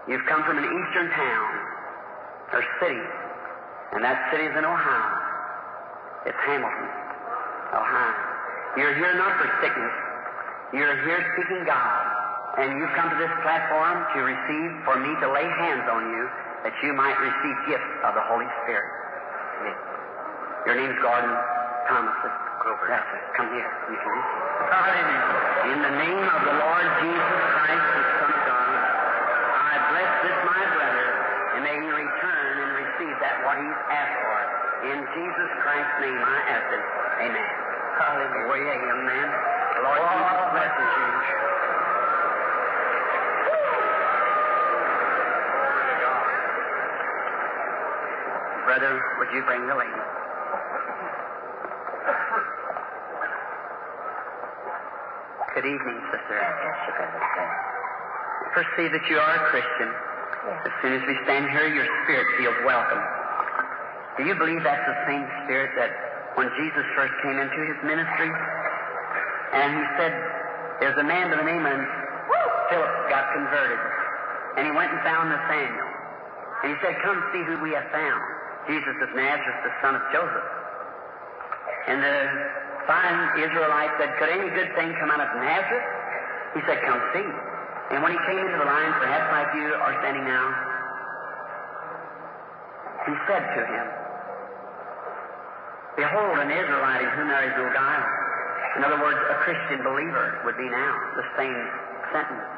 You've 0.08 0.24
come 0.24 0.40
from 0.48 0.56
an 0.56 0.64
eastern 0.64 1.12
town 1.12 1.50
or 2.56 2.64
city, 2.80 3.04
and 3.92 4.00
that 4.00 4.16
city 4.32 4.48
is 4.48 4.56
in 4.56 4.64
Ohio. 4.64 5.12
It's 6.24 6.40
Hamilton, 6.48 6.88
Ohio. 7.76 8.16
You're 8.80 8.96
here 8.96 9.12
not 9.20 9.36
for 9.36 9.48
sickness. 9.60 9.94
You're 10.72 10.96
here 11.04 11.20
seeking 11.36 11.64
God, 11.68 12.04
and 12.56 12.80
you've 12.80 12.92
come 12.96 13.12
to 13.12 13.18
this 13.20 13.32
platform 13.44 14.04
to 14.16 14.18
receive, 14.24 14.70
for 14.88 14.96
me 14.96 15.12
to 15.20 15.28
lay 15.28 15.44
hands 15.44 15.84
on 15.92 16.08
you, 16.08 16.24
that 16.64 16.72
you 16.82 16.96
might 16.96 17.16
receive 17.20 17.56
gifts 17.68 17.92
of 18.08 18.16
the 18.16 18.24
Holy 18.24 18.48
Spirit. 18.64 18.88
Your 20.64 20.76
name's 20.76 20.96
Gordon 21.00 21.32
Thomas. 21.88 22.47
Grover. 22.58 22.86
That's 22.90 23.06
it. 23.14 23.22
Come 23.38 23.48
here. 23.54 23.70
Can 23.86 23.94
receive. 23.94 24.22
In 25.70 25.78
the 25.78 25.94
name 25.94 26.24
of 26.26 26.40
the 26.42 26.54
Lord 26.58 26.86
Jesus 27.02 27.38
Christ, 27.54 27.86
the 27.86 28.04
Son 28.18 28.30
of 28.34 28.42
God, 28.50 28.70
I 29.54 29.74
bless 29.94 30.10
this 30.26 30.38
my 30.42 30.62
brother, 30.74 31.06
and 31.54 31.60
may 31.62 31.76
he 31.78 31.90
return 31.92 32.52
and 32.66 32.70
receive 32.74 33.14
that 33.22 33.36
what 33.46 33.62
he's 33.62 33.80
asked 33.94 34.18
for. 34.26 34.38
In 34.90 34.98
Jesus 35.14 35.50
Christ's 35.62 35.96
name 36.02 36.18
I 36.18 36.38
ask 36.50 36.68
it. 36.74 36.84
Amen. 37.30 37.48
Hallelujah. 37.98 38.46
Well, 38.50 38.58
yeah, 38.58 38.78
young 38.90 39.02
man. 39.06 39.28
The 39.78 39.82
Lord 39.86 40.02
Jesus 40.02 40.42
blesses 40.50 40.90
you. 40.98 41.08
Brother, 48.66 49.00
would 49.18 49.30
you 49.32 49.42
bring 49.46 49.66
the 49.66 49.74
lady? 49.74 50.17
Good 55.58 55.74
evening, 55.74 55.98
sister. 56.14 56.38
Perceive 58.54 58.94
that 58.94 59.02
you 59.10 59.18
are 59.18 59.34
a 59.42 59.44
Christian. 59.50 59.90
As 59.90 60.70
soon 60.78 60.94
as 60.94 61.02
we 61.02 61.18
stand 61.26 61.50
here, 61.50 61.66
your 61.66 61.82
spirit 62.06 62.30
feels 62.38 62.54
welcome. 62.62 63.02
Do 64.14 64.30
you 64.30 64.38
believe 64.38 64.62
that's 64.62 64.86
the 64.86 64.98
same 65.10 65.26
spirit 65.42 65.74
that 65.74 66.38
when 66.38 66.46
Jesus 66.62 66.86
first 66.94 67.10
came 67.26 67.42
into 67.42 67.58
his 67.66 67.74
ministry, 67.82 68.30
and 69.58 69.82
he 69.82 69.84
said, 69.98 70.14
there's 70.78 70.94
a 70.94 71.02
man 71.02 71.26
by 71.34 71.42
the 71.42 71.48
name 71.50 71.66
of 71.66 71.78
Philip 72.70 72.94
got 73.10 73.26
converted, 73.34 73.82
and 74.62 74.70
he 74.70 74.70
went 74.70 74.94
and 74.94 75.02
found 75.02 75.26
Nathaniel. 75.26 75.90
And 76.62 76.70
he 76.70 76.78
said, 76.86 77.02
come 77.02 77.18
see 77.34 77.42
who 77.42 77.58
we 77.58 77.74
have 77.74 77.90
found. 77.90 78.22
Jesus 78.70 78.94
of 79.02 79.10
Nazareth, 79.10 79.58
the 79.66 79.74
son 79.82 79.98
of 79.98 80.06
Joseph. 80.14 80.48
And 81.90 81.98
the 81.98 82.57
fine 82.88 83.36
Israelite 83.36 83.92
said, 84.00 84.16
Could 84.16 84.32
any 84.32 84.48
good 84.56 84.72
thing 84.72 84.96
come 84.96 85.12
out 85.12 85.20
of 85.20 85.30
Nazareth? 85.36 85.88
He 86.56 86.60
said, 86.64 86.80
Come 86.88 86.98
see. 87.12 87.28
And 87.92 88.00
when 88.02 88.16
he 88.16 88.20
came 88.24 88.40
into 88.40 88.58
the 88.58 88.64
line, 88.64 88.92
perhaps 88.96 89.28
like 89.28 89.48
you 89.54 89.68
are 89.76 89.94
standing 90.00 90.24
now, 90.24 90.46
he 93.04 93.14
said 93.28 93.44
to 93.44 93.62
him, 93.64 93.86
Behold, 96.00 96.36
an 96.40 96.50
Israelite 96.52 97.04
in 97.04 97.10
whom 97.16 97.28
there 97.28 97.44
is 97.44 97.54
no 97.56 97.68
guile. 97.76 98.08
In 98.76 98.84
other 98.84 99.00
words, 99.00 99.18
a 99.18 99.36
Christian 99.44 99.84
believer 99.84 100.40
would 100.44 100.56
be 100.56 100.68
now 100.68 100.92
the 101.16 101.26
same 101.36 101.60
sentence. 102.12 102.48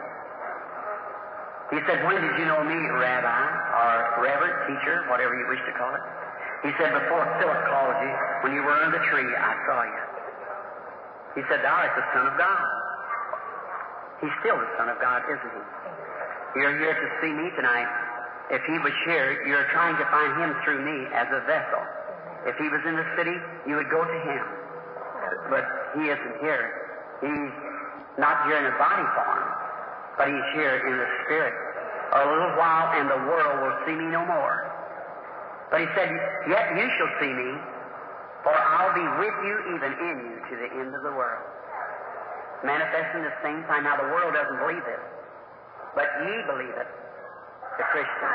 He 1.70 1.78
said, 1.87 2.03
When 2.03 2.18
did 2.18 2.35
you 2.39 2.47
know 2.47 2.62
me, 2.66 2.74
Rabbi, 2.74 3.43
or 3.78 4.22
Reverend, 4.26 4.57
teacher, 4.66 5.07
whatever 5.07 5.39
you 5.39 5.47
wish 5.47 5.62
to 5.66 5.74
call 5.78 5.95
it? 5.95 6.03
He 6.66 6.70
said, 6.76 6.91
Before 6.93 7.22
Philip 7.39 7.62
called 7.70 7.97
you, 8.03 8.12
when 8.43 8.53
you 8.53 8.62
were 8.66 8.74
under 8.74 8.99
the 8.99 9.05
tree, 9.07 9.31
I 9.31 9.55
saw 9.64 9.83
you. 9.87 10.10
He 11.35 11.43
said, 11.47 11.62
Thou 11.62 11.74
art 11.74 11.95
the 11.95 12.07
Son 12.14 12.26
of 12.26 12.35
God. 12.39 12.64
He's 14.20 14.35
still 14.45 14.59
the 14.59 14.70
Son 14.76 14.89
of 14.91 14.99
God, 15.01 15.22
isn't 15.31 15.53
he? 15.55 15.64
You're 16.61 16.76
here 16.78 16.95
to 16.99 17.09
see 17.22 17.33
me 17.33 17.51
tonight. 17.55 17.89
If 18.51 18.62
he 18.66 18.76
was 18.83 18.93
here, 19.07 19.47
you're 19.47 19.70
trying 19.70 19.95
to 19.95 20.07
find 20.11 20.35
him 20.43 20.51
through 20.66 20.83
me 20.83 21.07
as 21.14 21.31
a 21.31 21.47
vessel. 21.47 21.83
If 22.51 22.59
he 22.59 22.66
was 22.66 22.83
in 22.83 22.99
the 22.99 23.07
city, 23.14 23.37
you 23.68 23.78
would 23.78 23.89
go 23.89 24.03
to 24.03 24.18
him. 24.26 24.45
But 25.49 25.64
he 25.95 26.11
isn't 26.11 26.37
here. 26.43 26.66
He's 27.22 27.55
not 28.18 28.43
here 28.51 28.59
in 28.59 28.66
a 28.66 28.76
body 28.81 29.07
form, 29.14 29.45
but 30.18 30.26
he's 30.26 30.49
here 30.59 30.83
in 30.83 30.95
the 30.99 31.09
spirit. 31.24 31.55
A 32.11 32.26
little 32.26 32.59
while, 32.59 32.91
and 32.99 33.07
the 33.07 33.22
world 33.31 33.57
will 33.62 33.76
see 33.87 33.95
me 33.95 34.11
no 34.11 34.26
more. 34.26 34.66
But 35.70 35.87
he 35.87 35.89
said, 35.95 36.11
Yet 36.51 36.74
you 36.74 36.91
shall 36.99 37.12
see 37.22 37.31
me, 37.31 37.55
for 38.43 38.55
I'll 38.57 38.95
be 38.97 39.07
with 39.20 39.36
you, 39.45 39.55
even 39.76 39.91
in 39.93 40.14
you, 40.24 40.36
to 40.49 40.55
the 40.57 40.68
end 40.80 40.95
of 40.95 41.03
the 41.05 41.12
world. 41.12 41.45
Manifesting 42.64 43.24
the 43.24 43.36
same 43.45 43.64
time. 43.68 43.84
Now, 43.84 43.97
the 43.97 44.09
world 44.12 44.32
doesn't 44.36 44.59
believe 44.61 44.84
this, 44.84 45.05
but 45.97 46.09
ye 46.24 46.32
believe 46.49 46.76
it, 46.76 46.88
the 47.76 47.84
Christian. 47.93 48.32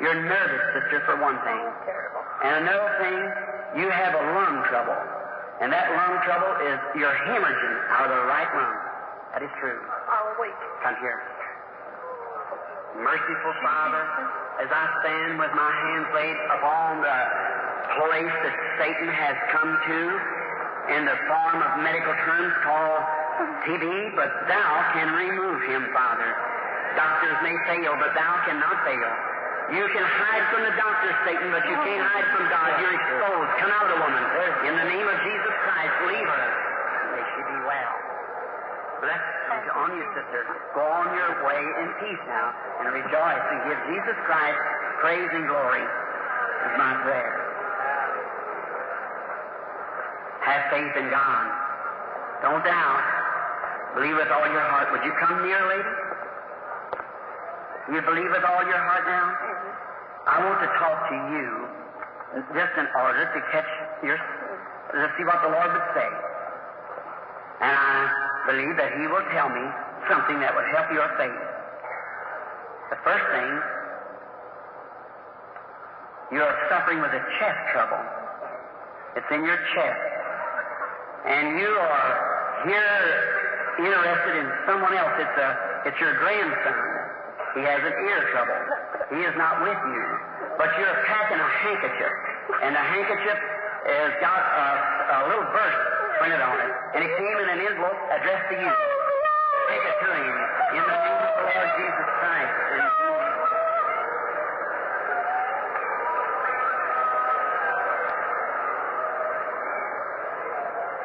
You're 0.00 0.16
nervous, 0.16 0.64
sister, 0.74 1.04
for 1.04 1.20
one 1.20 1.36
thing. 1.44 1.62
Terrible. 1.84 2.24
And 2.42 2.64
another 2.64 2.90
thing, 3.04 3.18
You 3.84 3.86
have 3.86 4.14
a 4.16 4.24
lung 4.34 4.64
trouble. 4.66 4.96
And 5.60 5.70
that 5.70 5.92
lung 5.92 6.16
trouble 6.24 6.52
is 6.72 6.80
you're 6.96 7.14
hemorrhaging 7.28 7.76
out 7.92 8.08
of 8.08 8.16
the 8.16 8.24
right 8.32 8.48
lung. 8.48 8.76
That 9.36 9.42
is 9.44 9.52
true. 9.60 9.78
I'll 10.08 10.34
wait. 10.40 10.56
Come 10.82 10.96
here. 11.04 11.20
Merciful 12.98 13.54
Father, 13.62 14.02
as 14.64 14.68
I 14.72 14.84
stand 15.04 15.38
with 15.38 15.52
my 15.54 15.70
hands 15.70 16.08
laid 16.16 16.36
upon 16.58 17.04
the 17.04 17.18
place 17.98 18.34
that 18.44 18.54
Satan 18.78 19.08
has 19.10 19.36
come 19.50 19.70
to 19.70 20.00
in 20.94 21.02
the 21.06 21.16
form 21.26 21.58
of 21.62 21.70
medical 21.82 22.14
terms 22.26 22.52
called 22.62 23.02
TB, 23.66 24.14
but 24.14 24.30
thou 24.46 24.72
can 24.94 25.08
remove 25.14 25.60
him, 25.70 25.88
Father. 25.94 26.30
Doctors 26.98 27.38
may 27.46 27.54
fail, 27.70 27.94
but 27.96 28.12
thou 28.12 28.34
cannot 28.46 28.76
fail. 28.84 29.12
You 29.70 29.86
can 29.94 30.02
hide 30.02 30.44
from 30.50 30.66
the 30.66 30.74
doctor, 30.74 31.10
Satan, 31.22 31.48
but 31.54 31.62
you 31.62 31.78
can't 31.78 32.02
hide 32.02 32.26
from 32.34 32.44
God. 32.50 32.74
You're 32.82 32.90
exposed. 32.90 33.50
Come 33.62 33.70
out, 33.70 33.86
woman. 33.86 34.24
In 34.66 34.74
the 34.74 34.86
name 34.90 35.06
of 35.06 35.16
Jesus 35.22 35.54
Christ, 35.62 35.94
leave 36.10 36.26
her. 36.26 36.48
May 37.14 37.22
she 37.22 37.40
be 37.54 37.58
well. 37.62 37.94
Bless 39.00 39.22
on 39.74 39.96
you, 39.96 40.04
sister. 40.14 40.46
Go 40.74 40.82
on 40.82 41.08
your 41.16 41.46
way 41.46 41.62
in 41.82 41.88
peace 42.02 42.22
now 42.26 42.52
and 42.80 42.92
rejoice 42.92 43.44
and 43.50 43.58
give 43.68 43.78
Jesus 43.94 44.18
Christ 44.26 44.58
praise 45.00 45.30
and 45.32 45.46
glory 45.46 45.82
is 45.82 46.74
my 46.78 46.94
prayer. 47.02 47.39
Have 50.60 50.76
faith 50.76 50.92
in 50.92 51.08
God. 51.08 51.46
Don't 52.44 52.60
doubt. 52.60 53.04
Believe 53.96 54.12
with 54.12 54.28
all 54.28 54.44
your 54.44 54.60
heart. 54.68 54.92
Would 54.92 55.04
you 55.08 55.12
come 55.16 55.40
near, 55.40 55.56
lady? 55.72 55.94
You 57.96 58.00
believe 58.04 58.28
with 58.28 58.44
all 58.44 58.60
your 58.68 58.76
heart 58.76 59.04
now? 59.08 59.26
I 60.28 60.36
want 60.44 60.60
to 60.60 60.68
talk 60.76 61.08
to 61.08 61.16
you 61.32 61.48
just 62.52 62.74
in 62.76 62.86
order 62.92 63.24
to 63.24 63.40
catch 63.50 63.70
your, 64.04 64.20
to 64.20 65.08
see 65.16 65.24
what 65.24 65.40
the 65.40 65.48
Lord 65.48 65.72
would 65.72 65.88
say. 65.96 66.10
And 67.64 67.72
I 67.72 68.52
believe 68.52 68.76
that 68.76 69.00
He 69.00 69.08
will 69.08 69.24
tell 69.32 69.48
me 69.48 69.64
something 70.12 70.44
that 70.44 70.52
would 70.52 70.68
help 70.76 70.92
your 70.92 71.08
faith. 71.16 71.44
The 72.92 72.98
first 73.00 73.26
thing, 73.32 73.50
you're 76.36 76.56
suffering 76.68 77.00
with 77.00 77.16
a 77.16 77.22
chest 77.40 77.60
trouble. 77.72 78.04
It's 79.16 79.30
in 79.32 79.40
your 79.40 79.58
chest. 79.72 80.09
And 81.26 81.58
you 81.60 81.68
are 81.68 82.10
here 82.64 83.40
interested 83.78 84.34
in 84.40 84.48
someone 84.66 84.94
else. 84.96 85.12
It's, 85.20 85.38
a, 85.40 85.48
it's 85.88 86.00
your 86.00 86.16
grandson. 86.20 86.76
He 87.54 87.62
has 87.66 87.80
an 87.82 87.94
ear 88.06 88.20
trouble. 88.30 88.60
He 89.10 89.20
is 89.26 89.34
not 89.36 89.60
with 89.62 89.80
you. 89.90 90.06
But 90.56 90.70
you're 90.78 90.98
packing 91.08 91.40
a 91.40 91.50
handkerchief. 91.64 92.12
And 92.62 92.76
the 92.76 92.84
handkerchief 92.84 93.38
has 93.84 94.12
got 94.20 94.38
a, 94.38 94.66
a 95.16 95.18
little 95.28 95.48
verse 95.50 95.78
printed 96.20 96.40
on 96.40 96.56
it. 96.60 96.72
And 96.94 97.00
it 97.04 97.12
came 97.16 97.36
in 97.40 97.48
an 97.48 97.60
envelope 97.64 98.00
addressed 98.12 98.48
to 98.52 98.56
you. 98.60 98.72
Take 99.70 99.84
it 99.86 99.96
to 100.04 100.10
him 100.12 100.36
in 100.76 100.82
the 100.84 100.98
name 101.00 101.20
of 101.20 101.32
the 101.36 101.46
Lord 101.48 101.68
Jesus 101.80 102.08
Christ. 102.20 102.54
And 102.70 102.84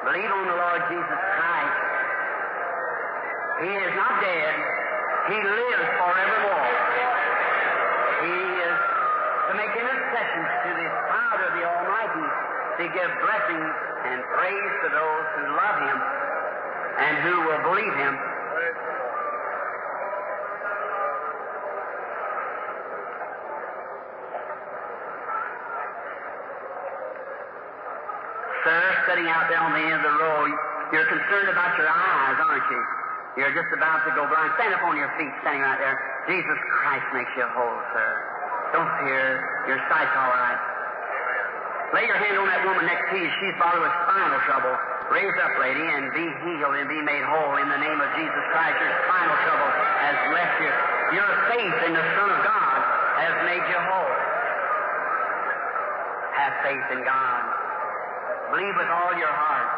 believe 0.06 0.32
on 0.32 0.46
the 0.46 0.58
Lord 0.60 0.82
Jesus 0.90 1.22
Christ. 1.36 1.80
He 3.64 3.72
is 3.72 3.92
not 3.96 4.15
dead. 4.26 4.58
He 5.30 5.38
lives 5.38 5.86
forevermore. 6.02 6.70
He 8.26 8.38
is 8.66 8.78
to 9.50 9.54
make 9.54 9.74
intercessions 9.78 10.50
to 10.66 10.70
the 10.82 10.90
Father, 11.14 11.46
of 11.46 11.54
the 11.54 11.66
Almighty, 11.66 12.28
to 12.82 12.84
give 12.90 13.10
blessings 13.22 13.74
and 14.10 14.18
praise 14.34 14.74
to 14.82 14.90
those 14.90 15.26
who 15.38 15.44
love 15.54 15.78
Him 15.78 15.98
and 17.06 17.14
who 17.22 17.36
will 17.46 17.62
believe 17.70 17.96
Him. 18.02 18.16
Sir, 28.66 28.82
sitting 29.06 29.28
out 29.30 29.46
there 29.50 29.62
on 29.62 29.74
the 29.74 29.86
end 29.86 29.94
of 29.94 30.02
the 30.02 30.18
road, 30.18 30.50
you're 30.94 31.06
concerned 31.06 31.50
about 31.50 31.78
your 31.78 31.90
eyes, 31.90 32.38
aren't 32.42 32.66
you? 32.72 33.05
You're 33.36 33.52
just 33.52 33.68
about 33.76 34.08
to 34.08 34.16
go 34.16 34.24
blind. 34.32 34.56
Stand 34.56 34.72
up 34.72 34.84
on 34.88 34.96
your 34.96 35.12
feet, 35.20 35.32
standing 35.44 35.60
right 35.60 35.76
there. 35.76 36.00
Jesus 36.24 36.56
Christ 36.72 37.04
makes 37.12 37.32
you 37.36 37.44
whole, 37.52 37.80
sir. 37.92 38.10
Don't 38.72 38.88
fear. 39.04 39.44
Your 39.68 39.80
sight's 39.92 40.16
all 40.16 40.32
right. 40.32 40.60
Lay 41.92 42.08
your 42.08 42.16
hand 42.16 42.40
on 42.40 42.48
that 42.48 42.64
woman 42.64 42.88
next 42.88 43.12
to 43.12 43.16
you. 43.20 43.28
She's 43.44 43.56
bothered 43.60 43.84
with 43.84 43.92
spinal 44.08 44.40
trouble. 44.48 44.72
Raise 45.12 45.36
up, 45.44 45.52
lady, 45.60 45.84
and 45.84 46.16
be 46.16 46.26
healed 46.48 46.80
and 46.80 46.88
be 46.88 47.00
made 47.04 47.24
whole 47.28 47.60
in 47.60 47.68
the 47.68 47.78
name 47.78 48.00
of 48.00 48.10
Jesus 48.16 48.44
Christ. 48.56 48.80
Your 48.80 48.94
spinal 49.04 49.38
trouble 49.44 49.72
has 50.00 50.16
left 50.32 50.56
you. 50.64 50.72
Your 51.20 51.32
faith 51.52 51.78
in 51.86 51.94
the 51.94 52.06
Son 52.16 52.30
of 52.32 52.40
God 52.40 52.80
has 53.20 53.36
made 53.52 53.64
you 53.68 53.80
whole. 53.84 54.16
Have 56.40 56.54
faith 56.64 56.88
in 56.96 57.04
God. 57.04 57.44
Believe 58.56 58.76
with 58.80 58.92
all 58.96 59.12
your 59.20 59.32
heart. 59.32 59.75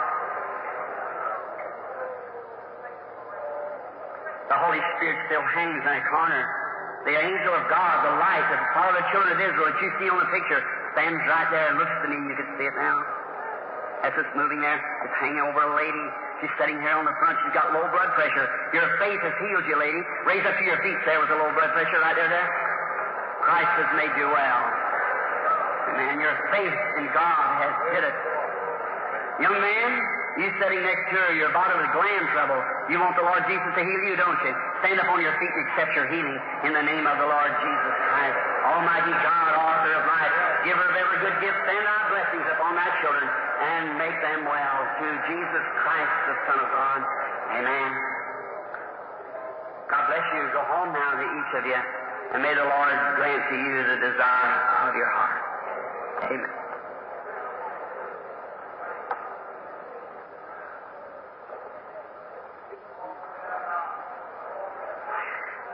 Spirit 5.08 5.24
still 5.32 5.48
hangs 5.56 5.80
in 5.88 5.94
a 5.96 6.04
corner. 6.12 6.44
The 7.08 7.16
angel 7.16 7.56
of 7.56 7.64
God, 7.72 7.96
the 8.04 8.20
light, 8.20 8.44
that 8.52 8.60
all 8.76 8.92
the 8.92 9.08
children 9.16 9.32
of 9.32 9.40
Israel 9.40 9.72
that 9.72 9.80
you 9.80 9.88
see 10.04 10.12
on 10.12 10.20
the 10.20 10.28
picture, 10.36 10.60
stands 10.92 11.24
right 11.32 11.48
there 11.48 11.72
and 11.72 11.80
looks 11.80 11.96
to 12.04 12.12
me. 12.12 12.20
You 12.28 12.36
can 12.36 12.50
see 12.60 12.68
it 12.68 12.76
now. 12.76 13.00
As 14.04 14.12
it's 14.20 14.28
moving 14.36 14.60
there, 14.60 14.76
it's 14.76 15.16
hanging 15.24 15.40
over 15.48 15.64
a 15.64 15.72
lady. 15.80 16.06
She's 16.44 16.52
sitting 16.60 16.76
here 16.84 16.92
on 16.92 17.08
the 17.08 17.16
front. 17.24 17.40
She's 17.40 17.56
got 17.56 17.72
low 17.72 17.88
blood 17.88 18.12
pressure. 18.20 18.52
Your 18.76 18.84
faith 19.00 19.24
has 19.24 19.32
healed 19.48 19.64
you, 19.64 19.80
lady. 19.80 20.04
Raise 20.28 20.44
up 20.44 20.60
to 20.60 20.66
your 20.68 20.76
feet 20.84 21.00
there 21.08 21.24
with 21.24 21.32
the 21.32 21.40
low 21.40 21.56
blood 21.56 21.72
pressure 21.72 22.04
right 22.04 22.20
there, 22.20 22.28
there. 22.28 22.50
Christ 23.48 23.72
has 23.80 23.90
made 23.96 24.12
you 24.20 24.28
well. 24.28 24.62
Amen. 25.96 26.20
Your 26.20 26.36
faith 26.52 26.76
in 27.00 27.08
God 27.16 27.48
has 27.64 27.74
did 27.96 28.04
it. 28.12 28.18
Young 29.40 29.56
man, 29.56 29.92
you 30.38 30.54
sitting 30.62 30.86
next 30.86 31.06
to 31.10 31.18
her, 31.18 31.50
bothered 31.50 31.82
with 31.82 31.90
gland 31.98 32.26
trouble. 32.30 32.62
You 32.94 33.02
want 33.02 33.18
the 33.18 33.26
Lord 33.26 33.42
Jesus 33.50 33.74
to 33.74 33.82
heal 33.82 34.02
you, 34.06 34.14
don't 34.14 34.38
you? 34.46 34.54
Stand 34.86 35.02
up 35.02 35.10
on 35.10 35.18
your 35.18 35.34
feet 35.42 35.50
and 35.50 35.66
accept 35.66 35.98
your 35.98 36.06
healing 36.14 36.38
in 36.62 36.78
the 36.78 36.86
name 36.86 37.10
of 37.10 37.18
the 37.18 37.26
Lord 37.26 37.50
Jesus 37.58 37.94
Christ. 38.06 38.38
Almighty 38.70 39.16
God, 39.18 39.50
author 39.58 39.94
of 39.98 40.06
life, 40.06 40.36
giver 40.62 40.86
of 40.86 40.94
every 40.94 41.20
good 41.26 41.38
gift, 41.42 41.58
send 41.66 41.82
thy 41.82 42.02
blessings 42.14 42.48
upon 42.54 42.78
thy 42.78 42.86
children 43.02 43.26
and 43.26 43.98
make 43.98 44.18
them 44.22 44.46
well. 44.46 44.78
through 45.02 45.18
Jesus 45.26 45.66
Christ, 45.82 46.14
the 46.30 46.36
Son 46.46 46.58
of 46.62 46.70
God. 46.70 47.00
Amen. 47.58 47.90
God 49.90 50.04
bless 50.06 50.26
you. 50.38 50.42
Go 50.54 50.62
home 50.70 50.94
now 50.94 51.18
to 51.18 51.26
each 51.26 51.52
of 51.58 51.64
you, 51.66 51.82
and 52.38 52.46
may 52.46 52.54
the 52.54 52.62
Lord 52.62 52.94
grant 53.18 53.42
to 53.50 53.56
you 53.58 53.74
the 53.90 53.98
desire 54.06 54.58
of 54.86 54.94
your 54.94 55.10
heart. 55.18 55.42
Amen. 56.30 56.57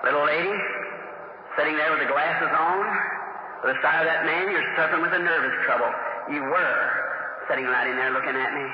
Little 0.04 0.28
lady, 0.28 0.52
sitting 1.56 1.80
there 1.80 1.92
with 1.96 2.04
the 2.04 2.12
glasses 2.12 2.52
on, 2.52 2.84
to 3.64 3.72
the 3.72 3.80
side 3.80 4.04
of 4.04 4.08
that 4.12 4.28
man, 4.28 4.52
you're 4.52 4.68
suffering 4.76 5.00
with 5.00 5.16
a 5.16 5.24
nervous 5.24 5.56
trouble. 5.64 5.88
You 6.28 6.44
were 6.44 6.84
sitting 7.48 7.64
right 7.64 7.88
in 7.88 7.96
there 7.96 8.12
looking 8.12 8.36
at 8.36 8.52
me. 8.52 8.66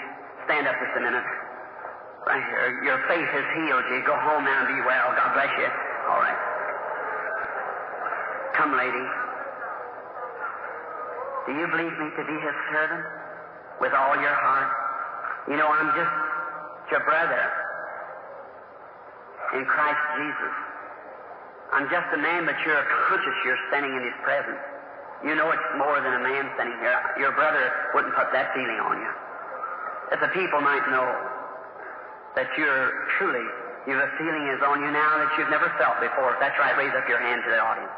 Stand 0.49 0.65
up 0.65 0.73
just 0.81 0.97
a 0.97 1.03
minute. 1.05 1.27
Right 2.25 2.41
here. 2.41 2.81
Uh, 2.81 2.85
your 2.85 2.97
faith 3.05 3.29
has 3.29 3.45
healed 3.61 3.85
you. 3.93 4.01
Go 4.09 4.17
home 4.17 4.45
now 4.45 4.65
and 4.65 4.69
be 4.73 4.81
well. 4.81 5.13
God 5.13 5.29
bless 5.37 5.53
you. 5.61 5.69
All 6.09 6.17
right. 6.17 6.41
Come, 8.57 8.73
lady. 8.73 9.05
Do 11.45 11.51
you 11.53 11.65
believe 11.69 11.93
me 11.93 12.09
to 12.17 12.23
be 12.25 12.37
his 12.41 12.57
servant 12.73 13.05
with 13.81 13.93
all 13.93 14.17
your 14.17 14.33
heart? 14.33 14.69
You 15.45 15.57
know, 15.57 15.69
I'm 15.69 15.93
just 15.93 16.13
your 16.89 17.05
brother 17.05 17.45
in 19.53 19.65
Christ 19.65 20.01
Jesus. 20.17 20.68
I'm 21.71 21.85
just 21.89 22.09
a 22.13 22.17
man, 22.17 22.49
but 22.49 22.57
you're 22.65 22.81
conscious 23.07 23.35
you're 23.45 23.61
standing 23.69 23.93
in 23.93 24.01
his 24.01 24.17
presence. 24.25 24.57
You 25.21 25.35
know 25.35 25.51
it's 25.51 25.69
more 25.77 26.01
than 26.01 26.15
a 26.17 26.23
man 26.23 26.49
standing 26.55 26.79
here. 26.79 26.97
Your 27.19 27.35
brother 27.35 27.61
wouldn't 27.93 28.15
put 28.15 28.31
that 28.33 28.55
feeling 28.55 28.79
on 28.81 28.97
you. 28.97 29.11
That 30.09 30.23
the 30.23 30.31
people 30.33 30.61
might 30.61 30.81
know 30.89 31.05
that 32.33 32.49
you're 32.57 33.05
truly, 33.19 33.45
you've 33.85 34.01
a 34.01 34.09
feeling 34.17 34.49
is 34.49 34.63
on 34.65 34.81
you 34.81 34.89
now 34.89 35.21
that 35.21 35.29
you've 35.37 35.51
never 35.53 35.69
felt 35.77 36.01
before. 36.01 36.33
If 36.33 36.39
that's 36.39 36.57
right, 36.57 36.73
raise 36.73 36.95
up 36.97 37.05
your 37.05 37.21
hand 37.21 37.43
to 37.45 37.49
the 37.51 37.61
audience. 37.61 37.93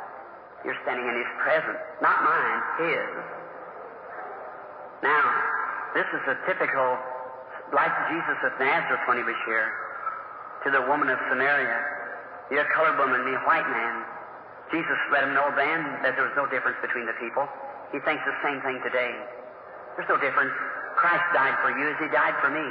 You're 0.66 0.78
standing 0.84 1.08
in 1.08 1.16
his 1.16 1.32
presence. 1.40 1.80
Not 2.02 2.26
mine, 2.26 2.60
his. 2.84 3.12
Now, 5.06 5.26
this 5.96 6.10
is 6.12 6.24
a 6.28 6.36
typical, 6.50 6.98
like 7.72 7.94
Jesus 8.12 8.38
of 8.44 8.54
Nazareth 8.60 9.06
when 9.08 9.18
he 9.18 9.24
was 9.24 9.38
here, 9.46 9.72
to 10.66 10.72
the 10.74 10.82
woman 10.90 11.10
of 11.10 11.18
Samaria. 11.30 12.01
You're 12.52 12.68
a 12.68 12.74
colored 12.76 13.00
woman, 13.00 13.24
me 13.24 13.32
a 13.32 13.44
white 13.48 13.66
man. 13.66 14.04
Jesus 14.70 15.00
let 15.12 15.24
him 15.24 15.34
know 15.34 15.50
then 15.56 16.04
that 16.04 16.20
there 16.20 16.28
was 16.28 16.36
no 16.36 16.46
difference 16.52 16.78
between 16.84 17.08
the 17.08 17.16
people. 17.16 17.48
He 17.96 18.00
thinks 18.04 18.24
the 18.28 18.36
same 18.44 18.60
thing 18.62 18.80
today. 18.84 19.16
There's 19.96 20.08
no 20.08 20.20
difference. 20.20 20.52
Christ 20.96 21.24
died 21.36 21.56
for 21.64 21.72
you 21.76 21.92
as 21.92 21.98
He 22.00 22.08
died 22.12 22.36
for 22.40 22.52
me. 22.52 22.68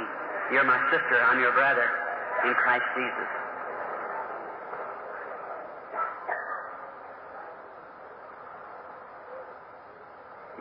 You're 0.53 0.65
my 0.65 0.81
sister. 0.89 1.17
I'm 1.21 1.39
your 1.39 1.53
brother 1.53 1.85
in 2.45 2.53
Christ 2.57 2.85
Jesus. 2.97 3.29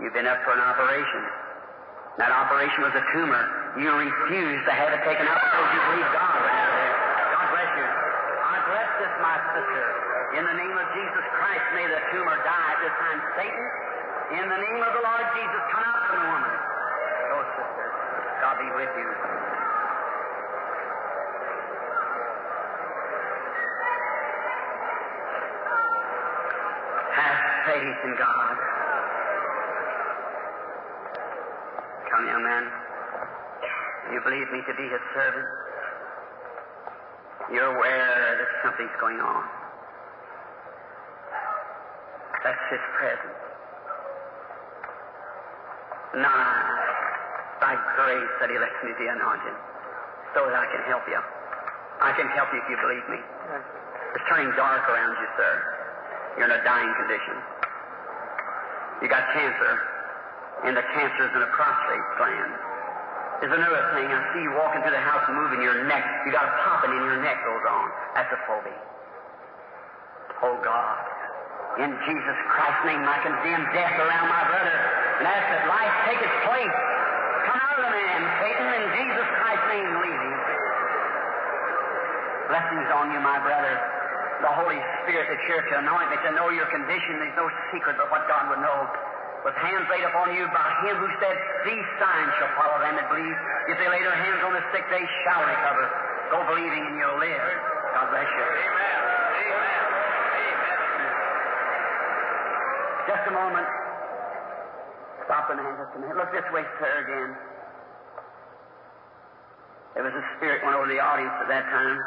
You've 0.01 0.17
been 0.17 0.29
up 0.29 0.41
for 0.45 0.53
an 0.57 0.65
operation. 0.65 1.23
That 2.17 2.33
operation 2.33 2.85
was 2.85 2.95
a 2.97 3.05
tumor. 3.13 3.45
You 3.81 3.89
refused 3.97 4.65
to 4.69 4.73
have 4.73 4.93
it 4.93 5.01
taken 5.05 5.25
out 5.29 5.41
because 5.41 5.69
you 5.73 5.81
believe 5.93 6.09
God 6.13 6.37
right 6.41 6.73
there. 6.73 6.95
God 7.33 7.47
bless 7.53 7.71
you. 7.81 7.87
I 7.89 8.57
bless 8.69 8.91
this, 9.01 9.10
my 9.21 9.37
sister. 9.53 9.85
In 10.41 10.45
the 10.49 10.57
name 10.57 10.77
of 10.77 10.87
Jesus 10.97 11.25
Christ, 11.37 11.67
may 11.77 11.87
the 11.87 12.01
tumor 12.13 12.39
die 12.41 12.75
this 12.81 12.95
time. 12.97 13.21
Satan, 13.37 13.67
in 14.41 14.47
the 14.49 14.61
name 14.61 14.81
of 14.81 14.93
the 14.97 15.03
Lord 15.05 15.27
Jesus, 15.37 15.63
come 15.73 15.85
out 15.85 16.01
from 16.09 16.17
the 16.25 16.29
woman. 16.33 16.55
Go, 17.29 17.39
sister. 17.61 17.87
God 18.41 18.57
be 18.57 18.69
with 18.73 18.93
you. 18.97 19.09
Have 27.21 27.39
faith 27.69 28.01
in 28.07 28.13
God. 28.17 28.57
Come, 32.09 32.25
young 32.27 32.45
man. 32.45 32.65
You 34.15 34.21
believe 34.25 34.49
me 34.51 34.61
to 34.65 34.75
be 34.75 34.87
his 34.89 35.05
servant. 35.15 35.47
You're 37.51 37.67
aware 37.67 38.39
that 38.39 38.49
something's 38.63 38.95
going 39.03 39.19
on. 39.19 39.43
That's 42.47 42.65
his 42.71 42.85
presence. 42.95 43.41
Now, 46.15 46.47
by 47.59 47.75
grace 47.99 48.35
that 48.39 48.51
he 48.51 48.59
lets 48.59 48.79
me 48.87 48.95
be 48.95 49.07
anointed 49.11 49.57
so 50.35 50.47
that 50.47 50.55
I 50.55 50.67
can 50.71 50.83
help 50.87 51.03
you. 51.11 51.19
I 52.01 52.15
can 52.15 52.31
help 52.33 52.55
you 52.55 52.63
if 52.63 52.69
you 52.71 52.79
believe 52.79 53.07
me. 53.11 53.21
It's 54.15 54.27
turning 54.31 54.55
dark 54.55 54.87
around 54.87 55.19
you, 55.19 55.29
sir. 55.35 55.53
You're 56.39 56.49
in 56.49 56.55
a 56.55 56.63
dying 56.63 56.95
condition. 57.03 57.37
You 59.03 59.09
got 59.11 59.27
cancer, 59.35 59.73
and 60.71 60.77
the 60.79 60.87
cancer's 60.95 61.35
in 61.35 61.43
a 61.43 61.51
prostate 61.51 62.07
gland. 62.15 62.70
There's 63.41 63.57
another 63.57 63.83
thing. 63.97 64.05
I 64.05 64.21
see 64.37 64.45
you 64.45 64.53
walking 64.53 64.85
through 64.85 64.93
the 64.93 65.01
house 65.01 65.25
moving 65.33 65.65
your 65.65 65.89
neck. 65.89 66.05
You 66.29 66.33
got 66.33 66.45
a 66.45 66.53
popping 66.61 66.93
in 66.93 67.03
your 67.09 67.25
neck 67.25 67.41
goes 67.41 67.65
on. 67.65 67.87
That's 68.13 68.29
a 68.37 68.41
phobia. 68.45 68.81
Oh 70.45 70.61
God. 70.61 70.97
In 71.81 71.89
Jesus 72.05 72.39
Christ's 72.53 72.85
name, 72.85 73.01
I 73.01 73.17
condemn 73.25 73.65
death 73.73 73.97
around 73.97 74.29
my 74.29 74.45
brother 74.45 74.77
and 75.21 75.25
ask 75.25 75.45
that 75.57 75.65
life 75.73 75.95
take 76.05 76.21
its 76.21 76.37
place. 76.45 76.77
Come 77.49 77.57
out 77.57 77.77
of 77.81 77.85
the 77.89 77.93
man, 77.97 78.21
Satan, 78.45 78.69
in 78.77 78.85
Jesus 79.01 79.29
Christ's 79.41 79.69
name, 79.73 79.89
leave 80.05 80.21
him. 80.21 80.37
Blessings 82.53 82.89
on 82.93 83.15
you, 83.17 83.21
my 83.25 83.41
brother. 83.41 83.73
The 84.45 84.53
Holy 84.53 84.81
Spirit 85.05 85.33
that's 85.33 85.47
here 85.49 85.65
to 85.65 85.75
anoint 85.81 86.13
me, 86.13 86.17
to 86.29 86.33
know 86.37 86.53
your 86.53 86.69
condition. 86.69 87.25
There's 87.25 87.39
no 87.41 87.49
secret 87.73 87.97
but 87.97 88.13
what 88.13 88.29
God 88.29 88.53
would 88.53 88.61
know. 88.61 88.81
With 89.41 89.57
hands 89.57 89.89
laid 89.89 90.05
upon 90.05 90.37
you 90.37 90.45
by 90.53 90.69
Him 90.85 91.01
who 91.01 91.09
said, 91.17 91.37
These 91.65 91.87
signs 91.97 92.31
shall 92.37 92.53
follow 92.61 92.77
them 92.85 93.01
that 93.01 93.09
believe. 93.09 93.39
If 93.73 93.81
they 93.81 93.89
lay 93.89 94.05
their 94.05 94.17
hands 94.17 94.45
on 94.45 94.53
the 94.53 94.61
sick, 94.69 94.85
they 94.93 95.05
shall 95.25 95.41
recover. 95.49 95.89
Go 96.29 96.45
believing 96.45 96.85
and 96.85 96.95
you'll 97.01 97.17
live. 97.17 97.49
God 97.97 98.07
bless 98.13 98.29
you. 98.29 98.45
Amen. 98.45 99.01
Amen. 99.49 99.81
Amen. 100.37 101.13
Just 103.09 103.25
a 103.29 103.33
moment. 103.33 103.67
Stop 105.25 105.49
the 105.49 105.57
man 105.57 105.73
just 105.79 105.97
a 105.97 105.99
minute. 106.05 106.17
Look 106.21 106.31
this 106.37 106.45
way, 106.53 106.63
sir, 106.77 106.93
again. 107.07 107.33
There 109.95 110.05
was 110.05 110.15
a 110.15 110.25
spirit 110.37 110.63
went 110.65 110.77
over 110.77 110.87
the 110.87 111.01
audience 111.01 111.35
at 111.41 111.49
that 111.49 111.65
time. 111.65 111.99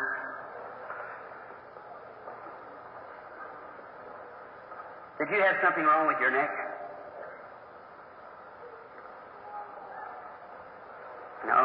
Did 5.19 5.29
you 5.29 5.41
have 5.43 5.55
something 5.63 5.83
wrong 5.83 6.07
with 6.07 6.19
your 6.19 6.31
neck? 6.31 6.51
No. 11.47 11.59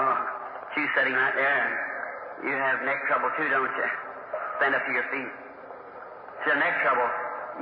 You 0.77 0.87
sitting 0.99 1.15
right 1.15 1.37
there. 1.39 1.67
You 2.43 2.59
have 2.59 2.83
neck 2.83 2.99
trouble 3.07 3.31
too, 3.39 3.47
don't 3.55 3.71
you? 3.71 3.89
Stand 4.59 4.75
up 4.75 4.83
to 4.83 4.91
your 4.91 5.07
feet. 5.15 5.31
It's 5.31 6.47
your 6.51 6.59
neck 6.59 6.75
trouble. 6.83 7.07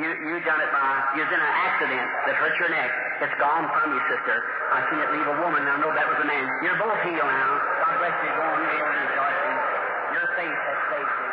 You 0.01 0.09
you 0.09 0.41
done 0.45 0.61
it 0.61 0.73
by 0.73 0.89
you 1.17 1.21
was 1.21 1.33
in 1.33 1.41
an 1.41 1.55
accident 1.69 2.09
that 2.29 2.35
hurt 2.41 2.57
your 2.57 2.73
neck. 2.73 2.89
It's 3.21 3.37
gone 3.37 3.69
from 3.69 3.93
you, 3.93 4.01
sister. 4.09 4.37
I 4.73 4.89
seen 4.89 5.01
it 5.05 5.11
leave 5.13 5.29
a 5.29 5.37
woman. 5.45 5.69
I 5.69 5.77
know 5.85 5.93
that 5.93 6.09
was 6.09 6.17
a 6.21 6.29
man. 6.29 6.45
You're 6.65 6.81
both 6.81 6.97
healed 7.05 7.29
now. 7.29 7.53
God 7.85 7.95
bless 8.01 8.17
you. 8.25 8.31
Go 8.33 8.45
on, 8.45 8.57
you're 8.73 8.89
rejoicing. 9.05 9.57
Your 10.17 10.27
faith 10.37 10.61
has 10.65 10.81
saved 10.89 11.17
you. 11.21 11.31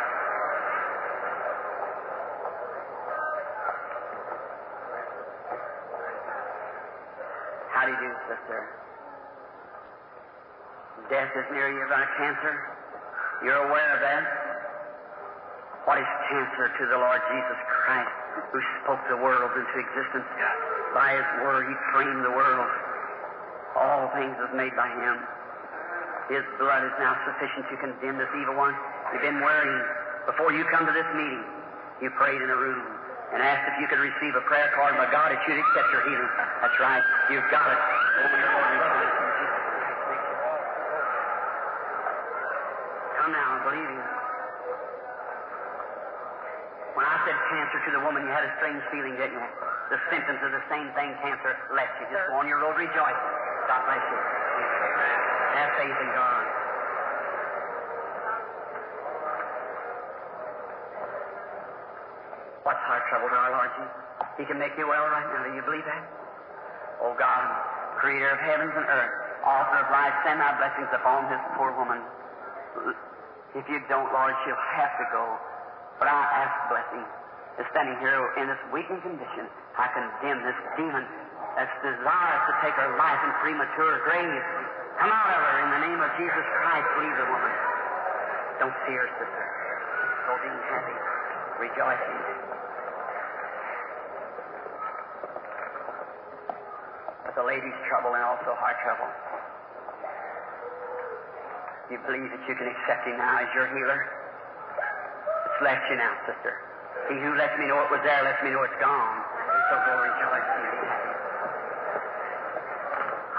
How 7.72 7.82
do 7.88 7.90
you 7.96 8.00
do, 8.00 8.10
sister? 8.28 8.60
Death 11.10 11.32
is 11.36 11.46
near 11.52 11.68
you 11.68 11.84
by 11.90 12.04
cancer. 12.16 12.54
You're 13.44 13.60
aware 13.68 13.90
of 13.94 14.00
that? 14.00 14.24
What 15.84 16.00
is 16.00 16.08
cancer 16.32 16.72
to 16.72 16.82
the 16.88 16.96
Lord 16.96 17.20
Jesus 17.28 17.60
Christ, 17.68 18.14
who 18.52 18.60
spoke 18.80 19.04
the 19.12 19.20
world 19.20 19.52
into 19.52 19.76
existence? 19.84 20.24
By 20.96 21.12
His 21.20 21.28
Word, 21.44 21.68
He 21.68 21.76
framed 21.92 22.24
the 22.24 22.32
world. 22.32 22.70
All 23.76 24.08
things 24.16 24.32
was 24.40 24.48
made 24.56 24.72
by 24.80 24.88
Him. 24.88 25.16
His 26.32 26.44
blood 26.56 26.88
is 26.88 26.94
now 26.96 27.20
sufficient 27.28 27.68
to 27.68 27.76
condemn 27.84 28.16
this 28.16 28.32
evil 28.40 28.56
one. 28.56 28.72
You've 29.12 29.28
been 29.28 29.44
worrying. 29.44 29.84
Before 30.24 30.56
you 30.56 30.64
come 30.72 30.88
to 30.88 30.94
this 30.96 31.04
meeting, 31.12 31.44
you 32.00 32.08
prayed 32.16 32.40
in 32.40 32.48
a 32.48 32.56
room 32.56 32.80
and 33.36 33.44
asked 33.44 33.68
if 33.68 33.76
you 33.76 33.86
could 33.92 34.00
receive 34.00 34.32
a 34.32 34.44
prayer 34.48 34.72
card 34.72 34.96
by 34.96 35.04
God 35.12 35.36
that 35.36 35.40
you'd 35.44 35.60
accept 35.60 35.88
your 35.92 36.00
healing. 36.08 36.32
That's 36.64 36.78
right. 36.80 37.04
You've 37.28 37.44
got 37.52 37.68
it. 37.68 37.80
Open 38.24 38.40
your 38.40 38.52
Lord 38.56 38.72
and 38.72 38.80
Christ 38.88 39.14
in 39.20 39.28
Jesus 39.36 39.60
Christ. 39.68 39.92
Make 40.08 40.24
it. 40.24 40.38
Come 43.20 43.30
now, 43.36 43.60
believe 43.68 43.90
Him. 43.90 44.06
When 46.94 47.04
I 47.04 47.16
said 47.26 47.33
cancer 47.50 47.78
to 47.84 47.90
the 47.92 48.02
woman, 48.04 48.24
you 48.24 48.32
had 48.32 48.44
a 48.44 48.52
strange 48.60 48.80
feeling, 48.92 49.16
didn't 49.16 49.36
you? 49.36 49.48
The 49.90 50.00
symptoms 50.08 50.40
of 50.40 50.50
the 50.52 50.64
same 50.72 50.88
thing 50.96 51.12
cancer 51.20 51.52
left 51.72 51.94
you. 52.00 52.06
Just 52.08 52.28
go 52.32 52.40
on 52.40 52.48
your 52.48 52.60
road 52.60 52.76
rejoicing. 52.76 53.30
God 53.68 53.80
bless 53.88 54.04
you. 54.04 54.18
Have 55.54 55.70
faith 55.78 55.98
in 55.98 56.10
God. 56.16 56.44
What's 62.64 62.80
heart 62.88 63.04
trouble 63.12 63.28
to 63.28 63.36
our 63.36 63.52
Lord 63.52 63.70
Jesus? 63.76 64.04
He 64.40 64.44
can 64.48 64.58
make 64.58 64.72
you 64.80 64.88
well 64.88 65.04
right 65.12 65.28
now. 65.28 65.44
Do 65.44 65.52
you 65.52 65.62
believe 65.62 65.84
that? 65.84 66.04
Oh 67.04 67.12
God, 67.18 67.44
creator 68.00 68.32
of 68.32 68.40
heavens 68.40 68.72
and 68.72 68.86
earth, 68.88 69.14
author 69.44 69.84
of 69.84 69.88
life, 69.92 70.16
send 70.24 70.40
thy 70.40 70.56
blessings 70.56 70.88
upon 70.96 71.28
this 71.28 71.42
poor 71.60 71.76
woman. 71.76 72.00
If 73.54 73.68
you 73.68 73.78
don't, 73.86 74.10
Lord, 74.10 74.34
she'll 74.42 74.64
have 74.80 74.96
to 74.98 75.06
go. 75.12 75.24
But 76.00 76.08
I 76.08 76.16
ask 76.16 76.54
blessing. 76.72 77.04
Is 77.54 77.66
standing 77.70 77.94
here 78.02 78.18
in 78.42 78.50
this 78.50 78.58
weakened 78.74 78.98
condition, 79.06 79.46
I 79.78 79.86
condemn 79.94 80.42
this 80.42 80.58
demon 80.74 81.06
that's 81.54 81.70
desirous 81.86 82.42
to 82.50 82.54
take 82.66 82.74
her 82.74 82.98
life 82.98 83.20
in 83.22 83.30
premature 83.46 84.02
grave. 84.02 84.42
Come 84.98 85.14
out 85.14 85.30
of 85.30 85.38
her 85.38 85.56
in 85.62 85.70
the 85.70 85.82
name 85.86 86.00
of 86.02 86.10
Jesus 86.18 86.46
Christ. 86.58 86.86
Leave 86.98 87.14
the 87.14 87.28
woman. 87.30 87.54
Don't 88.58 88.74
her, 88.74 89.06
sister. 89.22 89.44
Go 90.26 90.34
being 90.42 90.62
happy, 90.66 90.98
rejoicing. 91.62 92.22
But 97.22 97.34
the 97.38 97.46
lady's 97.46 97.78
trouble 97.86 98.18
and 98.18 98.24
also 98.26 98.50
heart 98.58 98.82
trouble. 98.82 99.10
You 101.94 102.02
believe 102.02 102.34
that 102.34 102.42
you 102.50 102.54
can 102.58 102.66
accept 102.66 103.06
him 103.06 103.14
now 103.14 103.38
as 103.38 103.50
your 103.54 103.70
healer? 103.70 104.10
It's 105.54 105.62
left 105.62 105.86
you 105.86 106.02
now, 106.02 106.18
sister. 106.26 106.63
He 107.08 107.20
who 107.20 107.36
lets 107.36 107.52
me 107.60 107.68
know 107.68 107.84
it 107.84 107.90
was 107.92 108.00
there 108.00 108.24
lets 108.24 108.40
me 108.40 108.48
know 108.48 108.64
it's 108.64 108.80
gone. 108.80 109.16
So 109.68 109.74
go 109.84 109.92
rejoice 110.00 110.48
be. 110.56 110.64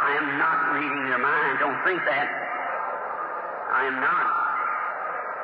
I 0.06 0.12
am 0.22 0.38
not 0.38 0.58
reading 0.78 1.04
your 1.10 1.18
mind. 1.18 1.58
Don't 1.58 1.82
think 1.82 1.98
that. 2.06 2.30
I 3.74 3.90
am 3.90 3.98
not. 3.98 4.28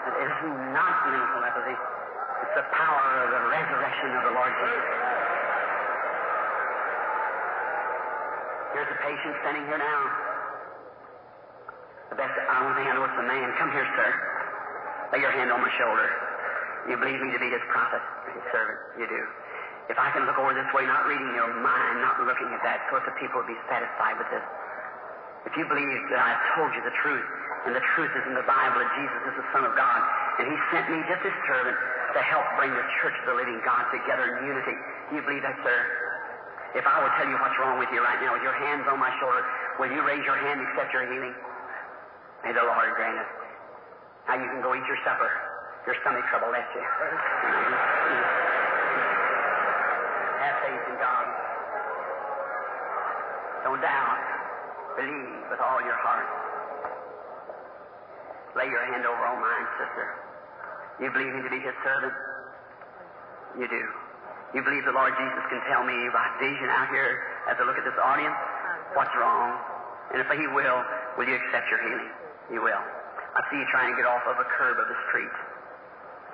It 0.06 0.16
is 0.22 0.34
not 0.70 0.94
mental 1.10 1.30
telepathy. 1.34 1.78
It's 2.46 2.56
the 2.58 2.68
power 2.74 3.06
of 3.26 3.30
the 3.34 3.42
resurrection 3.50 4.10
of 4.18 4.24
the 4.30 4.34
Lord 4.38 4.54
Jesus. 4.54 4.86
Here's 8.74 8.92
a 8.94 9.00
patient 9.02 9.34
standing 9.42 9.66
here 9.66 9.82
now. 9.82 10.02
The 12.10 12.18
best, 12.22 12.34
I 12.38 12.56
don't 12.62 12.76
think 12.78 12.86
I 12.86 12.94
know 12.94 13.06
it's 13.06 13.18
a 13.18 13.26
man. 13.26 13.50
Come 13.58 13.72
here, 13.74 13.88
sir. 13.98 14.10
Lay 15.14 15.20
your 15.26 15.34
hand 15.34 15.52
on 15.52 15.62
my 15.62 15.72
shoulder. 15.78 16.31
You 16.90 16.98
believe 16.98 17.22
me 17.22 17.30
to 17.30 17.42
be 17.42 17.50
his 17.54 17.62
prophet, 17.70 18.02
his 18.34 18.46
servant. 18.50 18.80
You 18.98 19.06
do. 19.06 19.22
If 19.92 20.00
I 20.00 20.10
can 20.16 20.24
look 20.26 20.40
over 20.40 20.56
this 20.56 20.70
way, 20.72 20.88
not 20.88 21.06
reading 21.06 21.30
your 21.36 21.52
mind, 21.62 22.02
not 22.02 22.24
looking 22.24 22.48
at 22.56 22.64
that, 22.64 22.88
so 22.90 22.98
that 22.98 23.06
the 23.12 23.16
people 23.20 23.44
would 23.44 23.52
be 23.52 23.60
satisfied 23.68 24.18
with 24.18 24.30
this. 24.32 24.46
If 25.46 25.54
you 25.58 25.66
believe 25.68 25.90
that 26.14 26.22
I've 26.22 26.44
told 26.56 26.72
you 26.74 26.82
the 26.86 26.96
truth, 27.02 27.28
and 27.66 27.76
the 27.76 27.86
truth 27.94 28.10
is 28.18 28.26
in 28.26 28.34
the 28.34 28.48
Bible 28.48 28.82
that 28.82 28.92
Jesus 28.98 29.22
is 29.30 29.36
the 29.38 29.48
Son 29.54 29.68
of 29.68 29.74
God, 29.78 30.00
and 30.42 30.50
He 30.50 30.58
sent 30.74 30.90
me 30.90 30.98
just 31.06 31.22
as 31.22 31.36
servant 31.46 31.78
to 32.18 32.20
help 32.24 32.46
bring 32.58 32.74
the 32.74 32.88
church 33.02 33.14
of 33.20 33.26
the 33.30 33.38
living 33.38 33.60
God 33.68 33.86
together 33.94 34.32
in 34.32 34.48
unity. 34.48 34.76
Do 35.10 35.22
you 35.22 35.24
believe 35.28 35.44
that, 35.46 35.58
sir? 35.62 35.80
If 36.74 36.88
I 36.88 37.04
would 37.04 37.12
tell 37.20 37.28
you 37.28 37.36
what's 37.36 37.58
wrong 37.60 37.78
with 37.78 37.92
you 37.92 38.00
right 38.00 38.18
now, 38.24 38.32
with 38.32 38.48
your 38.48 38.56
hands 38.56 38.88
on 38.88 38.96
my 38.96 39.12
shoulder, 39.20 39.44
will 39.76 39.92
you 39.92 40.02
raise 40.08 40.24
your 40.24 40.40
hand 40.40 40.64
and 40.64 40.68
accept 40.72 40.96
your 40.96 41.04
healing? 41.04 41.36
May 42.48 42.56
the 42.56 42.64
Lord 42.64 42.96
grant 42.96 43.20
it. 43.20 43.30
Now 44.32 44.40
you 44.40 44.48
can 44.48 44.64
go 44.64 44.72
eat 44.72 44.88
your 44.88 44.98
supper. 45.04 45.51
Your 45.86 45.96
stomach 46.02 46.26
trouble 46.30 46.52
left 46.54 46.70
you. 46.76 46.82
Have 50.42 50.56
faith 50.62 50.84
in 50.90 50.96
God. 51.02 51.26
Don't 53.66 53.82
doubt. 53.82 54.22
Believe 54.98 55.50
with 55.50 55.62
all 55.62 55.82
your 55.82 55.98
heart. 56.02 56.30
Lay 58.58 58.68
your 58.68 58.84
hand 58.92 59.06
over 59.06 59.24
on 59.26 59.40
mine, 59.42 59.66
sister. 59.80 60.06
You 61.00 61.10
believe 61.10 61.34
me 61.34 61.42
to 61.42 61.50
be 61.50 61.60
his 61.64 61.74
servant? 61.82 62.14
You 63.58 63.68
do. 63.68 63.84
You 64.54 64.62
believe 64.62 64.84
the 64.84 64.92
Lord 64.92 65.16
Jesus 65.16 65.44
can 65.48 65.62
tell 65.72 65.88
me 65.88 65.96
by 66.12 66.28
vision 66.38 66.68
out 66.68 66.92
here 66.92 67.24
as 67.48 67.56
I 67.58 67.64
look 67.64 67.80
at 67.80 67.86
this 67.88 67.98
audience 68.04 68.36
what's 68.96 69.14
wrong? 69.16 69.56
And 70.12 70.20
if 70.20 70.28
he 70.28 70.48
will, 70.52 70.80
will 71.18 71.28
you 71.28 71.36
accept 71.36 71.72
your 71.72 71.80
healing? 71.80 72.12
You 72.52 72.62
will. 72.62 72.84
I 73.32 73.40
see 73.48 73.58
you 73.58 73.68
trying 73.72 73.96
to 73.96 73.96
get 73.96 74.04
off 74.04 74.24
of 74.28 74.36
a 74.36 74.48
curb 74.60 74.76
of 74.76 74.88
the 74.92 75.00
street. 75.08 75.32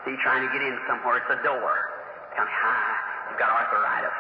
I 0.07 0.15
see 0.15 0.23
trying 0.23 0.39
to 0.39 0.51
get 0.55 0.63
in 0.63 0.71
somewhere. 0.87 1.19
It's 1.19 1.27
a 1.35 1.43
door. 1.43 1.67
Kind 2.31 2.47
of 2.47 2.55
high. 2.55 2.95
You've 3.27 3.43
got 3.43 3.51
arthritis. 3.51 4.15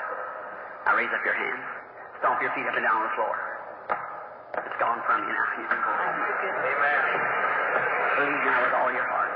Now 0.83 0.99
raise 0.99 1.07
up 1.15 1.23
your 1.23 1.31
hands. 1.31 1.63
Stomp 2.19 2.43
your 2.43 2.51
feet 2.59 2.67
up 2.67 2.75
and 2.75 2.83
down 2.83 2.99
on 2.99 3.03
the 3.07 3.15
floor. 3.15 3.35
It's 4.67 4.79
gone 4.83 4.99
from 5.07 5.23
you 5.23 5.31
now. 5.31 5.47
You 5.55 5.63
can 5.63 5.79
go 5.79 5.87
home. 5.87 6.17
Oh, 6.19 6.67
Amen. 6.75 7.03
Believe 8.19 8.43
now 8.43 8.59
with 8.67 8.75
all 8.75 8.91
your 8.91 9.07
heart. 9.07 9.31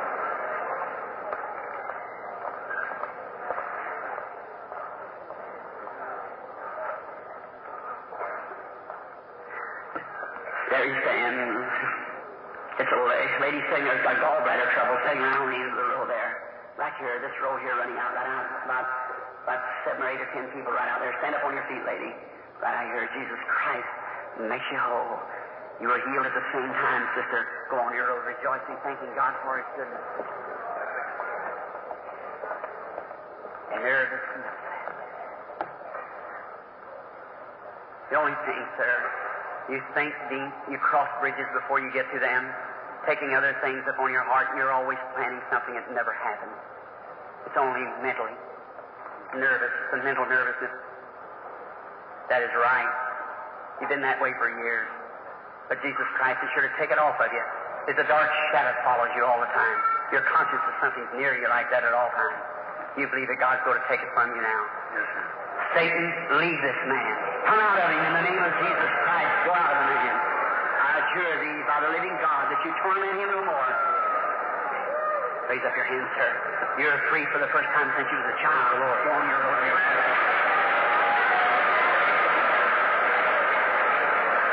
There 10.67 10.83
he 10.83 10.93
stands. 10.99 11.63
It's 12.75 12.91
a 12.91 12.99
la- 13.07 13.39
lady 13.39 13.63
sitting 13.71 13.87
there, 13.87 14.03
got 14.03 14.19
gallbladder 14.19 14.67
trouble, 14.75 14.99
on 14.99 15.47
the 15.47 15.55
end 15.55 15.71
of 15.71 15.79
the 15.79 15.87
row 15.95 16.03
there. 16.11 16.41
Right 16.81 16.90
here, 17.01 17.17
this 17.19 17.33
row 17.41 17.57
here 17.57 17.73
running 17.75 17.97
out, 17.97 18.13
right 18.13 18.29
out, 18.29 18.45
about, 18.63 18.85
about 19.43 19.61
seven 19.83 20.05
or 20.05 20.09
eight 20.13 20.21
or 20.21 20.29
ten 20.37 20.45
people 20.53 20.69
right 20.71 20.87
out 20.87 21.01
there. 21.01 21.11
Stand 21.19 21.33
up 21.33 21.43
on 21.43 21.57
your 21.57 21.65
feet, 21.65 21.81
lady. 21.83 22.13
Right 22.61 22.77
out 22.77 22.87
here, 22.93 23.09
Jesus 23.17 23.41
Christ 23.49 23.89
makes 24.45 24.65
you 24.69 24.77
whole. 24.77 25.17
You 25.81 25.89
were 25.89 25.97
healed 25.97 26.29
at 26.29 26.35
the 26.37 26.45
same 26.53 26.71
time, 26.77 27.03
sister. 27.17 27.41
Go 27.73 27.81
on 27.81 27.97
your 27.97 28.13
road 28.13 28.21
rejoicing, 28.21 28.77
thanking 28.85 29.09
God 29.17 29.33
for 29.41 29.57
His 29.57 29.65
goodness. 29.73 30.05
And 33.73 33.81
upset. 33.81 34.61
The 38.13 38.17
only 38.19 38.37
thing, 38.45 38.61
sir, 38.77 38.93
you 39.73 39.81
think 39.97 40.13
deep, 40.29 40.53
you 40.69 40.77
cross 40.77 41.09
bridges 41.17 41.49
before 41.55 41.79
you 41.81 41.89
get 41.95 42.05
to 42.13 42.19
them, 42.19 42.45
taking 43.07 43.33
other 43.33 43.57
things 43.63 43.81
upon 43.89 44.11
your 44.11 44.21
heart, 44.21 44.53
and 44.53 44.59
you're 44.59 44.75
always 44.75 44.99
planning 45.15 45.41
something 45.49 45.73
that 45.73 45.89
never 45.95 46.13
happens. 46.13 46.53
It's 47.45 47.57
only 47.57 47.83
mentally. 48.01 48.35
Nervous, 49.35 49.71
it's 49.71 49.93
a 49.95 50.03
mental 50.03 50.27
nervousness. 50.27 50.75
That 52.27 52.43
is 52.43 52.51
right. 52.55 52.91
You've 53.79 53.89
been 53.89 54.03
that 54.03 54.19
way 54.19 54.35
for 54.37 54.51
years. 54.61 54.87
But 55.71 55.79
Jesus 55.79 56.03
Christ 56.19 56.43
is 56.43 56.51
sure 56.51 56.67
to 56.67 56.73
take 56.75 56.91
it 56.91 56.99
off 56.99 57.15
of 57.15 57.31
you. 57.31 57.43
There's 57.87 57.97
a 57.97 58.07
dark 58.11 58.29
shadow 58.51 58.75
that 58.75 58.83
follows 58.83 59.09
you 59.15 59.23
all 59.23 59.39
the 59.39 59.49
time. 59.55 59.77
You're 60.11 60.27
conscious 60.27 60.59
that 60.59 60.75
something's 60.83 61.09
near 61.15 61.39
you 61.39 61.47
like 61.47 61.71
that 61.71 61.87
at 61.87 61.95
all 61.95 62.11
times. 62.11 62.43
You 62.99 63.07
believe 63.07 63.31
that 63.31 63.39
God's 63.39 63.63
going 63.63 63.79
to 63.79 63.87
take 63.87 64.03
it 64.03 64.11
from 64.11 64.35
you 64.35 64.43
now. 64.43 64.61
Satan, 65.71 66.03
leave 66.43 66.59
this 66.59 66.79
man. 66.91 67.13
Come 67.47 67.55
out 67.55 67.79
of 67.79 67.87
him 67.87 68.03
in 68.03 68.13
the 68.19 68.25
name 68.27 68.43
of 68.43 68.51
Jesus 68.59 68.91
Christ. 69.07 69.33
Go 69.47 69.55
out 69.55 69.71
of 69.71 69.79
the 69.79 69.87
man. 69.87 70.15
I 70.83 70.89
adjure 70.99 71.35
thee 71.39 71.59
by 71.63 71.77
the 71.87 71.91
living 71.95 72.15
God 72.19 72.51
that 72.51 72.59
you 72.67 72.71
torment 72.83 73.15
him 73.15 73.31
no 73.31 73.41
more. 73.47 73.71
Raise 75.49 75.63
up 75.65 75.73
your 75.75 75.89
hands, 75.89 76.07
sir. 76.15 76.29
You're 76.77 77.01
free 77.09 77.25
for 77.33 77.39
the 77.41 77.49
first 77.49 77.67
time 77.73 77.89
since 77.97 78.07
you 78.13 78.17
was 78.21 78.29
a 78.29 78.37
child, 78.45 78.77
oh, 78.77 78.85
Lord. 78.85 78.99
Go 79.03 79.11
on 79.11 79.25
your 79.25 79.41
road. 79.41 79.73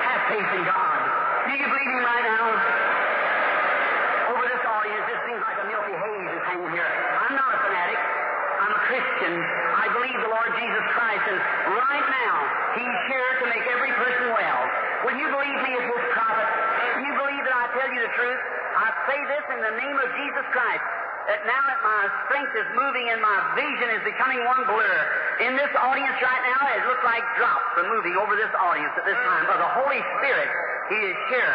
Have 0.09 0.23
faith 0.33 0.51
in 0.59 0.65
God. 0.65 1.01
Do 1.45 1.53
you 1.61 1.69
believe 1.69 1.93
him 1.93 2.03
right 2.03 2.25
now? 2.25 2.45
Over 4.33 4.45
this 4.49 4.65
audience, 4.65 5.05
this 5.07 5.21
seems 5.29 5.43
like 5.45 5.59
a 5.61 5.67
milky 5.71 5.95
haze 5.95 6.31
is 6.35 6.45
hanging 6.49 6.73
here. 6.73 6.89
I'm 6.89 7.37
not 7.37 7.51
a 7.53 7.59
fanatic. 7.69 8.01
I'm 8.59 8.73
a 8.75 8.81
Christian. 8.91 9.33
I 9.79 9.87
believe 9.93 10.19
the 10.19 10.33
Lord 10.33 10.51
Jesus 10.57 10.85
Christ, 10.99 11.25
and 11.31 11.39
right 11.79 12.07
now, 12.27 12.37
He's 12.75 12.99
here 13.13 13.31
to 13.39 13.45
make 13.55 13.65
every 13.71 13.93
person 13.95 14.35
well. 14.35 14.61
Will 15.07 15.17
you 15.21 15.29
believe 15.31 15.59
me 15.63 15.71
as 15.79 15.85
His 15.85 16.05
prophet? 16.17 16.49
Do 16.99 17.07
you 17.07 17.15
believe 17.15 17.43
that 17.47 17.55
I 17.55 17.65
tell 17.77 17.89
you 17.93 18.01
the 18.03 18.13
truth? 18.19 18.58
Say 19.09 19.25
this 19.25 19.45
in 19.57 19.61
the 19.65 19.73
name 19.73 19.97
of 19.97 20.09
Jesus 20.21 20.45
Christ. 20.53 20.85
That 21.33 21.41
now 21.49 21.65
that 21.65 21.81
my 21.81 22.03
strength 22.29 22.53
is 22.53 22.69
moving 22.77 23.09
and 23.09 23.25
my 23.25 23.57
vision 23.57 23.89
is 23.97 24.05
becoming 24.05 24.37
one 24.45 24.69
blur. 24.69 24.97
In 25.41 25.57
this 25.57 25.73
audience 25.81 26.13
right 26.21 26.45
now, 26.45 26.61
it 26.77 26.85
looks 26.85 27.01
like 27.09 27.25
drops 27.41 27.73
are 27.81 27.89
moving 27.89 28.21
over 28.21 28.37
this 28.37 28.53
audience 28.61 28.93
at 29.01 29.09
this 29.09 29.17
time. 29.25 29.49
But 29.49 29.65
the 29.65 29.73
Holy 29.81 30.05
Spirit, 30.21 30.49
He 30.93 31.01
is 31.09 31.17
here 31.33 31.53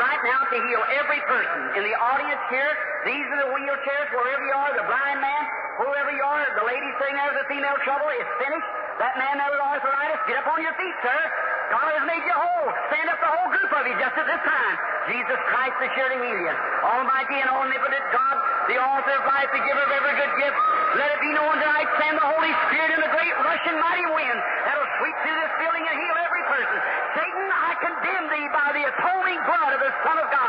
right 0.00 0.22
now 0.24 0.48
to 0.48 0.56
heal 0.56 0.80
every 0.96 1.20
person. 1.28 1.76
In 1.76 1.84
the 1.84 1.92
audience 1.92 2.40
here, 2.48 2.72
these 3.04 3.26
are 3.36 3.40
the 3.44 3.50
wheelchairs, 3.52 4.08
wherever 4.16 4.40
you 4.40 4.56
are, 4.56 4.72
the 4.72 4.88
blind 4.88 5.20
man, 5.20 5.42
whoever 5.84 6.08
you 6.08 6.24
are, 6.24 6.40
the 6.56 6.64
lady 6.64 6.88
sitting 7.04 7.20
there 7.20 7.28
with 7.28 7.44
the 7.44 7.48
female 7.52 7.76
trouble 7.84 8.08
is 8.16 8.28
finished. 8.40 8.70
That 8.96 9.20
man 9.20 9.44
there 9.44 9.52
with 9.52 9.60
arthritis, 9.60 10.24
get 10.24 10.40
up 10.40 10.48
on 10.48 10.56
your 10.64 10.72
feet, 10.80 10.96
sir. 11.04 11.20
God 11.68 11.84
has 12.00 12.04
made 12.08 12.24
you 12.24 12.32
whole. 12.32 12.72
Stand 12.88 13.12
up 13.12 13.20
the 13.20 13.28
whole 13.28 13.52
group 13.52 13.72
of 13.76 13.84
you 13.92 13.92
just 14.00 14.16
at 14.16 14.24
this 14.24 14.40
time. 14.40 14.93
Jesus 15.04 15.36
Christ 15.52 15.76
to 15.84 15.88
heal 15.92 16.16
you. 16.16 16.54
Almighty 16.80 17.36
and 17.36 17.48
omnipotent 17.52 18.04
God, 18.08 18.36
the 18.72 18.80
author 18.80 19.14
of 19.20 19.24
life, 19.28 19.52
the 19.52 19.60
giver 19.60 19.84
of 19.84 19.92
every 19.92 20.14
good 20.16 20.32
gift. 20.40 20.56
Let 20.96 21.12
it 21.12 21.20
be 21.20 21.32
known 21.36 21.52
tonight, 21.60 21.88
send 22.00 22.16
the 22.16 22.24
Holy 22.24 22.52
Spirit 22.68 22.96
in 22.96 23.00
the 23.04 23.12
great 23.12 23.34
rushing 23.44 23.76
mighty 23.76 24.06
wind 24.08 24.38
that'll 24.64 24.90
sweep 25.00 25.16
through 25.20 25.38
this 25.44 25.52
building 25.60 25.84
and 25.84 25.96
heal 26.00 26.16
every 26.24 26.44
person. 26.48 26.78
Satan, 27.20 27.46
I 27.52 27.70
condemn 27.84 28.26
thee 28.32 28.48
by 28.48 28.68
the 28.72 28.84
atoning 28.88 29.40
blood 29.44 29.72
of 29.76 29.80
the 29.84 29.92
Son 30.08 30.16
of 30.16 30.28
God. 30.32 30.44